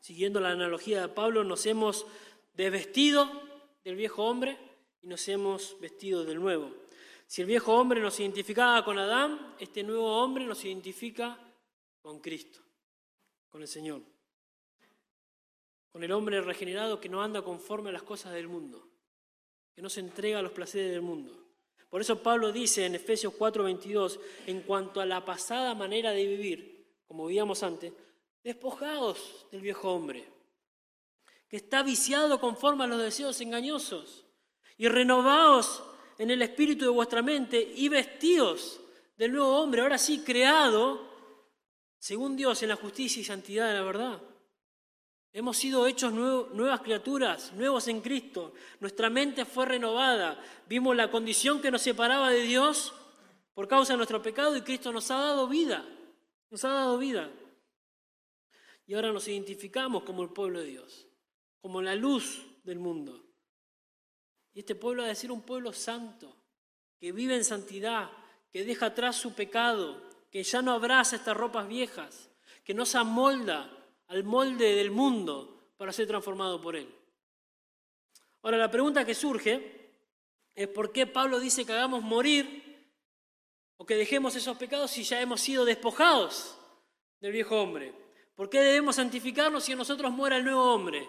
Siguiendo 0.00 0.40
la 0.40 0.50
analogía 0.50 1.02
de 1.02 1.08
Pablo, 1.08 1.44
nos 1.44 1.66
hemos 1.66 2.06
desvestido 2.54 3.30
del 3.84 3.96
viejo 3.96 4.24
hombre 4.24 4.58
y 5.02 5.06
nos 5.06 5.28
hemos 5.28 5.78
vestido 5.80 6.24
del 6.24 6.40
nuevo. 6.40 6.72
Si 7.26 7.42
el 7.42 7.46
viejo 7.46 7.74
hombre 7.74 8.00
nos 8.00 8.18
identificaba 8.20 8.84
con 8.84 8.98
Adán, 8.98 9.54
este 9.58 9.82
nuevo 9.82 10.22
hombre 10.22 10.44
nos 10.44 10.64
identifica 10.64 11.38
con 12.00 12.20
Cristo, 12.20 12.60
con 13.50 13.60
el 13.60 13.68
Señor. 13.68 14.02
Con 15.90 16.04
el 16.04 16.12
hombre 16.12 16.40
regenerado 16.40 17.00
que 17.00 17.08
no 17.08 17.22
anda 17.22 17.42
conforme 17.42 17.90
a 17.90 17.92
las 17.92 18.02
cosas 18.02 18.32
del 18.32 18.48
mundo, 18.48 18.88
que 19.74 19.82
no 19.82 19.90
se 19.90 20.00
entrega 20.00 20.38
a 20.38 20.42
los 20.42 20.52
placeres 20.52 20.90
del 20.90 21.02
mundo. 21.02 21.47
Por 21.88 22.00
eso 22.00 22.22
Pablo 22.22 22.52
dice 22.52 22.84
en 22.86 22.94
Efesios 22.94 23.32
4:22, 23.34 24.20
en 24.46 24.62
cuanto 24.62 25.00
a 25.00 25.06
la 25.06 25.24
pasada 25.24 25.74
manera 25.74 26.10
de 26.12 26.26
vivir, 26.26 26.86
como 27.06 27.26
vivíamos 27.26 27.62
antes, 27.62 27.92
despojados 28.44 29.46
del 29.50 29.62
viejo 29.62 29.92
hombre, 29.92 30.28
que 31.48 31.56
está 31.56 31.82
viciado 31.82 32.40
conforme 32.40 32.84
a 32.84 32.86
los 32.86 33.00
deseos 33.00 33.40
engañosos, 33.40 34.26
y 34.76 34.88
renovados 34.88 35.82
en 36.18 36.30
el 36.30 36.42
espíritu 36.42 36.84
de 36.84 36.90
vuestra 36.90 37.22
mente 37.22 37.60
y 37.60 37.88
vestidos 37.88 38.80
del 39.16 39.32
nuevo 39.32 39.58
hombre, 39.58 39.82
ahora 39.82 39.98
sí 39.98 40.22
creado, 40.24 41.08
según 41.98 42.36
Dios, 42.36 42.62
en 42.62 42.68
la 42.68 42.76
justicia 42.76 43.20
y 43.20 43.24
santidad 43.24 43.68
de 43.68 43.74
la 43.74 43.82
verdad. 43.82 44.22
Hemos 45.32 45.58
sido 45.58 45.86
hechos 45.86 46.12
nuevas 46.12 46.80
criaturas, 46.80 47.52
nuevos 47.52 47.86
en 47.88 48.00
Cristo. 48.00 48.54
Nuestra 48.80 49.10
mente 49.10 49.44
fue 49.44 49.66
renovada. 49.66 50.42
Vimos 50.66 50.96
la 50.96 51.10
condición 51.10 51.60
que 51.60 51.70
nos 51.70 51.82
separaba 51.82 52.30
de 52.30 52.42
Dios 52.42 52.94
por 53.54 53.68
causa 53.68 53.92
de 53.92 53.98
nuestro 53.98 54.22
pecado 54.22 54.56
y 54.56 54.62
Cristo 54.62 54.92
nos 54.92 55.10
ha 55.10 55.18
dado 55.18 55.46
vida. 55.46 55.84
Nos 56.50 56.64
ha 56.64 56.70
dado 56.70 56.96
vida. 56.96 57.30
Y 58.86 58.94
ahora 58.94 59.12
nos 59.12 59.28
identificamos 59.28 60.02
como 60.02 60.22
el 60.22 60.30
pueblo 60.30 60.60
de 60.60 60.66
Dios, 60.66 61.06
como 61.60 61.82
la 61.82 61.94
luz 61.94 62.46
del 62.64 62.78
mundo. 62.78 63.22
Y 64.54 64.60
este 64.60 64.74
pueblo 64.74 65.02
ha 65.02 65.08
de 65.08 65.14
ser 65.14 65.30
un 65.30 65.42
pueblo 65.42 65.74
santo, 65.74 66.34
que 66.98 67.12
vive 67.12 67.36
en 67.36 67.44
santidad, 67.44 68.10
que 68.50 68.64
deja 68.64 68.86
atrás 68.86 69.16
su 69.16 69.34
pecado, 69.34 70.02
que 70.32 70.42
ya 70.42 70.62
no 70.62 70.72
abraza 70.72 71.16
estas 71.16 71.36
ropas 71.36 71.68
viejas, 71.68 72.30
que 72.64 72.72
no 72.72 72.86
se 72.86 72.96
amolda 72.96 73.77
al 74.08 74.24
molde 74.24 74.74
del 74.74 74.90
mundo 74.90 75.72
para 75.76 75.92
ser 75.92 76.06
transformado 76.06 76.60
por 76.60 76.76
él. 76.76 76.92
Ahora, 78.42 78.58
la 78.58 78.70
pregunta 78.70 79.04
que 79.04 79.14
surge 79.14 79.92
es 80.54 80.68
por 80.68 80.92
qué 80.92 81.06
Pablo 81.06 81.38
dice 81.40 81.64
que 81.64 81.72
hagamos 81.72 82.02
morir 82.02 82.64
o 83.76 83.86
que 83.86 83.94
dejemos 83.94 84.34
esos 84.34 84.56
pecados 84.56 84.90
si 84.90 85.04
ya 85.04 85.20
hemos 85.20 85.40
sido 85.40 85.64
despojados 85.64 86.58
del 87.20 87.32
viejo 87.32 87.60
hombre. 87.60 87.94
¿Por 88.34 88.48
qué 88.48 88.60
debemos 88.60 88.96
santificarnos 88.96 89.64
si 89.64 89.72
en 89.72 89.78
nosotros 89.78 90.10
muera 90.12 90.36
el 90.36 90.44
nuevo 90.44 90.74
hombre? 90.74 91.08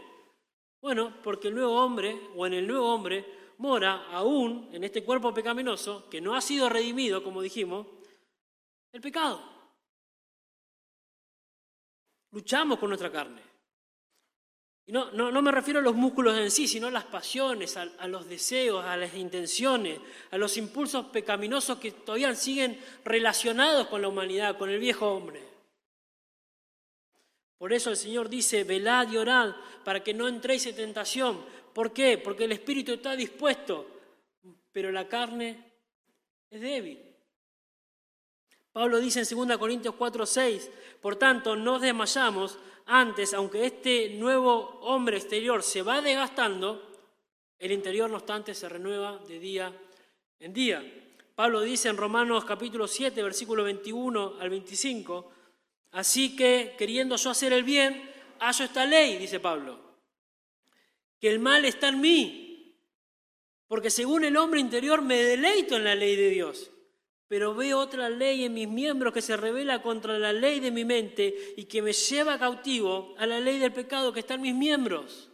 Bueno, 0.82 1.14
porque 1.24 1.50
el 1.50 1.56
nuevo 1.56 1.84
hombre, 1.84 2.20
o 2.36 2.46
en 2.48 2.54
el 2.54 2.68
nuevo 2.68 2.94
hombre, 2.94 3.26
mora 3.58 4.08
aún 4.12 4.70
en 4.72 4.84
este 4.84 5.04
cuerpo 5.04 5.34
pecaminoso 5.34 6.10
que 6.10 6.22
no 6.22 6.36
ha 6.36 6.42
sido 6.42 6.70
redimido, 6.70 7.24
como 7.24 7.42
dijimos, 7.42 7.86
el 8.92 9.02
pecado. 9.02 9.59
Luchamos 12.32 12.80
con 12.80 12.90
nuestra 12.90 13.12
carne. 13.12 13.42
Y 14.86 14.92
no, 14.92 15.12
no, 15.12 15.42
me 15.44 15.52
refiero 15.52 15.80
a 15.80 15.84
los 15.84 15.94
músculos 15.94 16.36
en 16.36 16.50
sí, 16.50 16.68
sino 16.68 16.88
a 16.88 16.92
las 16.92 17.04
pasiones, 17.04 17.78
a, 17.78 18.08
los 18.08 18.28
deseos, 18.28 18.84
a 18.84 18.98
las 18.98 19.14
intenciones, 19.14 20.00
a 20.32 20.38
los 20.40 20.58
impulsos 20.58 21.06
pecaminosos 21.08 21.78
que 21.78 21.92
todavía 21.92 22.34
siguen 22.34 22.80
relacionados 23.06 23.88
con 23.88 24.02
la 24.02 24.08
humanidad, 24.08 24.58
con 24.58 24.72
el 24.72 24.80
viejo 24.80 25.08
hombre. 25.12 25.44
Por 27.60 27.72
eso 27.72 27.92
el 27.92 27.98
Señor 27.98 28.30
dice, 28.30 28.64
velad 28.64 29.12
y 29.12 29.18
orad 29.18 29.54
para 29.86 30.04
que 30.04 30.16
no 30.16 30.28
entréis 30.28 30.66
en 30.66 30.76
tentación. 30.76 31.46
¿Por 31.72 31.94
qué? 31.94 32.18
Porque 32.18 32.46
el 32.46 32.54
espíritu 32.54 32.94
está 32.94 33.16
dispuesto, 33.16 33.86
pero 34.72 34.92
la 34.92 35.08
carne 35.08 35.66
es 36.50 36.62
débil. 36.62 37.09
Pablo 38.72 39.00
dice 39.00 39.22
en 39.22 39.48
2 39.48 39.58
Corintios 39.58 39.96
4, 39.96 40.26
6, 40.26 40.72
por 41.02 41.16
tanto, 41.16 41.56
no 41.56 41.80
desmayamos 41.80 42.60
antes, 42.86 43.34
aunque 43.34 43.66
este 43.66 44.10
nuevo 44.10 44.80
hombre 44.82 45.18
exterior 45.18 45.64
se 45.64 45.82
va 45.82 46.02
desgastando, 46.02 47.02
el 47.58 47.72
interior 47.72 48.10
no 48.10 48.18
obstante 48.18 48.54
se 48.54 48.70
renueva 48.70 49.18
de 49.28 49.40
día 49.40 49.74
en 50.40 50.54
día. 50.54 50.84
Pablo 51.36 51.62
dice 51.62 51.90
en 51.90 51.98
Romanos 51.98 52.46
capítulo 52.46 52.88
7, 52.88 53.24
versículo 53.24 53.64
21 53.64 54.36
al 54.40 54.50
25, 54.50 55.32
así 55.92 56.36
que 56.36 56.76
queriendo 56.78 57.16
yo 57.16 57.32
hacer 57.32 57.54
el 57.54 57.64
bien, 57.64 58.12
hallo 58.40 58.66
esta 58.66 58.86
ley, 58.86 59.18
dice 59.18 59.40
Pablo, 59.40 59.80
que 61.20 61.30
el 61.30 61.40
mal 61.40 61.66
está 61.66 61.90
en 61.90 62.02
mí, 62.02 62.76
porque 63.68 63.90
según 63.90 64.26
el 64.26 64.38
hombre 64.38 64.60
interior 64.60 65.02
me 65.02 65.24
deleito 65.24 65.76
en 65.76 65.84
la 65.84 65.96
ley 65.96 66.16
de 66.16 66.30
Dios 66.30 66.72
pero 67.30 67.54
veo 67.54 67.78
otra 67.78 68.10
ley 68.10 68.44
en 68.44 68.56
mis 68.56 68.68
miembros 68.68 69.14
que 69.14 69.22
se 69.22 69.38
revela 69.38 69.84
contra 69.84 70.18
la 70.18 70.34
ley 70.34 70.60
de 70.60 70.72
mi 70.72 70.84
mente 70.84 71.54
y 71.56 71.66
que 71.66 71.84
me 71.84 71.94
lleva 71.94 72.40
cautivo 72.40 73.14
a 73.20 73.28
la 73.28 73.40
ley 73.40 73.60
del 73.60 73.72
pecado 73.72 74.12
que 74.12 74.22
está 74.22 74.34
en 74.34 74.42
mis 74.42 74.56
miembros. 74.56 75.30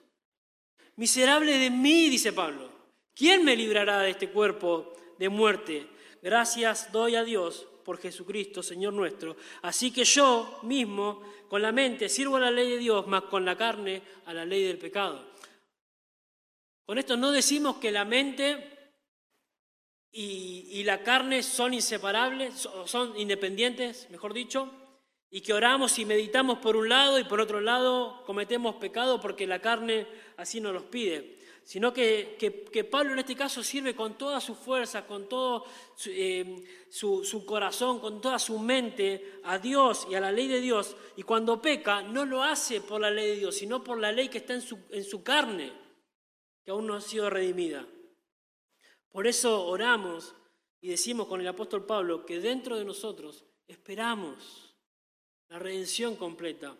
Miserable 0.97 1.57
de 1.57 1.69
mí, 1.69 2.09
dice 2.09 2.33
Pablo. 2.33 2.69
¿Quién 3.15 3.45
me 3.45 3.55
librará 3.55 4.01
de 4.01 4.09
este 4.09 4.29
cuerpo 4.29 4.91
de 5.17 5.29
muerte? 5.29 5.87
Gracias 6.21 6.91
doy 6.91 7.15
a 7.15 7.23
Dios 7.23 7.65
por 7.85 7.97
Jesucristo, 7.97 8.61
Señor 8.61 8.91
nuestro. 8.91 9.37
Así 9.61 9.91
que 9.91 10.03
yo 10.03 10.59
mismo, 10.63 11.21
con 11.47 11.61
la 11.61 11.71
mente, 11.71 12.09
sirvo 12.09 12.35
a 12.35 12.41
la 12.41 12.51
ley 12.51 12.71
de 12.71 12.77
Dios, 12.77 13.07
más 13.07 13.23
con 13.23 13.45
la 13.45 13.55
carne 13.55 14.01
a 14.25 14.33
la 14.33 14.43
ley 14.43 14.63
del 14.63 14.77
pecado. 14.77 15.33
Con 16.85 16.97
esto 16.97 17.15
no 17.15 17.31
decimos 17.31 17.77
que 17.77 17.91
la 17.91 18.03
mente 18.03 18.74
y, 20.17 20.83
la 20.85 21.03
carne 21.03 21.43
son 21.43 21.73
inseparables, 21.73 22.69
son 22.85 23.19
independientes, 23.19 24.07
mejor 24.09 24.33
dicho, 24.33 24.71
y 25.29 25.41
que 25.41 25.53
oramos 25.53 25.99
y 25.99 26.05
meditamos 26.05 26.59
por 26.59 26.77
un 26.77 26.87
lado 26.87 27.19
y 27.19 27.25
por 27.25 27.41
otro 27.41 27.59
lado 27.59 28.23
cometemos 28.25 28.75
pecado 28.75 29.19
porque 29.19 29.45
la 29.45 29.59
carne 29.59 30.07
así 30.37 30.61
nos 30.61 30.73
los 30.73 30.83
pide, 30.83 31.39
sino 31.65 31.91
que, 31.91 32.37
que, 32.39 32.83
Pablo 32.85 33.11
en 33.11 33.19
este 33.19 33.35
caso 33.35 33.61
sirve 33.61 33.93
con 33.93 34.17
toda 34.17 34.39
su 34.39 34.55
fuerza, 34.55 35.05
con 35.05 35.27
todo 35.27 35.65
eh, 36.05 36.63
su, 36.89 37.43
corazón, 37.45 37.99
con 37.99 38.21
toda 38.21 38.39
su 38.39 38.57
mente 38.57 39.41
a 39.43 39.59
Dios 39.59 40.07
y 40.09 40.15
a 40.15 40.21
la 40.21 40.31
ley 40.31 40.47
de 40.47 40.61
Dios, 40.61 40.95
y 41.17 41.23
cuando 41.23 41.61
peca 41.61 42.03
no 42.03 42.23
lo 42.23 42.41
hace 42.41 42.79
por 42.79 43.01
la 43.01 43.11
ley 43.11 43.31
de 43.31 43.35
Dios, 43.35 43.55
sino 43.55 43.83
por 43.83 43.99
la 43.99 44.13
ley 44.13 44.29
que 44.29 44.37
está 44.37 44.53
en 44.53 44.61
su, 44.61 44.79
en 44.91 45.03
su 45.03 45.23
carne, 45.23 45.73
que 46.63 46.71
aún 46.71 46.87
no 46.87 46.93
ha 46.93 47.01
sido 47.01 47.29
redimida. 47.29 47.85
Por 49.15 49.27
eso 49.27 49.65
oramos 49.65 50.35
y 50.81 50.89
decimos 50.89 51.27
con 51.27 51.39
el 51.39 51.47
apóstol 51.47 51.85
Pablo 51.85 52.25
que 52.25 52.41
dentro 52.41 52.77
de 52.77 52.83
nosotros 52.83 53.45
esperamos 53.65 54.75
la 55.47 55.57
redención 55.57 56.17
completa 56.17 56.75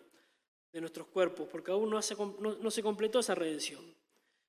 de 0.70 0.80
nuestros 0.82 1.06
cuerpos, 1.06 1.48
porque 1.50 1.70
aún 1.70 1.88
no, 1.88 2.02
se 2.02 2.82
completó 2.82 3.20
esa 3.20 3.34
redención. 3.34 3.82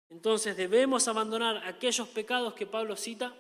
Entonces 0.10 0.58
debemos 0.58 1.08
abandonar 1.08 1.66
aquellos 1.66 2.10
pecados 2.10 2.56
que 2.56 2.66
Pablo 2.66 2.98
cita 2.98 3.34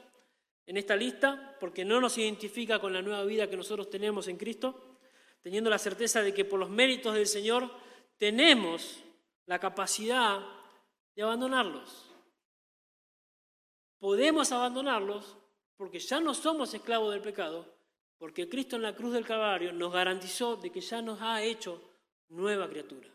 en 0.66 0.78
esta 0.78 0.96
lista, 0.96 1.58
porque 1.60 1.84
no 1.84 2.00
nos 2.00 2.18
identifica 2.18 2.80
con 2.80 2.94
la 2.94 3.02
nueva 3.02 3.26
vida 3.26 3.50
que 3.50 3.58
nosotros 3.58 3.90
tenemos 3.90 4.30
en 4.30 4.38
Cristo, 4.38 4.96
teniendo 5.42 5.70
la 5.70 5.78
certeza 5.78 6.22
de 6.22 6.34
que 6.34 6.46
por 6.46 6.58
los 6.58 6.70
méritos 6.70 7.16
del 7.16 7.28
Señor 7.28 7.70
tenemos 8.18 9.04
la 9.46 9.60
capacidad 9.60 10.40
de 11.18 11.24
abandonarlos 11.24 12.07
podemos 14.00 14.52
abandonarlos 14.52 15.38
porque 15.76 16.00
ya 16.00 16.20
no 16.20 16.34
somos 16.34 16.74
esclavos 16.74 17.12
del 17.12 17.22
pecado, 17.22 17.66
porque 18.18 18.50
Cristo 18.50 18.76
en 18.76 18.82
la 18.82 18.96
cruz 18.96 19.14
del 19.14 19.26
Calvario 19.26 19.72
nos 19.72 19.94
garantizó 19.94 20.56
de 20.56 20.72
que 20.72 20.82
ya 20.82 21.02
nos 21.02 21.22
ha 21.22 21.44
hecho 21.44 21.82
nueva 22.30 22.68
criatura. 22.68 23.08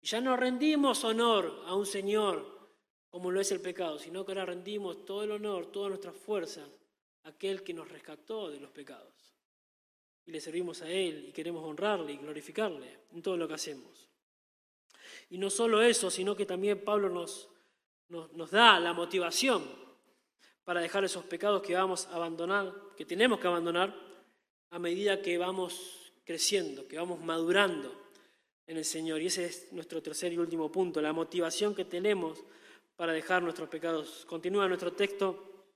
Y 0.00 0.06
ya 0.06 0.20
no 0.20 0.36
rendimos 0.36 1.04
honor 1.04 1.62
a 1.66 1.74
un 1.74 1.86
Señor 1.86 2.60
como 3.08 3.30
lo 3.30 3.40
es 3.40 3.52
el 3.52 3.60
pecado, 3.60 3.98
sino 3.98 4.24
que 4.24 4.32
ahora 4.32 4.46
rendimos 4.46 5.04
todo 5.04 5.22
el 5.22 5.32
honor, 5.32 5.70
todas 5.70 5.90
nuestras 5.90 6.16
fuerzas 6.16 6.66
a 7.24 7.28
aquel 7.28 7.62
que 7.62 7.74
nos 7.74 7.88
rescató 7.88 8.50
de 8.50 8.58
los 8.58 8.70
pecados. 8.70 9.34
Y 10.24 10.32
le 10.32 10.40
servimos 10.40 10.80
a 10.80 10.90
Él 10.90 11.26
y 11.28 11.32
queremos 11.32 11.62
honrarle 11.62 12.12
y 12.12 12.16
glorificarle 12.16 13.00
en 13.12 13.20
todo 13.20 13.36
lo 13.36 13.46
que 13.46 13.54
hacemos. 13.54 14.08
Y 15.28 15.36
no 15.36 15.50
solo 15.50 15.82
eso, 15.82 16.10
sino 16.10 16.34
que 16.34 16.46
también 16.46 16.84
Pablo 16.84 17.10
nos, 17.10 17.48
nos, 18.08 18.32
nos 18.32 18.50
da 18.50 18.80
la 18.80 18.94
motivación 18.94 19.62
para 20.64 20.80
dejar 20.80 21.04
esos 21.04 21.24
pecados 21.24 21.62
que 21.62 21.74
vamos 21.74 22.06
a 22.06 22.16
abandonar, 22.16 22.72
que 22.96 23.04
tenemos 23.04 23.40
que 23.40 23.46
abandonar 23.46 23.94
a 24.70 24.78
medida 24.78 25.20
que 25.20 25.38
vamos 25.38 26.12
creciendo, 26.24 26.86
que 26.86 26.96
vamos 26.96 27.20
madurando 27.20 27.92
en 28.66 28.76
el 28.76 28.84
Señor. 28.84 29.20
Y 29.20 29.26
ese 29.26 29.46
es 29.46 29.72
nuestro 29.72 30.02
tercer 30.02 30.32
y 30.32 30.38
último 30.38 30.70
punto, 30.70 31.00
la 31.00 31.12
motivación 31.12 31.74
que 31.74 31.84
tenemos 31.84 32.38
para 32.96 33.12
dejar 33.12 33.42
nuestros 33.42 33.68
pecados. 33.68 34.24
Continúa 34.26 34.68
nuestro 34.68 34.92
texto 34.92 35.66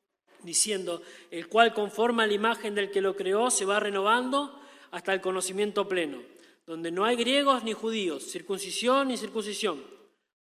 diciendo, 0.43 1.03
el 1.31 1.49
cual 1.49 1.75
conforma 1.75 2.27
la 2.27 2.35
imagen 2.35 2.75
del 2.75 2.91
que 2.91 3.01
lo 3.01 3.17
creó 3.17 3.51
se 3.51 3.65
va 3.65 3.81
renovando 3.81 4.61
hasta 4.93 5.13
el 5.13 5.21
conocimiento 5.21 5.89
pleno, 5.89 6.23
donde 6.67 6.91
no 6.91 7.05
hay 7.05 7.17
griegos 7.17 7.65
ni 7.65 7.73
judíos, 7.73 8.25
circuncisión 8.25 9.09
ni 9.09 9.17
circuncisión, 9.17 9.83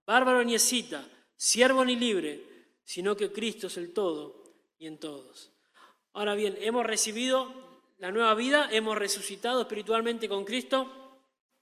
bárbaro 0.05 0.43
ni 0.43 0.55
escita, 0.55 1.07
siervo 1.37 1.85
ni 1.85 1.95
libre, 1.95 2.52
sino 2.83 3.15
que 3.15 3.31
Cristo 3.31 3.67
es 3.67 3.77
el 3.77 3.93
todo 3.93 4.43
y 4.77 4.87
en 4.87 4.97
todos. 4.97 5.51
Ahora 6.13 6.35
bien, 6.35 6.57
hemos 6.61 6.85
recibido 6.85 7.51
la 7.97 8.11
nueva 8.11 8.35
vida, 8.35 8.69
hemos 8.71 8.97
resucitado 8.97 9.61
espiritualmente 9.61 10.27
con 10.27 10.45
Cristo, 10.45 10.91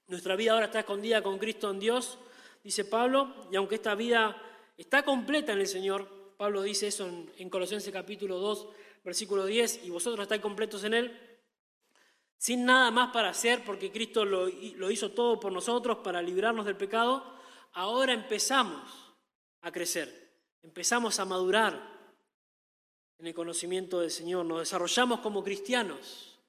nuestra 0.08 0.36
vida 0.36 0.54
ahora 0.54 0.66
está 0.66 0.80
escondida 0.80 1.22
con 1.22 1.38
Cristo 1.38 1.70
en 1.70 1.80
Dios, 1.80 2.18
dice 2.64 2.84
Pablo, 2.84 3.34
y 3.52 3.56
aunque 3.56 3.76
esta 3.76 3.96
vida 3.96 4.36
está 4.78 5.04
completa 5.04 5.54
en 5.54 5.60
el 5.60 5.68
Señor, 5.68 6.08
Pablo 6.36 6.64
dice 6.64 6.88
eso 6.88 7.08
en, 7.38 7.50
Colosenses 7.50 7.94
capítulo 7.94 8.40
2, 8.40 8.68
versículo 9.06 9.46
10, 9.46 9.86
y 9.86 9.90
vosotros 9.90 10.24
estáis 10.24 10.42
completos 10.42 10.84
en 10.84 10.96
Él, 10.96 11.40
sin 12.38 12.66
nada 12.66 12.90
más 12.92 13.14
para 13.14 13.30
hacer, 13.30 13.64
porque 13.64 13.92
Cristo 13.92 14.26
lo 14.26 14.92
hizo 14.92 15.12
todo 15.12 15.40
por 15.40 15.52
nosotros 15.52 16.00
para 16.00 16.22
librarnos 16.22 16.66
del 16.66 16.76
pecado, 16.76 17.24
ahora 17.74 18.14
empezamos 18.14 19.14
a 19.62 19.72
crecer. 19.72 20.31
Empezamos 20.64 21.20
a 21.20 21.26
madurar 21.26 21.92
en 23.18 23.28
el 23.28 23.34
conocimiento 23.34 24.00
del 24.00 24.12
Señor, 24.12 24.46
nos 24.46 24.60
desarrollamos 24.60 25.20
como 25.20 25.44
cristianos. 25.44 26.40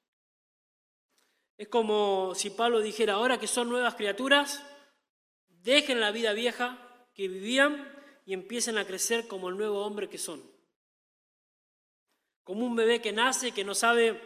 Es 1.58 1.68
como 1.68 2.34
si 2.34 2.50
Pablo 2.50 2.80
dijera, 2.80 3.14
ahora 3.14 3.38
que 3.38 3.46
son 3.46 3.68
nuevas 3.68 3.94
criaturas, 3.94 4.64
dejen 5.48 6.00
la 6.00 6.10
vida 6.10 6.32
vieja 6.32 6.78
que 7.14 7.28
vivían 7.28 7.92
y 8.24 8.32
empiecen 8.32 8.78
a 8.78 8.86
crecer 8.86 9.28
como 9.28 9.48
el 9.48 9.56
nuevo 9.56 9.84
hombre 9.84 10.08
que 10.08 10.18
son. 10.18 10.42
Como 12.42 12.66
un 12.66 12.74
bebé 12.74 13.00
que 13.00 13.12
nace, 13.12 13.52
que 13.52 13.64
no 13.64 13.74
sabe 13.74 14.20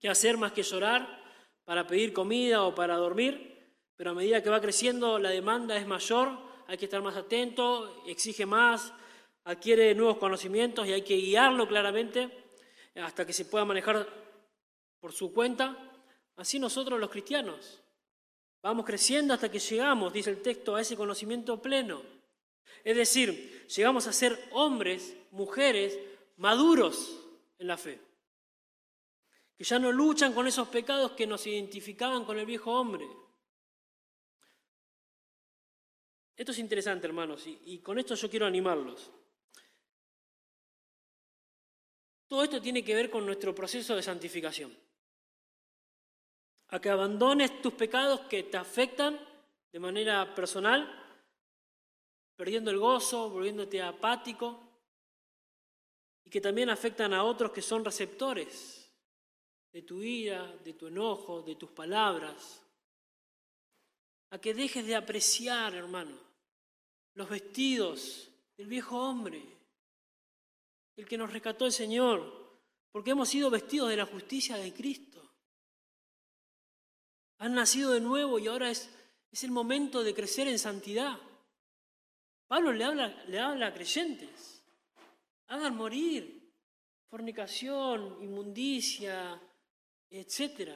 qué 0.00 0.08
hacer 0.08 0.38
más 0.38 0.52
que 0.52 0.62
llorar 0.62 1.20
para 1.64 1.86
pedir 1.86 2.12
comida 2.12 2.64
o 2.64 2.74
para 2.74 2.96
dormir, 2.96 3.76
pero 3.96 4.10
a 4.10 4.14
medida 4.14 4.42
que 4.42 4.50
va 4.50 4.60
creciendo 4.60 5.18
la 5.18 5.30
demanda 5.30 5.76
es 5.76 5.86
mayor 5.86 6.49
hay 6.70 6.78
que 6.78 6.84
estar 6.84 7.02
más 7.02 7.16
atento, 7.16 8.04
exige 8.06 8.46
más, 8.46 8.92
adquiere 9.42 9.92
nuevos 9.92 10.18
conocimientos 10.18 10.86
y 10.86 10.92
hay 10.92 11.02
que 11.02 11.16
guiarlo 11.16 11.66
claramente 11.66 12.30
hasta 12.94 13.26
que 13.26 13.32
se 13.32 13.44
pueda 13.44 13.64
manejar 13.64 14.06
por 15.00 15.12
su 15.12 15.34
cuenta. 15.34 15.76
Así 16.36 16.60
nosotros 16.60 17.00
los 17.00 17.10
cristianos 17.10 17.82
vamos 18.62 18.86
creciendo 18.86 19.34
hasta 19.34 19.50
que 19.50 19.58
llegamos, 19.58 20.12
dice 20.12 20.30
el 20.30 20.42
texto, 20.42 20.76
a 20.76 20.80
ese 20.80 20.96
conocimiento 20.96 21.60
pleno. 21.60 22.02
Es 22.84 22.96
decir, 22.96 23.66
llegamos 23.66 24.06
a 24.06 24.12
ser 24.12 24.38
hombres, 24.52 25.16
mujeres 25.32 25.98
maduros 26.36 27.18
en 27.58 27.66
la 27.66 27.78
fe, 27.78 28.00
que 29.58 29.64
ya 29.64 29.80
no 29.80 29.90
luchan 29.90 30.32
con 30.32 30.46
esos 30.46 30.68
pecados 30.68 31.10
que 31.12 31.26
nos 31.26 31.44
identificaban 31.48 32.24
con 32.24 32.38
el 32.38 32.46
viejo 32.46 32.70
hombre 32.70 33.08
Esto 36.40 36.52
es 36.52 36.58
interesante, 36.58 37.06
hermanos, 37.06 37.46
y, 37.46 37.80
con 37.80 37.98
esto 37.98 38.14
yo 38.14 38.30
quiero 38.30 38.46
animarlos. 38.46 39.10
Todo 42.26 42.42
esto 42.42 42.62
tiene 42.62 42.82
que 42.82 42.94
ver 42.94 43.10
con 43.10 43.26
nuestro 43.26 43.54
proceso 43.54 43.94
de 43.94 44.02
santificación. 44.02 44.74
a 46.68 46.80
que 46.80 46.88
abandones 46.88 47.60
tus 47.60 47.74
pecados 47.74 48.20
que 48.20 48.44
te 48.44 48.56
afectan 48.56 49.20
de 49.70 49.78
manera 49.78 50.34
personal, 50.34 50.88
perdiendo 52.36 52.70
el 52.70 52.78
gozo, 52.78 53.28
volviéndote 53.28 53.82
apático, 53.82 54.62
y 56.24 56.30
que 56.30 56.40
también 56.40 56.70
afectan 56.70 57.12
a 57.12 57.24
otros 57.24 57.52
que 57.52 57.60
son 57.60 57.84
receptores 57.84 58.90
de 59.72 59.82
tu 59.82 60.02
ira, 60.02 60.56
de 60.64 60.72
tu 60.72 60.86
enojo, 60.86 61.42
de 61.42 61.56
tus 61.56 61.70
palabras, 61.70 62.64
a 64.30 64.38
que 64.38 64.54
dejes 64.54 64.86
de 64.86 64.96
apreciar, 64.96 65.74
hermano, 65.74 66.29
los 67.14 67.28
vestidos 67.28 68.30
del 68.56 68.66
viejo 68.66 68.98
hombre, 68.98 69.42
el 70.96 71.06
que 71.06 71.18
nos 71.18 71.32
rescató 71.32 71.66
el 71.66 71.72
Señor, 71.72 72.40
porque 72.92 73.10
hemos 73.10 73.28
sido 73.28 73.50
vestidos 73.50 73.88
de 73.88 73.96
la 73.96 74.06
justicia 74.06 74.56
de 74.56 74.72
Cristo. 74.72 75.22
Han 77.38 77.54
nacido 77.54 77.92
de 77.92 78.00
nuevo 78.00 78.38
y 78.38 78.48
ahora 78.48 78.70
es, 78.70 78.90
el 79.42 79.50
momento 79.50 80.02
de 80.02 80.14
crecer 80.14 80.48
en 80.48 80.58
santidad. 80.58 81.18
Pablo 82.48 82.72
le 82.72 82.84
habla, 82.84 83.24
le 83.28 83.38
habla 83.38 83.68
a 83.68 83.74
creyentes. 83.74 84.62
Hagan 85.46 85.76
morir 85.76 86.40
fornicación, 87.10 88.22
inmundicia, 88.22 89.40
etc. 90.10 90.70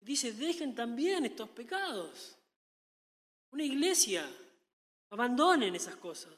Dice, 0.00 0.32
dejen 0.32 0.74
también 0.74 1.24
estos 1.24 1.48
pecados. 1.50 2.36
Una 3.52 3.64
iglesia, 3.64 4.28
abandonen 5.10 5.74
esas 5.74 5.96
cosas. 5.96 6.32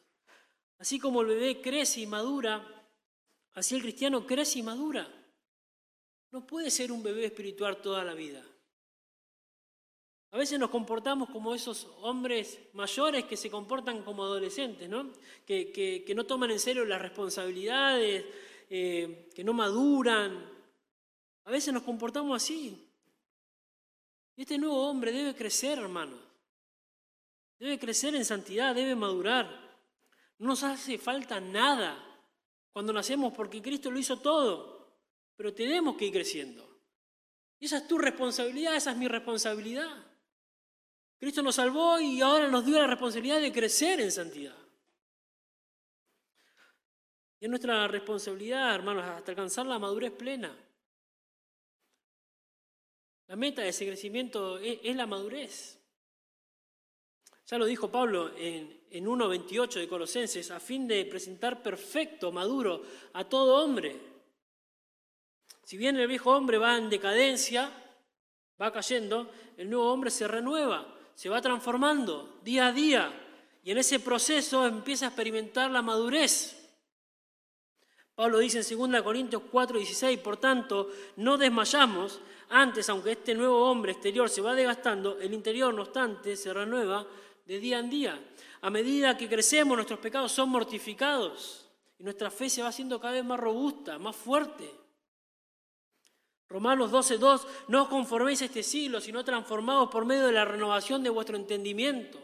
Así 0.78 0.98
como 0.98 1.20
el 1.20 1.28
bebé 1.28 1.60
crece 1.60 2.00
y 2.00 2.06
madura, 2.06 2.66
así 3.54 3.76
el 3.76 3.82
cristiano 3.82 4.26
crece 4.26 4.58
y 4.58 4.62
madura. 4.62 5.08
No 6.32 6.46
puede 6.46 6.70
ser 6.70 6.90
un 6.90 7.02
bebé 7.02 7.26
espiritual 7.26 7.80
toda 7.80 8.02
la 8.02 8.14
vida. 8.14 8.42
A 10.32 10.38
veces 10.38 10.58
nos 10.58 10.70
comportamos 10.70 11.28
como 11.28 11.54
esos 11.54 11.86
hombres 12.00 12.58
mayores 12.72 13.26
que 13.26 13.36
se 13.36 13.50
comportan 13.50 14.02
como 14.02 14.24
adolescentes, 14.24 14.88
¿no? 14.88 15.12
Que, 15.46 16.10
no 16.16 16.24
toman 16.24 16.50
en 16.50 16.58
serio 16.58 16.86
las 16.86 17.02
responsabilidades, 17.02 18.24
eh, 18.70 19.28
que 19.34 19.44
no 19.44 19.52
maduran. 19.52 20.50
A 21.44 21.50
veces 21.50 21.74
nos 21.74 21.82
comportamos 21.82 22.34
así. 22.34 22.88
Y 24.34 24.42
este 24.42 24.56
nuevo 24.56 24.88
hombre 24.88 25.12
debe 25.12 25.34
crecer, 25.34 25.78
hermano. 25.78 26.31
Debe 27.62 27.78
crecer 27.78 28.12
en 28.16 28.24
santidad, 28.24 28.74
debe 28.74 28.96
madurar. 28.96 29.46
No 30.38 30.48
nos 30.48 30.64
hace 30.64 30.98
falta 30.98 31.40
nada 31.40 31.96
cuando 32.72 32.92
nacemos 32.92 33.32
porque 33.32 33.62
Cristo 33.62 33.88
lo 33.88 34.00
hizo 34.00 34.18
todo. 34.18 34.98
Pero 35.36 35.54
tenemos 35.54 35.96
que 35.96 36.06
ir 36.06 36.12
creciendo. 36.12 36.68
Y 37.60 37.66
esa 37.66 37.76
es 37.76 37.86
tu 37.86 37.98
responsabilidad, 37.98 38.74
esa 38.74 38.90
es 38.90 38.96
mi 38.96 39.06
responsabilidad. 39.06 39.88
Cristo 41.20 41.40
nos 41.40 41.54
salvó 41.54 42.00
y 42.00 42.20
ahora 42.20 42.48
nos 42.48 42.66
dio 42.66 42.80
la 42.80 42.88
responsabilidad 42.88 43.40
de 43.40 43.52
crecer 43.52 44.00
en 44.00 44.10
santidad. 44.10 44.56
Y 47.38 47.44
es 47.44 47.48
nuestra 47.48 47.86
responsabilidad, 47.86 48.74
hermanos, 48.74 49.04
hasta 49.04 49.30
alcanzar 49.30 49.66
la 49.66 49.78
madurez 49.78 50.10
plena. 50.10 50.52
La 53.28 53.36
meta 53.36 53.62
de 53.62 53.68
ese 53.68 53.86
crecimiento 53.86 54.58
es, 54.58 54.96
la 54.96 55.06
madurez. 55.06 55.78
Ya 57.53 57.59
lo 57.59 57.66
dijo 57.66 57.88
Pablo 57.92 58.32
en, 58.36 58.80
en 58.90 59.05
1.28 59.05 59.74
de 59.74 59.86
Colosenses, 59.86 60.50
a 60.50 60.59
fin 60.59 60.88
de 60.88 61.05
presentar 61.05 61.62
perfecto, 61.62 62.32
maduro 62.32 62.82
a 63.12 63.24
todo 63.24 63.62
hombre. 63.62 64.00
Si 65.62 65.76
bien 65.76 65.96
el 65.96 66.09
viejo 66.09 66.34
hombre 66.34 66.57
va 66.57 66.76
en 66.78 66.88
decadencia, 66.88 67.70
va 68.61 68.72
cayendo, 68.72 69.30
el 69.57 69.70
nuevo 69.70 69.92
hombre 69.92 70.11
se 70.11 70.26
renueva 70.26 70.92
se 71.14 71.28
va 71.28 71.40
transformando 71.40 72.40
día 72.42 72.68
a 72.68 72.72
día 72.72 73.12
y 73.62 73.70
en 73.70 73.78
ese 73.78 74.00
proceso 74.00 74.66
empieza 74.66 75.07
a 75.07 75.09
experimentar 75.09 75.70
la 75.70 75.82
madurez. 75.82 76.59
Pablo 78.14 78.38
dice 78.38 78.61
en 78.61 78.90
2 78.92 79.03
Corintios 79.03 79.42
4:16, 79.50 80.18
por 80.18 80.36
tanto, 80.36 80.90
no 81.16 81.38
desmayamos, 81.38 82.20
antes, 82.50 82.88
aunque 82.88 83.12
este 83.12 83.34
nuevo 83.34 83.70
hombre 83.70 83.92
exterior 83.92 84.28
se 84.28 84.42
va 84.42 84.55
desgastando, 84.55 85.18
el 85.18 85.32
interior, 85.32 85.72
no 85.72 85.82
obstante, 85.82 86.36
se 86.36 86.53
renueva 86.53 87.07
de 87.45 87.59
día 87.59 87.78
en 87.78 87.90
día. 87.90 88.20
A 88.61 88.70
medida 88.70 89.16
que 89.16 89.28
crecemos, 89.28 89.76
nuestros 89.76 90.01
pecados 90.01 90.32
son 90.32 90.49
mortificados 90.51 91.68
y 91.99 92.05
nuestra 92.05 92.30
fe 92.30 92.49
se 92.49 92.62
va 92.62 92.68
haciendo 92.68 93.01
cada 93.01 93.14
vez 93.14 93.24
más 93.24 93.40
robusta, 93.40 93.99
más 93.99 94.16
fuerte. 94.16 94.70
Romanos 96.49 96.93
12.2, 96.93 97.47
no 97.68 97.82
os 97.82 97.88
conforméis 97.88 98.43
a 98.43 98.45
este 98.45 98.62
siglo, 98.62 99.01
sino 99.01 99.24
transformados 99.24 99.88
por 99.88 100.05
medio 100.05 100.26
de 100.26 100.32
la 100.32 100.45
renovación 100.45 101.03
de 101.03 101.11
vuestro 101.11 101.36
entendimiento. 101.36 102.20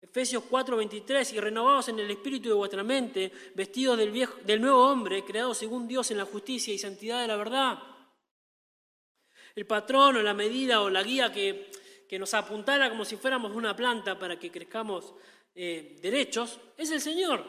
Efesios 0.00 0.42
4:23, 0.50 1.34
y 1.34 1.40
renovados 1.40 1.88
en 1.88 1.98
el 2.00 2.10
espíritu 2.10 2.48
de 2.48 2.54
vuestra 2.54 2.82
mente, 2.82 3.30
vestidos 3.54 3.96
del, 3.98 4.10
viejo, 4.10 4.36
del 4.44 4.60
nuevo 4.60 4.90
hombre, 4.90 5.24
creado 5.24 5.54
según 5.54 5.86
Dios 5.86 6.10
en 6.10 6.18
la 6.18 6.24
justicia 6.24 6.74
y 6.74 6.78
santidad 6.78 7.20
de 7.20 7.28
la 7.28 7.36
verdad. 7.36 7.78
El 9.54 9.66
patrón 9.66 10.16
o 10.16 10.22
la 10.22 10.34
medida 10.34 10.80
o 10.80 10.90
la 10.90 11.02
guía 11.02 11.30
que, 11.32 11.70
que 12.12 12.18
nos 12.18 12.34
apuntara 12.34 12.90
como 12.90 13.06
si 13.06 13.16
fuéramos 13.16 13.52
una 13.52 13.74
planta 13.74 14.18
para 14.18 14.38
que 14.38 14.50
crezcamos 14.50 15.14
eh, 15.54 15.98
derechos, 16.02 16.60
es 16.76 16.90
el 16.90 17.00
Señor. 17.00 17.42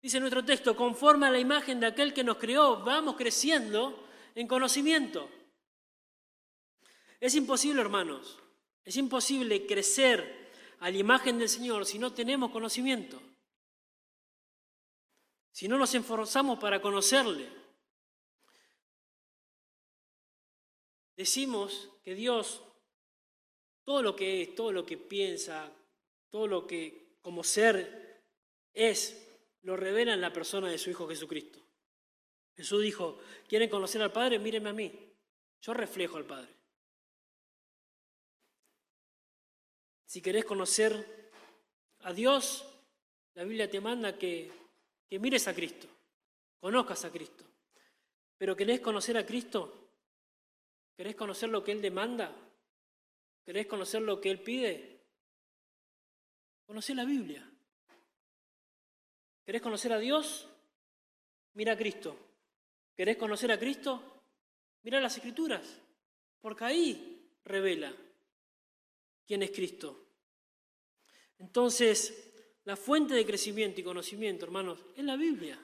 Dice 0.00 0.18
nuestro 0.18 0.42
texto, 0.42 0.74
conforme 0.74 1.26
a 1.26 1.30
la 1.30 1.38
imagen 1.38 1.78
de 1.78 1.88
aquel 1.88 2.14
que 2.14 2.24
nos 2.24 2.38
creó, 2.38 2.82
vamos 2.82 3.16
creciendo 3.16 4.08
en 4.34 4.48
conocimiento. 4.48 5.28
Es 7.20 7.34
imposible, 7.34 7.82
hermanos, 7.82 8.38
es 8.82 8.96
imposible 8.96 9.66
crecer 9.66 10.50
a 10.80 10.90
la 10.90 10.96
imagen 10.96 11.38
del 11.38 11.50
Señor 11.50 11.84
si 11.84 11.98
no 11.98 12.14
tenemos 12.14 12.50
conocimiento, 12.50 13.20
si 15.50 15.68
no 15.68 15.76
nos 15.76 15.94
esforzamos 15.94 16.58
para 16.58 16.80
conocerle. 16.80 17.46
Decimos 21.14 21.90
que 22.02 22.14
Dios, 22.14 22.62
todo 23.84 24.02
lo 24.02 24.14
que 24.16 24.42
es, 24.42 24.54
todo 24.54 24.72
lo 24.72 24.86
que 24.86 24.96
piensa, 24.96 25.70
todo 26.30 26.46
lo 26.46 26.66
que 26.66 27.16
como 27.20 27.44
ser 27.44 28.22
es, 28.72 29.18
lo 29.62 29.76
revela 29.76 30.14
en 30.14 30.20
la 30.20 30.32
persona 30.32 30.68
de 30.68 30.78
su 30.78 30.90
Hijo 30.90 31.08
Jesucristo. 31.08 31.60
Jesús 32.56 32.82
dijo, 32.82 33.18
¿quieren 33.48 33.70
conocer 33.70 34.02
al 34.02 34.12
Padre? 34.12 34.38
Mírenme 34.38 34.70
a 34.70 34.74
mí. 34.74 34.92
Yo 35.60 35.72
reflejo 35.72 36.16
al 36.16 36.24
Padre. 36.24 36.52
Si 40.04 40.20
querés 40.20 40.44
conocer 40.44 41.30
a 42.00 42.12
Dios, 42.12 42.66
la 43.34 43.44
Biblia 43.44 43.70
te 43.70 43.80
manda 43.80 44.18
que, 44.18 44.50
que 45.08 45.18
mires 45.18 45.48
a 45.48 45.54
Cristo, 45.54 45.86
conozcas 46.60 47.04
a 47.04 47.10
Cristo. 47.10 47.44
Pero 48.36 48.54
¿querés 48.56 48.80
conocer 48.80 49.16
a 49.16 49.24
Cristo? 49.24 49.90
¿Querés 50.96 51.14
conocer 51.14 51.48
lo 51.48 51.64
que 51.64 51.72
Él 51.72 51.80
demanda? 51.80 52.30
¿Querés 53.44 53.66
conocer 53.66 54.02
lo 54.02 54.20
que 54.20 54.30
Él 54.30 54.40
pide? 54.40 55.00
Conocer 56.66 56.96
la 56.96 57.04
Biblia. 57.04 57.48
¿Querés 59.44 59.62
conocer 59.62 59.92
a 59.92 59.98
Dios? 59.98 60.48
Mira 61.54 61.72
a 61.72 61.76
Cristo. 61.76 62.16
¿Querés 62.96 63.16
conocer 63.16 63.50
a 63.50 63.58
Cristo? 63.58 64.22
Mira 64.82 65.00
las 65.00 65.16
escrituras, 65.16 65.80
porque 66.40 66.64
ahí 66.64 67.30
revela 67.44 67.92
quién 69.26 69.42
es 69.42 69.50
Cristo. 69.50 70.06
Entonces, 71.38 72.32
la 72.64 72.76
fuente 72.76 73.14
de 73.14 73.26
crecimiento 73.26 73.80
y 73.80 73.84
conocimiento, 73.84 74.44
hermanos, 74.44 74.78
es 74.96 75.04
la 75.04 75.16
Biblia. 75.16 75.58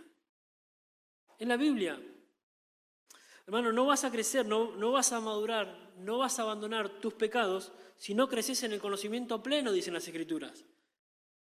Es 1.38 1.46
la 1.46 1.56
Biblia. 1.56 2.00
Hermano, 3.46 3.72
no 3.72 3.86
vas 3.86 4.04
a 4.04 4.10
crecer, 4.10 4.44
no, 4.46 4.76
no 4.76 4.92
vas 4.92 5.12
a 5.12 5.20
madurar, 5.20 5.87
no 6.00 6.18
vas 6.18 6.38
a 6.38 6.42
abandonar 6.42 6.88
tus 7.00 7.14
pecados 7.14 7.72
si 7.96 8.14
no 8.14 8.28
creces 8.28 8.62
en 8.62 8.72
el 8.72 8.80
conocimiento 8.80 9.42
pleno, 9.42 9.72
dicen 9.72 9.94
las 9.94 10.06
escrituras. 10.06 10.64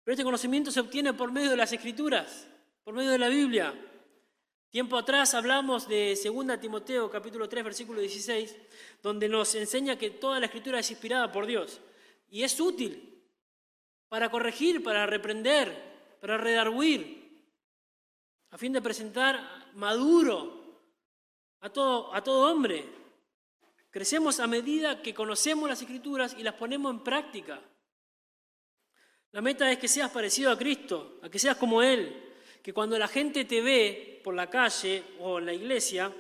Pero 0.04 0.14
este 0.14 0.24
conocimiento 0.24 0.72
se 0.72 0.80
obtiene 0.80 1.14
por 1.14 1.32
medio 1.32 1.50
de 1.50 1.58
las 1.58 1.74
escrituras, 1.74 2.48
por 2.84 2.94
medio 2.94 3.12
de 3.12 3.18
la 3.18 3.30
Biblia. 3.30 3.74
Tiempo 4.70 4.98
atrás 4.98 5.34
hablamos 5.34 5.88
de 5.88 6.18
2 6.24 6.60
Timoteo 6.60 7.10
capítulo 7.10 7.50
3 7.50 7.64
versículo 7.64 8.02
16, 8.02 8.56
donde 9.02 9.28
nos 9.28 9.56
enseña 9.56 9.98
que 9.98 10.12
toda 10.12 10.40
la 10.40 10.46
escritura 10.46 10.80
es 10.80 10.92
inspirada 10.92 11.32
por 11.32 11.46
Dios 11.48 11.82
y 12.30 12.44
es 12.44 12.60
útil 12.60 13.24
para 14.10 14.30
corregir, 14.30 14.84
para 14.84 15.06
reprender, 15.06 16.18
para 16.22 16.38
redarguir, 16.38 17.26
a 18.52 18.58
fin 18.58 18.74
de 18.74 18.82
presentar 18.82 19.72
maduro 19.74 20.82
a 21.62 21.70
todo, 21.70 22.14
a 22.14 22.24
todo 22.24 22.52
hombre. 22.52 23.05
Crecemos 23.96 24.42
a 24.42 24.48
medida 24.48 25.02
que 25.02 25.14
conocemos 25.14 25.70
las 25.70 25.82
escrituras 25.82 26.36
y 26.38 26.44
las 26.44 26.56
ponemos 26.56 26.94
en 26.94 27.02
práctica. 27.02 27.62
La 29.32 29.40
meta 29.40 29.72
es 29.72 29.78
que 29.78 29.88
seas 29.88 30.12
parecido 30.12 30.52
a 30.52 30.58
Cristo, 30.58 31.18
a 31.24 31.30
que 31.30 31.40
seas 31.40 31.56
como 31.56 31.82
Él, 31.82 32.34
que 32.62 32.74
cuando 32.74 33.00
la 33.00 33.08
gente 33.08 33.46
te 33.46 33.62
ve 33.62 34.20
por 34.22 34.36
la 34.36 34.50
calle 34.50 35.02
o 35.22 35.40
en 35.40 35.46
la 35.46 35.54
iglesia, 35.54 36.14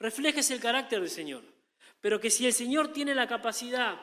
reflejes 0.00 0.50
el 0.50 0.58
carácter 0.58 0.98
del 0.98 1.08
Señor. 1.08 1.44
pero 2.00 2.18
que 2.18 2.30
si 2.30 2.46
el 2.46 2.52
Señor 2.52 2.92
tiene 2.92 3.14
la 3.14 3.28
capacidad 3.28 3.96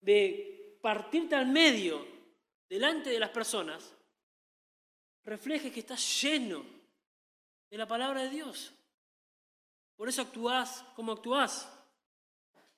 de 0.00 0.78
partirte 0.80 1.34
al 1.34 1.48
medio 1.48 2.02
delante 2.66 3.10
de 3.10 3.20
las 3.20 3.28
personas, 3.28 3.94
refleje 5.22 5.70
que 5.70 5.80
estás 5.80 6.22
lleno 6.22 6.64
de 7.68 7.76
la 7.76 7.86
palabra 7.86 8.22
de 8.22 8.30
Dios. 8.30 8.72
Por 9.96 10.08
eso 10.08 10.22
actúas 10.22 10.82
como 10.94 11.12
actúas. 11.12 11.75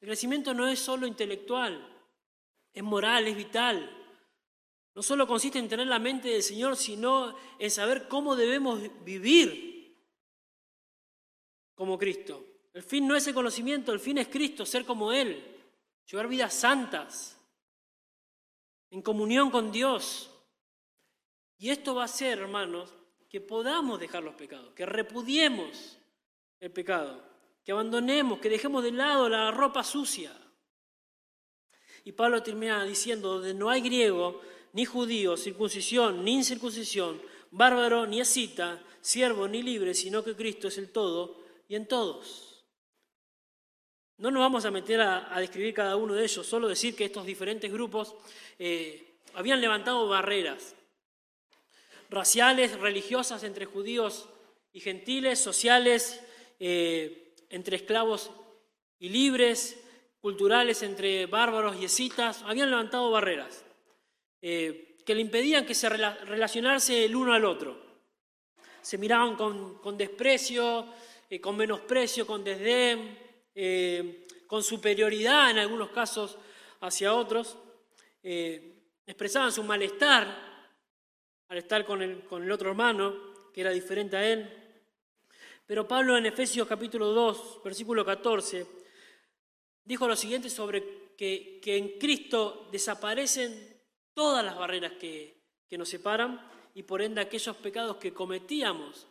El 0.01 0.09
crecimiento 0.09 0.55
no 0.55 0.67
es 0.67 0.79
solo 0.79 1.07
intelectual, 1.07 1.87
es 2.73 2.83
moral, 2.83 3.27
es 3.27 3.37
vital. 3.37 3.95
No 4.95 5.03
solo 5.03 5.27
consiste 5.27 5.59
en 5.59 5.69
tener 5.69 5.87
la 5.87 5.99
mente 5.99 6.29
del 6.29 6.43
Señor, 6.43 6.77
sino 6.77 7.37
en 7.59 7.71
saber 7.71 8.09
cómo 8.09 8.37
debemos 8.37 8.81
vivir 9.05 9.97
como 11.75 11.99
Cristo. 11.99 12.45
El 12.73 12.83
fin 12.83 13.07
no 13.07 13.17
es 13.17 13.27
el 13.27 13.35
conocimiento, 13.35 13.93
el 13.93 14.01
fin 14.01 14.19
es 14.19 14.29
Cristo, 14.29 14.67
ser 14.67 14.85
como 14.85 15.13
Él, 15.13 15.45
llevar 16.07 16.29
vidas 16.29 16.55
santas, 16.55 17.39
en 18.91 19.03
comunión 19.03 19.51
con 19.51 19.71
Dios. 19.71 20.31
Y 21.57 21.71
esto 21.71 21.95
va 21.95 22.05
a 22.05 22.09
ser, 22.09 22.39
hermanos, 22.39 22.95
que 23.29 23.41
podamos 23.41 24.01
dejar 24.01 24.23
los 24.23 24.35
pecados, 24.35 24.73
que 24.75 24.87
repudiemos 24.87 25.99
el 26.61 26.73
pecado, 26.73 27.23
que 27.69 27.73
abandonemos, 27.73 28.39
que 28.39 28.49
dejemos 28.49 28.83
de 28.83 28.93
lado 28.93 29.29
la 29.29 29.51
ropa 29.51 29.85
sucia. 29.85 30.33
Y 32.03 32.13
Pablo 32.13 32.43
termina 32.43 32.83
diciendo, 32.85 33.35
donde 33.35 33.53
no 33.53 33.69
hay 33.69 33.83
griego, 33.83 34.41
ni 34.73 34.87
judío, 34.87 35.37
circuncisión, 35.37 36.25
ni 36.25 36.37
incircuncisión, 36.37 37.21
bárbaro, 37.51 38.07
ni 38.07 38.23
escita, 38.23 38.83
siervo, 39.03 39.47
ni 39.49 39.63
libre, 39.63 39.93
sino 39.93 40.25
que 40.25 40.35
Cristo 40.35 40.69
es 40.69 40.79
el 40.79 40.91
todo 40.91 41.43
y 41.69 41.75
en 41.75 41.87
todos. 41.87 42.65
No 44.17 44.31
nos 44.31 44.41
vamos 44.41 44.65
a 44.65 44.71
meter 44.71 45.03
a, 45.03 45.39
describir 45.39 45.75
cada 45.75 45.97
uno 45.97 46.15
de 46.15 46.25
ellos, 46.25 46.47
solo 46.47 46.69
decir 46.69 46.97
que 46.97 47.05
estos 47.05 47.27
diferentes 47.27 47.71
grupos 47.71 48.15
eh, 48.59 49.19
habían 49.35 49.61
levantado 49.61 50.09
barreras 50.09 50.75
raciales, 52.09 52.81
religiosas 52.81 53.43
entre 53.45 53.67
judíos 53.67 54.27
y 54.73 54.81
gentiles, 54.81 55.39
sociales 55.39 56.19
eh, 56.61 57.27
entre 57.51 57.77
esclavos 57.77 58.31
y 58.99 59.09
libres, 59.09 59.83
culturales 60.21 60.83
entre 60.83 61.27
bárbaros 61.27 61.77
y 61.81 61.85
escitas, 61.85 62.43
habían 62.43 62.71
levantado 62.71 63.11
barreras 63.11 63.65
eh, 64.43 64.97
que 65.05 65.15
le 65.15 65.21
impedían 65.21 65.65
que 65.65 65.75
se 65.75 65.89
relacionarse 65.89 67.05
el 67.05 67.17
uno 67.17 67.33
al 67.33 67.45
otro. 67.45 67.79
Se 68.83 68.99
miraban 68.99 69.37
con, 69.37 69.97
desprecio, 69.97 70.87
eh, 71.31 71.41
con 71.41 71.57
menosprecio, 71.57 72.27
con 72.27 72.45
desdén, 72.45 73.19
con 74.47 74.63
superioridad 74.63 75.51
en 75.51 75.59
algunos 75.59 75.91
casos 75.91 76.39
hacia 76.81 77.15
otros. 77.15 77.57
expresaban 78.23 79.51
su 79.51 79.63
malestar 79.63 80.49
al 81.49 81.59
estar 81.59 81.85
con 81.85 82.03
el, 82.03 82.21
con 82.25 82.43
el 82.43 82.53
otro 82.53 82.71
hermano, 82.71 83.15
que 83.53 83.63
era 83.63 83.71
diferente 83.71 84.17
a 84.17 84.27
él. 84.27 84.58
Pero 85.69 85.87
Pablo 85.87 86.17
en 86.17 86.25
Efesios 86.25 86.67
capítulo 86.67 87.09
2, 87.09 87.61
versículo 87.63 88.03
14, 88.03 88.67
dijo 89.85 90.09
lo 90.09 90.17
siguiente 90.17 90.49
sobre 90.49 91.13
que, 91.15 91.61
en 91.63 91.99
Cristo 91.99 92.71
desaparecen 92.73 93.77
todas 94.15 94.43
las 94.43 94.57
barreras 94.57 94.93
que, 94.93 95.43
que 95.69 95.77
nos 95.77 95.91
separan 95.91 96.41
y 96.75 96.85
por 96.85 97.03
ende 97.03 97.21
aquellos 97.21 97.55
pecados 97.57 97.99
que 97.99 98.15
cometíamos 98.15 99.09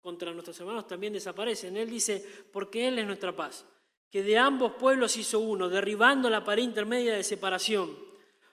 contra 0.00 0.30
nuestros 0.30 0.60
hermanos 0.60 0.86
también 0.86 1.12
desaparecen. 1.12 1.76
Él 1.76 1.90
dice, 1.90 2.24
porque 2.52 2.86
Él 2.86 3.00
es 3.00 3.06
nuestra 3.08 3.34
paz, 3.34 3.66
que 4.08 4.22
de 4.22 4.38
ambos 4.38 4.74
pueblos 4.74 5.16
hizo 5.16 5.40
uno, 5.40 5.68
derribando 5.68 6.30
la 6.30 6.44
pared 6.44 6.62
intermedia 6.62 7.16
de 7.16 7.24
separación, 7.24 7.98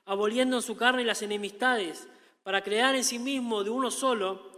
aboliendo 0.05 0.55
en 0.55 0.63
su 0.63 0.75
carne 0.75 1.03
las 1.03 1.21
enemistades 1.21 2.07
para 2.41 2.63
crear 2.63 2.95
en 2.95 3.03
sí 3.03 3.19
mismo 3.19 3.63
de 3.63 3.69
uno 3.69 3.91
solo 3.91 4.52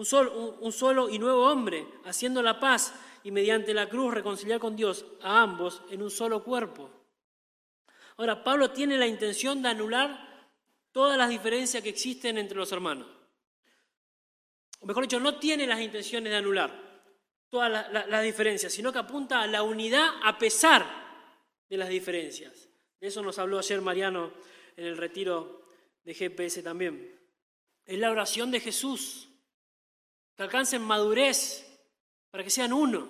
un, 0.00 0.72
solo, 0.72 1.10
y 1.10 1.18
nuevo 1.18 1.46
hombre, 1.46 1.86
haciendo 2.04 2.42
la 2.42 2.58
paz 2.58 2.94
y 3.22 3.30
mediante 3.30 3.74
la 3.74 3.86
cruz 3.86 4.14
reconciliar 4.14 4.58
con 4.58 4.74
Dios 4.74 5.04
a 5.20 5.42
ambos 5.42 5.82
en 5.90 6.00
un 6.00 6.10
solo 6.10 6.42
cuerpo. 6.42 6.90
Ahora, 8.16 8.42
Pablo 8.42 8.70
tiene 8.70 8.96
la 8.96 9.06
intención 9.06 9.60
de 9.60 9.68
anular 9.68 10.48
todas 10.90 11.18
las 11.18 11.28
diferencias 11.28 11.82
que 11.82 11.90
existen 11.90 12.38
entre 12.38 12.56
los 12.56 12.72
hermanos. 12.72 13.06
O 14.80 14.86
mejor 14.86 15.04
dicho, 15.04 15.20
no 15.20 15.38
tiene 15.38 15.66
las 15.66 15.80
intenciones 15.80 16.30
de 16.30 16.38
anular 16.38 16.70
todas 17.50 17.90
las 18.08 18.22
diferencias, 18.22 18.72
sino 18.72 18.92
que 18.92 19.00
apunta 19.00 19.42
a 19.42 19.46
la 19.46 19.62
unidad 19.62 20.08
a 20.22 20.38
pesar 20.38 20.86
de 21.68 21.76
las 21.76 21.90
diferencias. 21.90 22.68
De 22.98 23.08
eso 23.08 23.22
nos 23.22 23.38
habló 23.38 23.58
ayer 23.58 23.80
Mariano 23.82 24.32
en 24.76 24.86
el 24.86 24.96
retiro 24.96 25.66
de 26.04 26.14
GPS 26.14 26.62
también. 26.62 27.18
Es 27.84 27.98
la 27.98 28.10
oración 28.10 28.50
de 28.50 28.60
Jesús, 28.60 29.29
que 30.40 30.44
alcancen 30.44 30.80
madurez 30.80 31.68
para 32.30 32.42
que 32.42 32.48
sean 32.48 32.72
uno. 32.72 33.06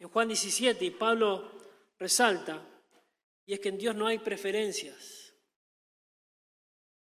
En 0.00 0.08
Juan 0.08 0.26
17, 0.26 0.84
y 0.84 0.90
Pablo 0.90 1.48
resalta, 1.96 2.60
y 3.46 3.52
es 3.52 3.60
que 3.60 3.68
en 3.68 3.78
Dios 3.78 3.94
no 3.94 4.08
hay 4.08 4.18
preferencias, 4.18 5.32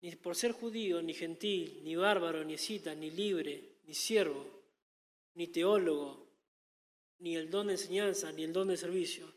ni 0.03 0.15
por 0.15 0.37
ser 0.37 0.53
judío, 0.53 1.03
ni 1.03 1.15
gentil, 1.15 1.81
ni 1.83 1.97
bárbaro, 1.97 2.45
ni 2.45 2.55
escita, 2.55 2.95
ni 2.95 3.11
libre, 3.11 3.81
ni 3.87 3.93
siervo, 3.93 4.47
ni 5.35 5.49
teólogo, 5.49 6.29
ni 7.19 7.35
el 7.35 7.51
don 7.51 7.67
de 7.67 7.73
enseñanza, 7.73 8.31
ni 8.31 8.45
el 8.45 8.53
don 8.53 8.69
de 8.69 8.77
servicio, 8.77 9.35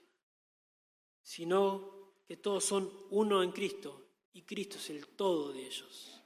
sino 1.24 2.14
que 2.28 2.38
todos 2.38 2.66
son 2.66 3.08
uno 3.10 3.42
en 3.42 3.52
Cristo 3.52 4.10
y 4.32 4.44
Cristo 4.44 4.78
es 4.78 4.92
el 4.92 5.08
todo 5.08 5.54
de 5.54 5.66
ellos. 5.66 6.19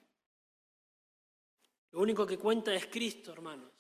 Lo 1.93 2.01
único 2.01 2.25
que 2.25 2.37
cuenta 2.37 2.73
es 2.73 2.87
Cristo, 2.87 3.31
hermanos. 3.31 3.71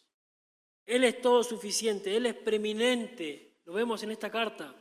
Él 0.85 1.03
es 1.03 1.21
todo 1.21 1.43
suficiente, 1.43 2.15
Él 2.15 2.27
es 2.27 2.35
preeminente, 2.35 3.61
lo 3.65 3.73
vemos 3.73 4.03
en 4.03 4.11
esta 4.11 4.29
carta. 4.29 4.73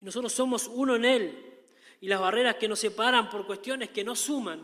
Nosotros 0.00 0.32
somos 0.32 0.68
uno 0.68 0.96
en 0.96 1.04
Él 1.04 1.66
y 2.00 2.06
las 2.06 2.20
barreras 2.20 2.56
que 2.56 2.68
nos 2.68 2.78
separan 2.78 3.30
por 3.30 3.46
cuestiones 3.46 3.90
que 3.90 4.04
no 4.04 4.14
suman, 4.14 4.62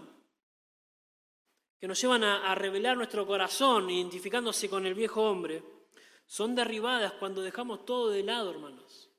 que 1.81 1.89
nos 1.89 2.01
llevan 2.01 2.23
a, 2.23 2.51
a 2.51 2.55
revelar 2.55 2.97
nuestro 2.97 3.27
corazón 3.27 3.91
identificándose 3.91 4.69
con 4.69 4.87
el 4.87 4.95
viejo 4.95 5.29
hombre, 5.29 5.65
son 6.27 6.55
derribadas 6.55 7.15
cuando 7.15 7.43
dejamos 7.43 7.85
todo 7.85 8.11
de 8.11 8.23
lado, 8.23 8.51
hermanos. 8.51 9.11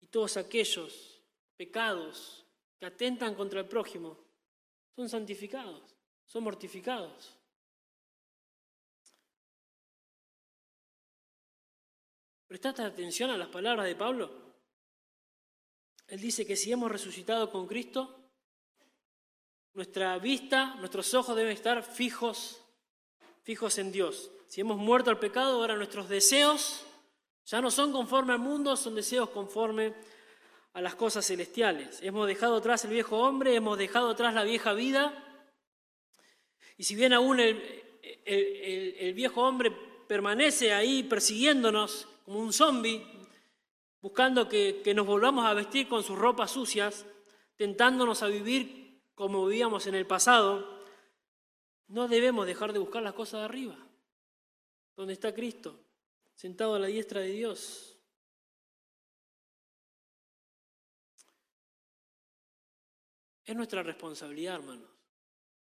Y 0.00 0.08
todos 0.08 0.36
aquellos 0.36 1.22
pecados 1.56 2.44
que 2.78 2.84
atentan 2.84 3.34
contra 3.34 3.60
el 3.60 3.66
prójimo 3.66 4.18
son 4.94 5.08
santificados, 5.08 5.96
son 6.32 6.44
mortificados. 6.44 7.36
¿Prestaste 12.46 12.82
atención 12.82 13.28
a 13.28 13.36
las 13.36 13.48
palabras 13.48 13.84
de 13.84 13.94
Pablo? 13.94 14.30
Él 16.06 16.18
dice 16.18 16.46
que 16.46 16.56
si 16.56 16.72
hemos 16.72 16.90
resucitado 16.90 17.50
con 17.50 17.66
Cristo, 17.66 18.30
nuestra 19.74 20.18
vista, 20.18 20.74
nuestros 20.76 21.12
ojos 21.12 21.36
deben 21.36 21.52
estar 21.52 21.82
fijos, 21.82 22.62
fijos 23.42 23.76
en 23.76 23.92
Dios. 23.92 24.30
Si 24.48 24.62
hemos 24.62 24.78
muerto 24.78 25.10
al 25.10 25.18
pecado, 25.18 25.56
ahora 25.56 25.76
nuestros 25.76 26.08
deseos 26.08 26.82
ya 27.44 27.60
no 27.60 27.70
son 27.70 27.92
conforme 27.92 28.32
al 28.32 28.38
mundo, 28.38 28.74
son 28.78 28.94
deseos 28.94 29.28
conforme 29.28 29.92
a 30.72 30.80
las 30.80 30.94
cosas 30.94 31.26
celestiales. 31.26 32.00
Hemos 32.02 32.26
dejado 32.26 32.56
atrás 32.56 32.86
el 32.86 32.92
viejo 32.92 33.18
hombre, 33.18 33.54
hemos 33.54 33.76
dejado 33.76 34.08
atrás 34.08 34.32
la 34.32 34.44
vieja 34.44 34.72
vida. 34.72 35.28
Y 36.76 36.84
si 36.84 36.94
bien 36.94 37.12
aún 37.12 37.40
el, 37.40 39.12
viejo 39.14 39.42
hombre 39.42 39.70
permanece 40.06 40.72
ahí 40.72 41.02
persiguiéndonos 41.02 42.08
como 42.24 42.40
un 42.40 42.52
zombi, 42.52 43.02
buscando 44.00 44.48
que, 44.48 44.80
que 44.82 44.94
nos 44.94 45.06
volvamos 45.06 45.44
a 45.46 45.54
vestir 45.54 45.88
con 45.88 46.02
sus 46.02 46.18
ropas 46.18 46.50
sucias, 46.50 47.06
tentándonos 47.56 48.22
a 48.22 48.28
vivir 48.28 49.00
como 49.14 49.46
vivíamos 49.46 49.86
en 49.86 49.94
el 49.94 50.06
pasado, 50.06 50.82
no 51.88 52.08
debemos 52.08 52.46
dejar 52.46 52.72
de 52.72 52.78
buscar 52.78 53.02
las 53.02 53.12
cosas 53.12 53.40
de 53.40 53.44
arriba, 53.44 53.78
donde 54.96 55.12
está 55.12 55.34
Cristo, 55.34 55.78
sentado 56.34 56.74
a 56.74 56.78
la 56.78 56.86
diestra 56.86 57.20
de 57.20 57.28
Dios. 57.28 57.98
Es 63.44 63.56
nuestra 63.56 63.82
responsabilidad, 63.82 64.54
hermanos, 64.54 64.91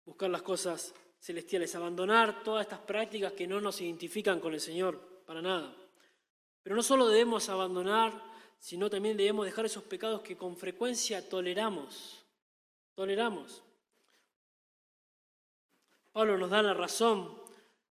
buscar 0.09 0.31
las 0.31 0.41
cosas 0.41 0.95
celestiales, 1.19 1.75
abandonar 1.75 2.43
todas 2.43 2.65
estas 2.65 2.79
prácticas 2.79 3.33
que 3.33 3.45
no 3.45 3.61
nos 3.61 3.79
identifican 3.79 4.39
con 4.39 4.55
el 4.55 4.59
Señor, 4.59 4.99
para 5.23 5.39
nada. 5.39 5.71
Pero 6.63 6.75
no 6.75 6.81
solo 6.81 7.07
debemos 7.07 7.47
abandonar, 7.47 8.19
sino 8.57 8.89
también 8.89 9.15
debemos 9.15 9.45
dejar 9.45 9.67
esos 9.67 9.83
pecados 9.83 10.21
que 10.21 10.35
con 10.35 10.57
frecuencia 10.57 11.29
toleramos. 11.29 12.25
Toleramos. 12.95 13.61
Pablo 16.11 16.39
nos 16.39 16.49
da 16.49 16.63
la 16.63 16.73
razón 16.73 17.39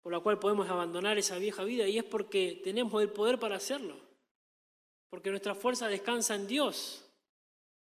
por 0.02 0.10
la 0.10 0.18
cual 0.18 0.40
podemos 0.40 0.68
abandonar 0.68 1.16
esa 1.16 1.38
vieja 1.38 1.62
vida 1.62 1.86
y 1.86 1.96
es 1.96 2.04
porque 2.04 2.60
tenemos 2.64 3.00
el 3.00 3.10
poder 3.10 3.38
para 3.38 3.54
hacerlo. 3.54 3.96
Porque 5.08 5.30
nuestra 5.30 5.54
fuerza 5.54 5.86
descansa 5.86 6.34
en 6.34 6.48
Dios, 6.48 7.08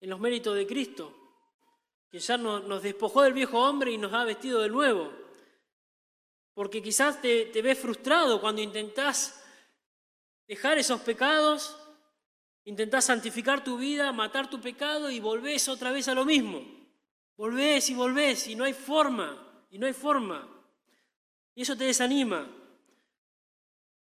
en 0.02 0.10
los 0.10 0.20
méritos 0.20 0.56
de 0.56 0.68
Cristo, 0.68 1.19
que 2.12 2.20
ya 2.20 2.38
nos 2.38 2.82
despojó 2.82 3.22
del 3.22 3.34
viejo 3.34 3.60
hombre 3.60 3.92
y 3.92 3.98
nos 3.98 4.14
ha 4.14 4.24
vestido 4.24 4.62
de 4.62 4.70
nuevo. 4.70 5.12
Porque 6.54 6.82
quizás 6.82 7.22
te, 7.22 7.52
ves 7.62 7.78
frustrado 7.78 8.42
cuando 8.42 8.62
intentás 8.62 9.44
dejar 10.48 10.80
esos 10.80 11.00
pecados, 11.02 11.78
intentás 12.66 13.06
santificar 13.06 13.64
tu 13.64 13.78
vida, 13.78 14.12
matar 14.12 14.50
tu 14.50 14.60
pecado 14.60 15.12
y 15.12 15.20
volvés 15.20 15.70
otra 15.70 15.92
vez 15.92 16.08
a 16.08 16.16
lo 16.16 16.26
mismo. 16.26 16.66
Volvés 17.38 17.90
y 17.92 17.94
volvés 17.94 18.48
y 18.48 18.56
no 18.56 18.64
hay 18.64 18.74
forma, 18.74 19.66
y 19.70 19.78
no 19.78 19.86
hay 19.86 19.94
forma. 19.94 20.48
Y 21.54 21.62
eso 21.62 21.78
te 21.78 21.86
desanima. 21.86 22.50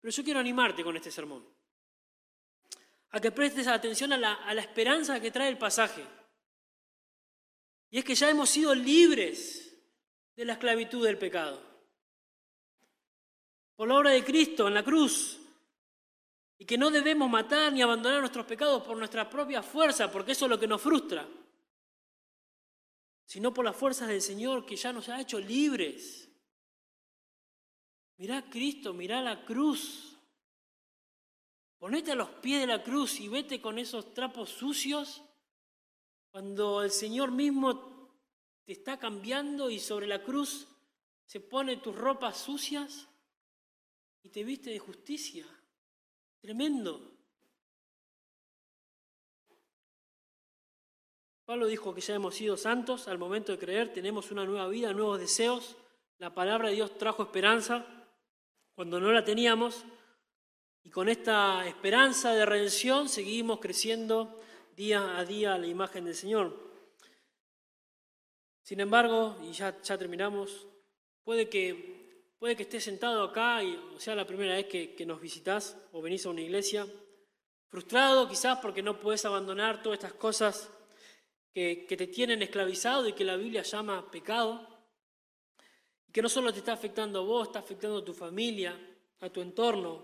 Pero 0.00 0.12
yo 0.12 0.22
quiero 0.22 0.38
animarte 0.38 0.84
con 0.84 0.96
este 0.96 1.10
sermón. 1.10 1.44
A 3.10 3.20
que 3.20 3.32
prestes 3.32 3.66
atención 3.66 4.12
a 4.12 4.18
la 4.18 4.60
esperanza 4.60 5.18
que 5.18 5.30
trae 5.30 5.48
el 5.48 5.56
pasaje. 5.56 6.04
Y 7.96 8.00
es 8.00 8.04
que 8.04 8.14
ya 8.14 8.28
hemos 8.28 8.50
sido 8.50 8.74
libres 8.74 9.74
de 10.36 10.44
la 10.44 10.52
esclavitud 10.52 11.02
del 11.02 11.16
pecado. 11.16 11.58
Por 13.74 13.88
la 13.88 13.96
obra 13.96 14.10
de 14.10 14.22
Cristo 14.22 14.68
en 14.68 14.74
la 14.74 14.84
cruz. 14.84 15.40
Y 16.58 16.66
que 16.66 16.76
no 16.76 16.90
debemos 16.90 17.30
matar 17.30 17.72
ni 17.72 17.80
abandonar 17.80 18.20
nuestros 18.20 18.44
pecados 18.44 18.82
por 18.82 18.98
nuestra 18.98 19.30
propia 19.30 19.62
fuerza, 19.62 20.12
porque 20.12 20.32
eso 20.32 20.44
es 20.44 20.50
lo 20.50 20.60
que 20.60 20.66
nos 20.66 20.82
frustra. 20.82 21.26
Sino 23.24 23.54
por 23.54 23.64
las 23.64 23.74
fuerzas 23.74 24.08
del 24.08 24.20
Señor 24.20 24.66
que 24.66 24.76
ya 24.76 24.92
nos 24.92 25.08
ha 25.08 25.18
hecho 25.18 25.40
libres. 25.40 26.28
Mirá 28.18 28.36
a 28.36 28.50
Cristo, 28.50 28.92
mirá 28.92 29.22
la 29.22 29.42
cruz. 29.46 30.18
Ponete 31.78 32.12
a 32.12 32.14
los 32.14 32.28
pies 32.28 32.60
de 32.60 32.66
la 32.66 32.82
cruz 32.82 33.20
y 33.20 33.28
vete 33.28 33.58
con 33.62 33.78
esos 33.78 34.12
trapos 34.12 34.50
sucios 34.50 35.22
cuando 36.36 36.82
el 36.82 36.90
Señor 36.90 37.30
mismo 37.30 38.10
te 38.66 38.72
está 38.72 38.98
cambiando 38.98 39.70
y 39.70 39.80
sobre 39.80 40.06
la 40.06 40.22
cruz 40.22 40.68
se 41.24 41.40
pone 41.40 41.78
tus 41.78 41.96
ropas 41.96 42.36
sucias 42.36 43.08
y 44.22 44.28
te 44.28 44.44
viste 44.44 44.68
de 44.68 44.78
justicia. 44.78 45.46
Tremendo. 46.38 47.10
Pablo 51.46 51.66
dijo 51.68 51.94
que 51.94 52.02
ya 52.02 52.16
hemos 52.16 52.34
sido 52.34 52.58
santos 52.58 53.08
al 53.08 53.16
momento 53.16 53.52
de 53.52 53.58
creer, 53.58 53.94
tenemos 53.94 54.30
una 54.30 54.44
nueva 54.44 54.68
vida, 54.68 54.92
nuevos 54.92 55.18
deseos. 55.18 55.74
La 56.18 56.34
palabra 56.34 56.68
de 56.68 56.74
Dios 56.74 56.98
trajo 56.98 57.22
esperanza 57.22 57.86
cuando 58.74 59.00
no 59.00 59.10
la 59.10 59.24
teníamos, 59.24 59.86
y 60.84 60.90
con 60.90 61.08
esta 61.08 61.66
esperanza 61.66 62.34
de 62.34 62.44
redención 62.44 63.08
seguimos 63.08 63.58
creciendo 63.58 64.38
día 64.76 65.18
a 65.18 65.24
día 65.24 65.54
a 65.54 65.58
la 65.58 65.66
imagen 65.66 66.04
del 66.04 66.14
Señor. 66.14 66.54
Sin 68.62 68.78
embargo, 68.80 69.36
y 69.42 69.52
ya, 69.52 69.80
ya 69.82 69.98
terminamos, 69.98 70.66
puede 71.24 71.48
que, 71.48 72.34
puede 72.38 72.54
que 72.54 72.64
estés 72.64 72.84
sentado 72.84 73.22
acá, 73.24 73.62
y, 73.64 73.74
o 73.74 73.98
sea, 73.98 74.14
la 74.14 74.26
primera 74.26 74.54
vez 74.54 74.66
que, 74.66 74.94
que 74.94 75.06
nos 75.06 75.20
visitas 75.20 75.76
o 75.92 76.02
venís 76.02 76.26
a 76.26 76.30
una 76.30 76.42
iglesia, 76.42 76.86
frustrado 77.68 78.28
quizás 78.28 78.58
porque 78.58 78.82
no 78.82 79.00
puedes 79.00 79.24
abandonar 79.24 79.82
todas 79.82 79.98
estas 79.98 80.12
cosas 80.12 80.70
que, 81.52 81.86
que 81.88 81.96
te 81.96 82.06
tienen 82.06 82.42
esclavizado 82.42 83.08
y 83.08 83.14
que 83.14 83.24
la 83.24 83.36
Biblia 83.36 83.62
llama 83.62 84.10
pecado 84.10 84.76
que 86.16 86.22
no 86.22 86.30
solo 86.30 86.50
te 86.50 86.60
está 86.60 86.72
afectando 86.72 87.18
a 87.18 87.22
vos, 87.22 87.48
está 87.48 87.58
afectando 87.58 87.98
a 87.98 88.04
tu 88.04 88.14
familia, 88.14 88.74
a 89.20 89.28
tu 89.28 89.42
entorno, 89.42 90.02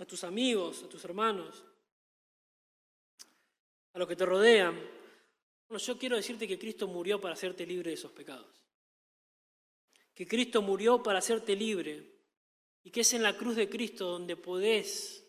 a 0.00 0.04
tus 0.04 0.24
amigos, 0.24 0.82
a 0.82 0.88
tus 0.88 1.04
hermanos, 1.04 1.62
a 3.96 3.98
los 3.98 4.08
que 4.08 4.16
te 4.16 4.26
rodean. 4.26 4.78
Bueno, 5.68 5.82
yo 5.82 5.98
quiero 5.98 6.16
decirte 6.16 6.46
que 6.46 6.58
Cristo 6.58 6.86
murió 6.86 7.18
para 7.18 7.32
hacerte 7.32 7.64
libre 7.64 7.90
de 7.90 7.94
esos 7.94 8.12
pecados. 8.12 8.62
Que 10.14 10.28
Cristo 10.28 10.60
murió 10.60 11.02
para 11.02 11.20
hacerte 11.20 11.56
libre 11.56 12.12
y 12.82 12.90
que 12.90 13.00
es 13.00 13.14
en 13.14 13.22
la 13.22 13.34
cruz 13.34 13.56
de 13.56 13.70
Cristo 13.70 14.10
donde 14.10 14.36
podés 14.36 15.26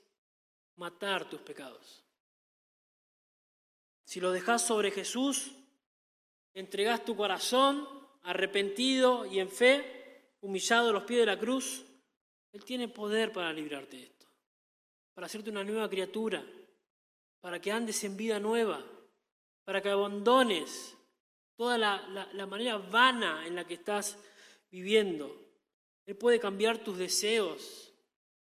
matar 0.75 1.29
tus 1.29 1.39
pecados. 1.39 2.03
Si 4.03 4.19
lo 4.19 4.33
dejas 4.33 4.67
sobre 4.67 4.91
Jesús, 4.91 5.53
entregás 6.53 7.05
tu 7.05 7.15
corazón 7.15 7.87
arrepentido 8.23 9.25
y 9.25 9.39
en 9.39 9.49
fe, 9.49 10.33
humillado 10.41 10.89
a 10.89 10.93
los 10.93 11.03
pies 11.03 11.21
de 11.21 11.25
la 11.25 11.39
cruz, 11.39 11.85
Él 12.51 12.65
tiene 12.65 12.89
poder 12.89 13.31
para 13.31 13.53
librarte 13.53 13.95
de 13.95 14.03
esto, 14.03 14.27
para 15.13 15.27
hacerte 15.27 15.51
una 15.51 15.63
nueva 15.63 15.89
criatura, 15.89 16.45
para 17.47 17.61
que 17.61 17.71
andes 17.71 18.03
en 18.03 18.17
vida 18.17 18.41
nueva, 18.41 18.85
para 19.63 19.81
que 19.81 19.87
abandones 19.87 20.97
toda 21.55 21.77
la, 21.77 22.45
manera 22.45 22.77
vana 22.77 23.47
en 23.47 23.55
la 23.55 23.65
que 23.65 23.75
estás 23.75 24.21
viviendo. 24.69 25.33
Él 26.05 26.17
puede 26.17 26.41
cambiar 26.41 26.83
tus 26.83 26.97
deseos, 26.97 27.93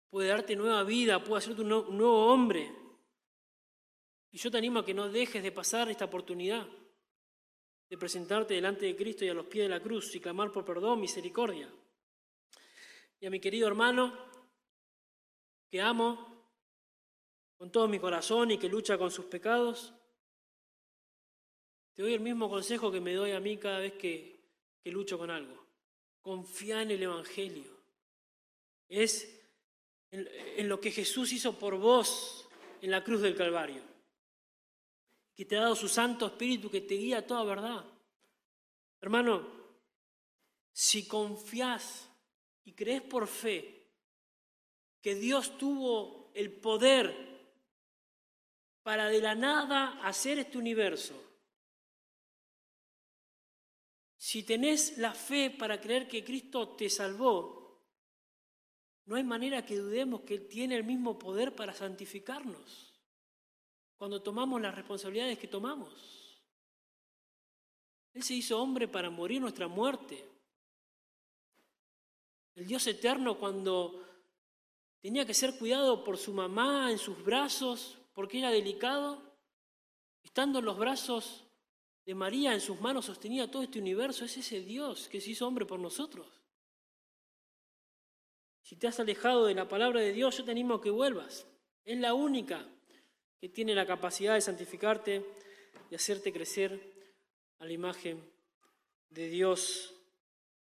puede 0.09 0.27
darte 0.27 0.53
nueva 0.57 0.83
vida, 0.83 1.23
puede 1.23 1.37
hacerte 1.37 1.61
un 1.61 1.69
nuevo 1.69 2.25
hombre. 2.25 2.69
Y 4.31 4.37
yo 4.37 4.51
te 4.51 4.57
animo 4.57 4.79
a 4.79 4.85
que 4.85 4.93
no 4.93 5.07
dejes 5.07 5.43
de 5.43 5.53
pasar 5.53 5.89
esta 5.89 6.03
oportunidad 6.03 6.67
de 7.89 7.97
presentarte 7.97 8.55
delante 8.55 8.85
de 8.85 8.97
Cristo 8.97 9.23
y 9.23 9.29
a 9.29 9.33
los 9.33 9.45
pies 9.45 9.63
de 9.63 9.69
la 9.69 9.81
cruz 9.81 10.13
y 10.13 10.19
clamar 10.19 10.51
por 10.51 10.65
perdón, 10.65 10.99
misericordia. 10.99 11.71
Y 13.21 13.25
a 13.25 13.29
mi 13.29 13.39
querido 13.39 13.65
hermano, 13.65 14.13
que 15.71 15.79
amo 15.79 16.28
con 17.59 17.71
todo 17.71 17.87
mi 17.87 17.99
corazón 17.99 18.51
y 18.51 18.57
que 18.57 18.69
lucha 18.69 18.97
con 18.97 19.11
sus 19.11 19.25
pecados, 19.25 19.93
te 21.93 22.01
doy 22.01 22.13
el 22.13 22.21
mismo 22.21 22.49
consejo 22.49 22.89
que 22.89 23.01
me 23.01 23.13
doy 23.13 23.31
a 23.31 23.41
mí 23.41 23.57
cada 23.57 23.79
vez 23.79 23.93
que, 23.93 24.39
que 24.81 24.91
lucho 24.91 25.17
con 25.17 25.29
algo. 25.29 25.61
Confía 26.21 26.81
en 26.81 26.91
el 26.91 27.03
Evangelio. 27.03 27.77
Es 28.87 29.39
en 30.09 30.69
lo 30.69 30.79
que 30.79 30.89
Jesús 30.89 31.33
hizo 31.33 31.59
por 31.59 31.77
vos 31.77 32.47
en 32.81 32.89
la 32.89 33.03
cruz 33.03 33.21
del 33.21 33.35
Calvario 33.35 33.83
que 35.39 35.45
te 35.45 35.55
ha 35.55 35.61
dado 35.61 35.75
su 35.75 35.87
Santo 35.87 36.25
Espíritu 36.25 36.69
que 36.69 36.81
te 36.81 36.95
guía 36.95 37.19
a 37.19 37.25
toda 37.25 37.45
verdad. 37.45 37.85
Hermano, 38.99 39.47
si 40.73 41.07
confías 41.07 42.09
y 42.65 42.73
crees 42.73 43.01
por 43.01 43.25
fe 43.25 43.87
que 45.01 45.15
Dios 45.15 45.57
tuvo 45.57 46.29
el 46.33 46.51
poder 46.51 47.28
para 48.89 49.07
de 49.07 49.21
la 49.21 49.35
nada 49.35 49.99
hacer 50.01 50.39
este 50.39 50.57
universo, 50.57 51.13
si 54.17 54.41
tenés 54.41 54.97
la 54.97 55.13
fe 55.13 55.51
para 55.51 55.79
creer 55.79 56.07
que 56.07 56.23
Cristo 56.23 56.69
te 56.69 56.89
salvó, 56.89 57.83
no 59.05 59.15
hay 59.15 59.23
manera 59.23 59.63
que 59.63 59.77
dudemos 59.77 60.21
que 60.21 60.33
Él 60.33 60.47
tiene 60.47 60.75
el 60.75 60.83
mismo 60.83 61.19
poder 61.19 61.53
para 61.53 61.71
santificarnos 61.71 62.99
cuando 63.95 64.23
tomamos 64.23 64.59
las 64.59 64.73
responsabilidades 64.73 65.37
que 65.37 65.47
tomamos. 65.47 66.41
Él 68.15 68.23
se 68.23 68.33
hizo 68.33 68.59
hombre 68.59 68.87
para 68.87 69.11
morir 69.11 69.39
nuestra 69.39 69.67
muerte. 69.67 70.27
El 72.55 72.65
Dios 72.65 72.87
eterno 72.87 73.37
cuando 73.37 74.03
tenía 74.99 75.27
que 75.27 75.35
ser 75.35 75.59
cuidado 75.59 76.03
por 76.03 76.17
su 76.17 76.33
mamá 76.33 76.89
en 76.89 76.97
sus 76.97 77.23
brazos 77.23 77.98
porque 78.19 78.39
era 78.39 78.51
delicado, 78.51 79.23
estando 80.21 80.59
en 80.59 80.65
los 80.65 80.77
brazos 80.77 81.45
de 82.05 82.13
María 82.13 82.53
en 82.53 82.59
sus 82.59 82.81
manos 82.81 83.05
sostenía 83.05 83.49
todo 83.49 83.63
este 83.63 83.79
universo, 83.79 84.25
es 84.25 84.35
ese 84.35 84.59
Dios 84.59 85.07
que 85.07 85.21
se 85.21 85.29
hizo 85.29 85.47
hombre 85.47 85.65
por 85.65 85.79
nosotros. 85.79 86.27
Si 88.61 88.75
te 88.75 88.87
has 88.87 88.99
alejado 88.99 89.45
de 89.45 89.55
la 89.55 89.69
palabra 89.69 90.01
de 90.01 90.11
Dios, 90.11 90.37
yo 90.37 90.43
te 90.43 90.51
animo 90.51 90.73
a 90.73 90.81
que 90.81 90.89
vuelvas. 90.89 91.47
Es 91.85 91.97
la 91.97 92.13
única 92.13 92.67
que 93.39 93.47
tiene 93.47 93.73
la 93.73 93.85
capacidad 93.85 94.33
de 94.33 94.41
santificarte 94.41 95.25
y 95.89 95.95
hacerte 95.95 96.33
crecer 96.33 96.77
a 97.59 97.65
la 97.65 97.71
imagen 97.71 98.21
de 99.11 99.29
Dios, 99.29 99.93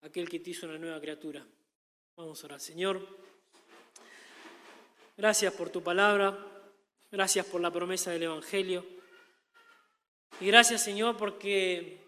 aquel 0.02 0.28
que 0.28 0.38
te 0.38 0.50
hizo 0.50 0.68
una 0.68 0.78
nueva 0.78 1.00
criatura. 1.00 1.44
Vamos 2.14 2.40
a 2.40 2.46
orar. 2.46 2.60
Señor, 2.60 3.04
gracias 5.16 5.52
por 5.54 5.70
tu 5.70 5.82
palabra, 5.82 6.52
gracias 7.12 7.46
por 7.46 7.60
la 7.60 7.70
promesa 7.70 8.10
del 8.10 8.24
Evangelio. 8.24 8.84
Y 10.40 10.46
gracias, 10.48 10.82
Señor, 10.82 11.16
porque, 11.16 12.04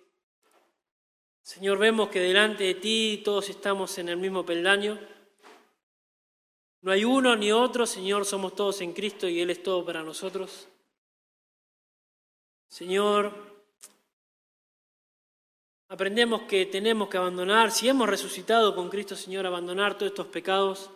Señor, 1.42 1.78
vemos 1.78 2.08
que 2.08 2.18
delante 2.18 2.64
de 2.64 2.74
ti 2.74 3.22
todos 3.24 3.48
estamos 3.48 3.96
en 3.98 4.08
el 4.08 4.16
mismo 4.16 4.44
peldaño 4.44 4.98
no 6.84 6.92
hay 6.92 7.02
uno 7.02 7.34
ni 7.34 7.50
otro, 7.50 7.86
Señor, 7.86 8.26
somos 8.26 8.54
todos 8.54 8.82
en 8.82 8.92
Cristo 8.92 9.26
y 9.26 9.40
Él 9.40 9.48
es 9.48 9.62
todo 9.62 9.82
para 9.86 10.02
nosotros. 10.02 10.68
Señor, 12.68 13.32
aprendemos 15.88 16.42
que 16.42 16.66
tenemos 16.66 17.08
que 17.08 17.16
abandonar, 17.16 17.70
si 17.70 17.88
hemos 17.88 18.06
resucitado 18.06 18.74
con 18.74 18.90
Cristo 18.90 19.16
Señor, 19.16 19.46
abandonar 19.46 19.96
todos 19.96 20.12
estos 20.12 20.26
pecados. 20.26 20.90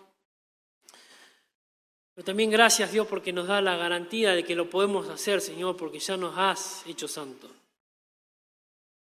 Pero 2.19 2.27
también 2.27 2.51
gracias 2.51 2.91
Dios 2.91 3.07
porque 3.07 3.33
nos 3.33 3.47
da 3.47 3.61
la 3.63 3.77
garantía 3.77 4.33
de 4.35 4.43
que 4.43 4.57
lo 4.57 4.69
podemos 4.69 5.09
hacer, 5.09 5.41
Señor, 5.41 5.77
porque 5.77 6.01
ya 6.01 6.17
nos 6.17 6.37
has 6.37 6.85
hecho 6.85 7.07
santo. 7.07 7.49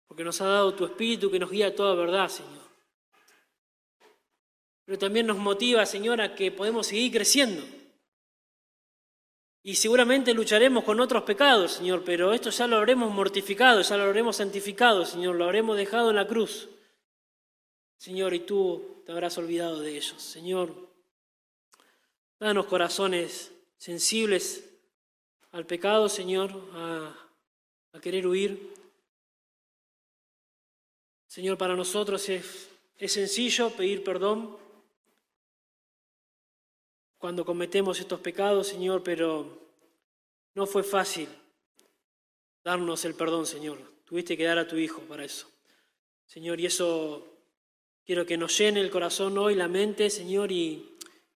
Porque 0.07 0.24
nos 0.24 0.41
ha 0.41 0.47
dado 0.47 0.74
tu 0.74 0.84
Espíritu 0.84 1.30
que 1.30 1.38
nos 1.38 1.51
guía 1.51 1.68
a 1.68 1.76
toda 1.76 1.93
verdad, 1.93 2.28
Señor. 2.28 2.64
Pero 4.84 4.97
también 4.97 5.28
nos 5.28 5.38
motiva, 5.38 5.86
Señor, 5.86 6.22
a 6.22 6.34
que 6.34 6.51
podemos 6.51 6.88
seguir 6.88 7.11
creciendo. 7.11 7.61
Y 9.61 9.76
seguramente 9.76 10.34
lucharemos 10.34 10.84
con 10.84 10.99
otros 10.99 11.22
pecados, 11.22 11.74
Señor, 11.74 12.01
pero 12.03 12.34
esto 12.34 12.49
ya 12.49 12.66
lo 12.66 12.78
habremos 12.78 13.14
mortificado, 13.14 13.84
ya 13.84 13.95
lo 13.95 14.05
habremos 14.05 14.38
santificado, 14.38 15.05
Señor, 15.05 15.36
lo 15.36 15.45
habremos 15.45 15.78
dejado 15.78 16.09
en 16.09 16.16
la 16.16 16.28
cruz. 16.28 16.68
Señor, 17.95 18.34
y 18.34 18.39
tú 18.39 19.03
te 19.05 19.11
habrás 19.11 19.38
olvidado 19.38 19.82
de 19.82 19.97
ellos. 19.97 20.20
Señor, 20.20 20.93
danos 22.44 22.66
corazones 22.66 23.54
sensibles 23.78 24.70
al 25.52 25.66
pecado, 25.66 26.10
Señor, 26.10 26.52
a, 26.74 27.16
querer 28.02 28.28
huir. 28.28 28.74
Señor, 31.26 31.58
para 31.58 31.74
nosotros 31.74 32.28
es, 32.28 32.70
es 32.98 33.14
sencillo 33.14 33.70
pedir 33.70 34.04
perdón, 34.04 34.58
cuando 37.18 37.46
cometemos 37.46 38.02
estos 38.02 38.20
pecados, 38.20 38.68
Señor, 38.68 39.04
pero 39.04 39.58
no 40.54 40.66
fue 40.66 40.84
fácil 40.84 41.30
darnos 42.62 43.06
el 43.06 43.16
perdón, 43.16 43.46
Señor. 43.46 43.80
Tuviste 44.04 44.36
que 44.36 44.44
dar 44.44 44.58
a 44.58 44.68
tu 44.68 44.76
Hijo 44.76 45.00
para 45.04 45.24
eso. 45.24 45.50
Señor, 46.26 46.60
y 46.60 46.66
eso 46.66 47.26
quiero 48.06 48.26
que 48.26 48.36
nos 48.36 48.58
llene 48.58 48.82
el 48.82 48.91
corazón 48.91 49.38
hoy, 49.38 49.56
la 49.56 49.70
mente, 49.70 50.10
Señor, 50.10 50.52
y 50.52 50.93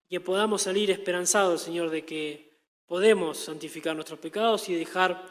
que 0.09 0.21
podamos 0.21 0.61
salir 0.61 0.89
esperanzados, 0.91 1.61
Señor, 1.61 1.89
de 1.89 2.05
que 2.05 2.57
podemos 2.85 3.37
santificar 3.37 3.95
nuestros 3.95 4.19
pecados 4.19 4.69
y 4.69 4.75
dejar 4.75 5.23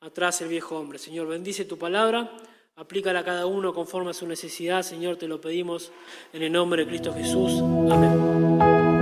atrás 0.00 0.40
el 0.40 0.48
viejo 0.48 0.78
hombre. 0.78 0.98
Señor, 0.98 1.28
bendice 1.28 1.64
tu 1.64 1.78
palabra, 1.78 2.36
aplícala 2.76 3.20
a 3.20 3.24
cada 3.24 3.46
uno 3.46 3.72
conforme 3.72 4.10
a 4.10 4.14
su 4.14 4.26
necesidad, 4.26 4.82
Señor, 4.82 5.16
te 5.16 5.28
lo 5.28 5.40
pedimos 5.40 5.92
en 6.32 6.42
el 6.42 6.52
nombre 6.52 6.84
de 6.84 6.88
Cristo 6.88 7.14
Jesús. 7.14 7.60
Amén. 7.90 8.93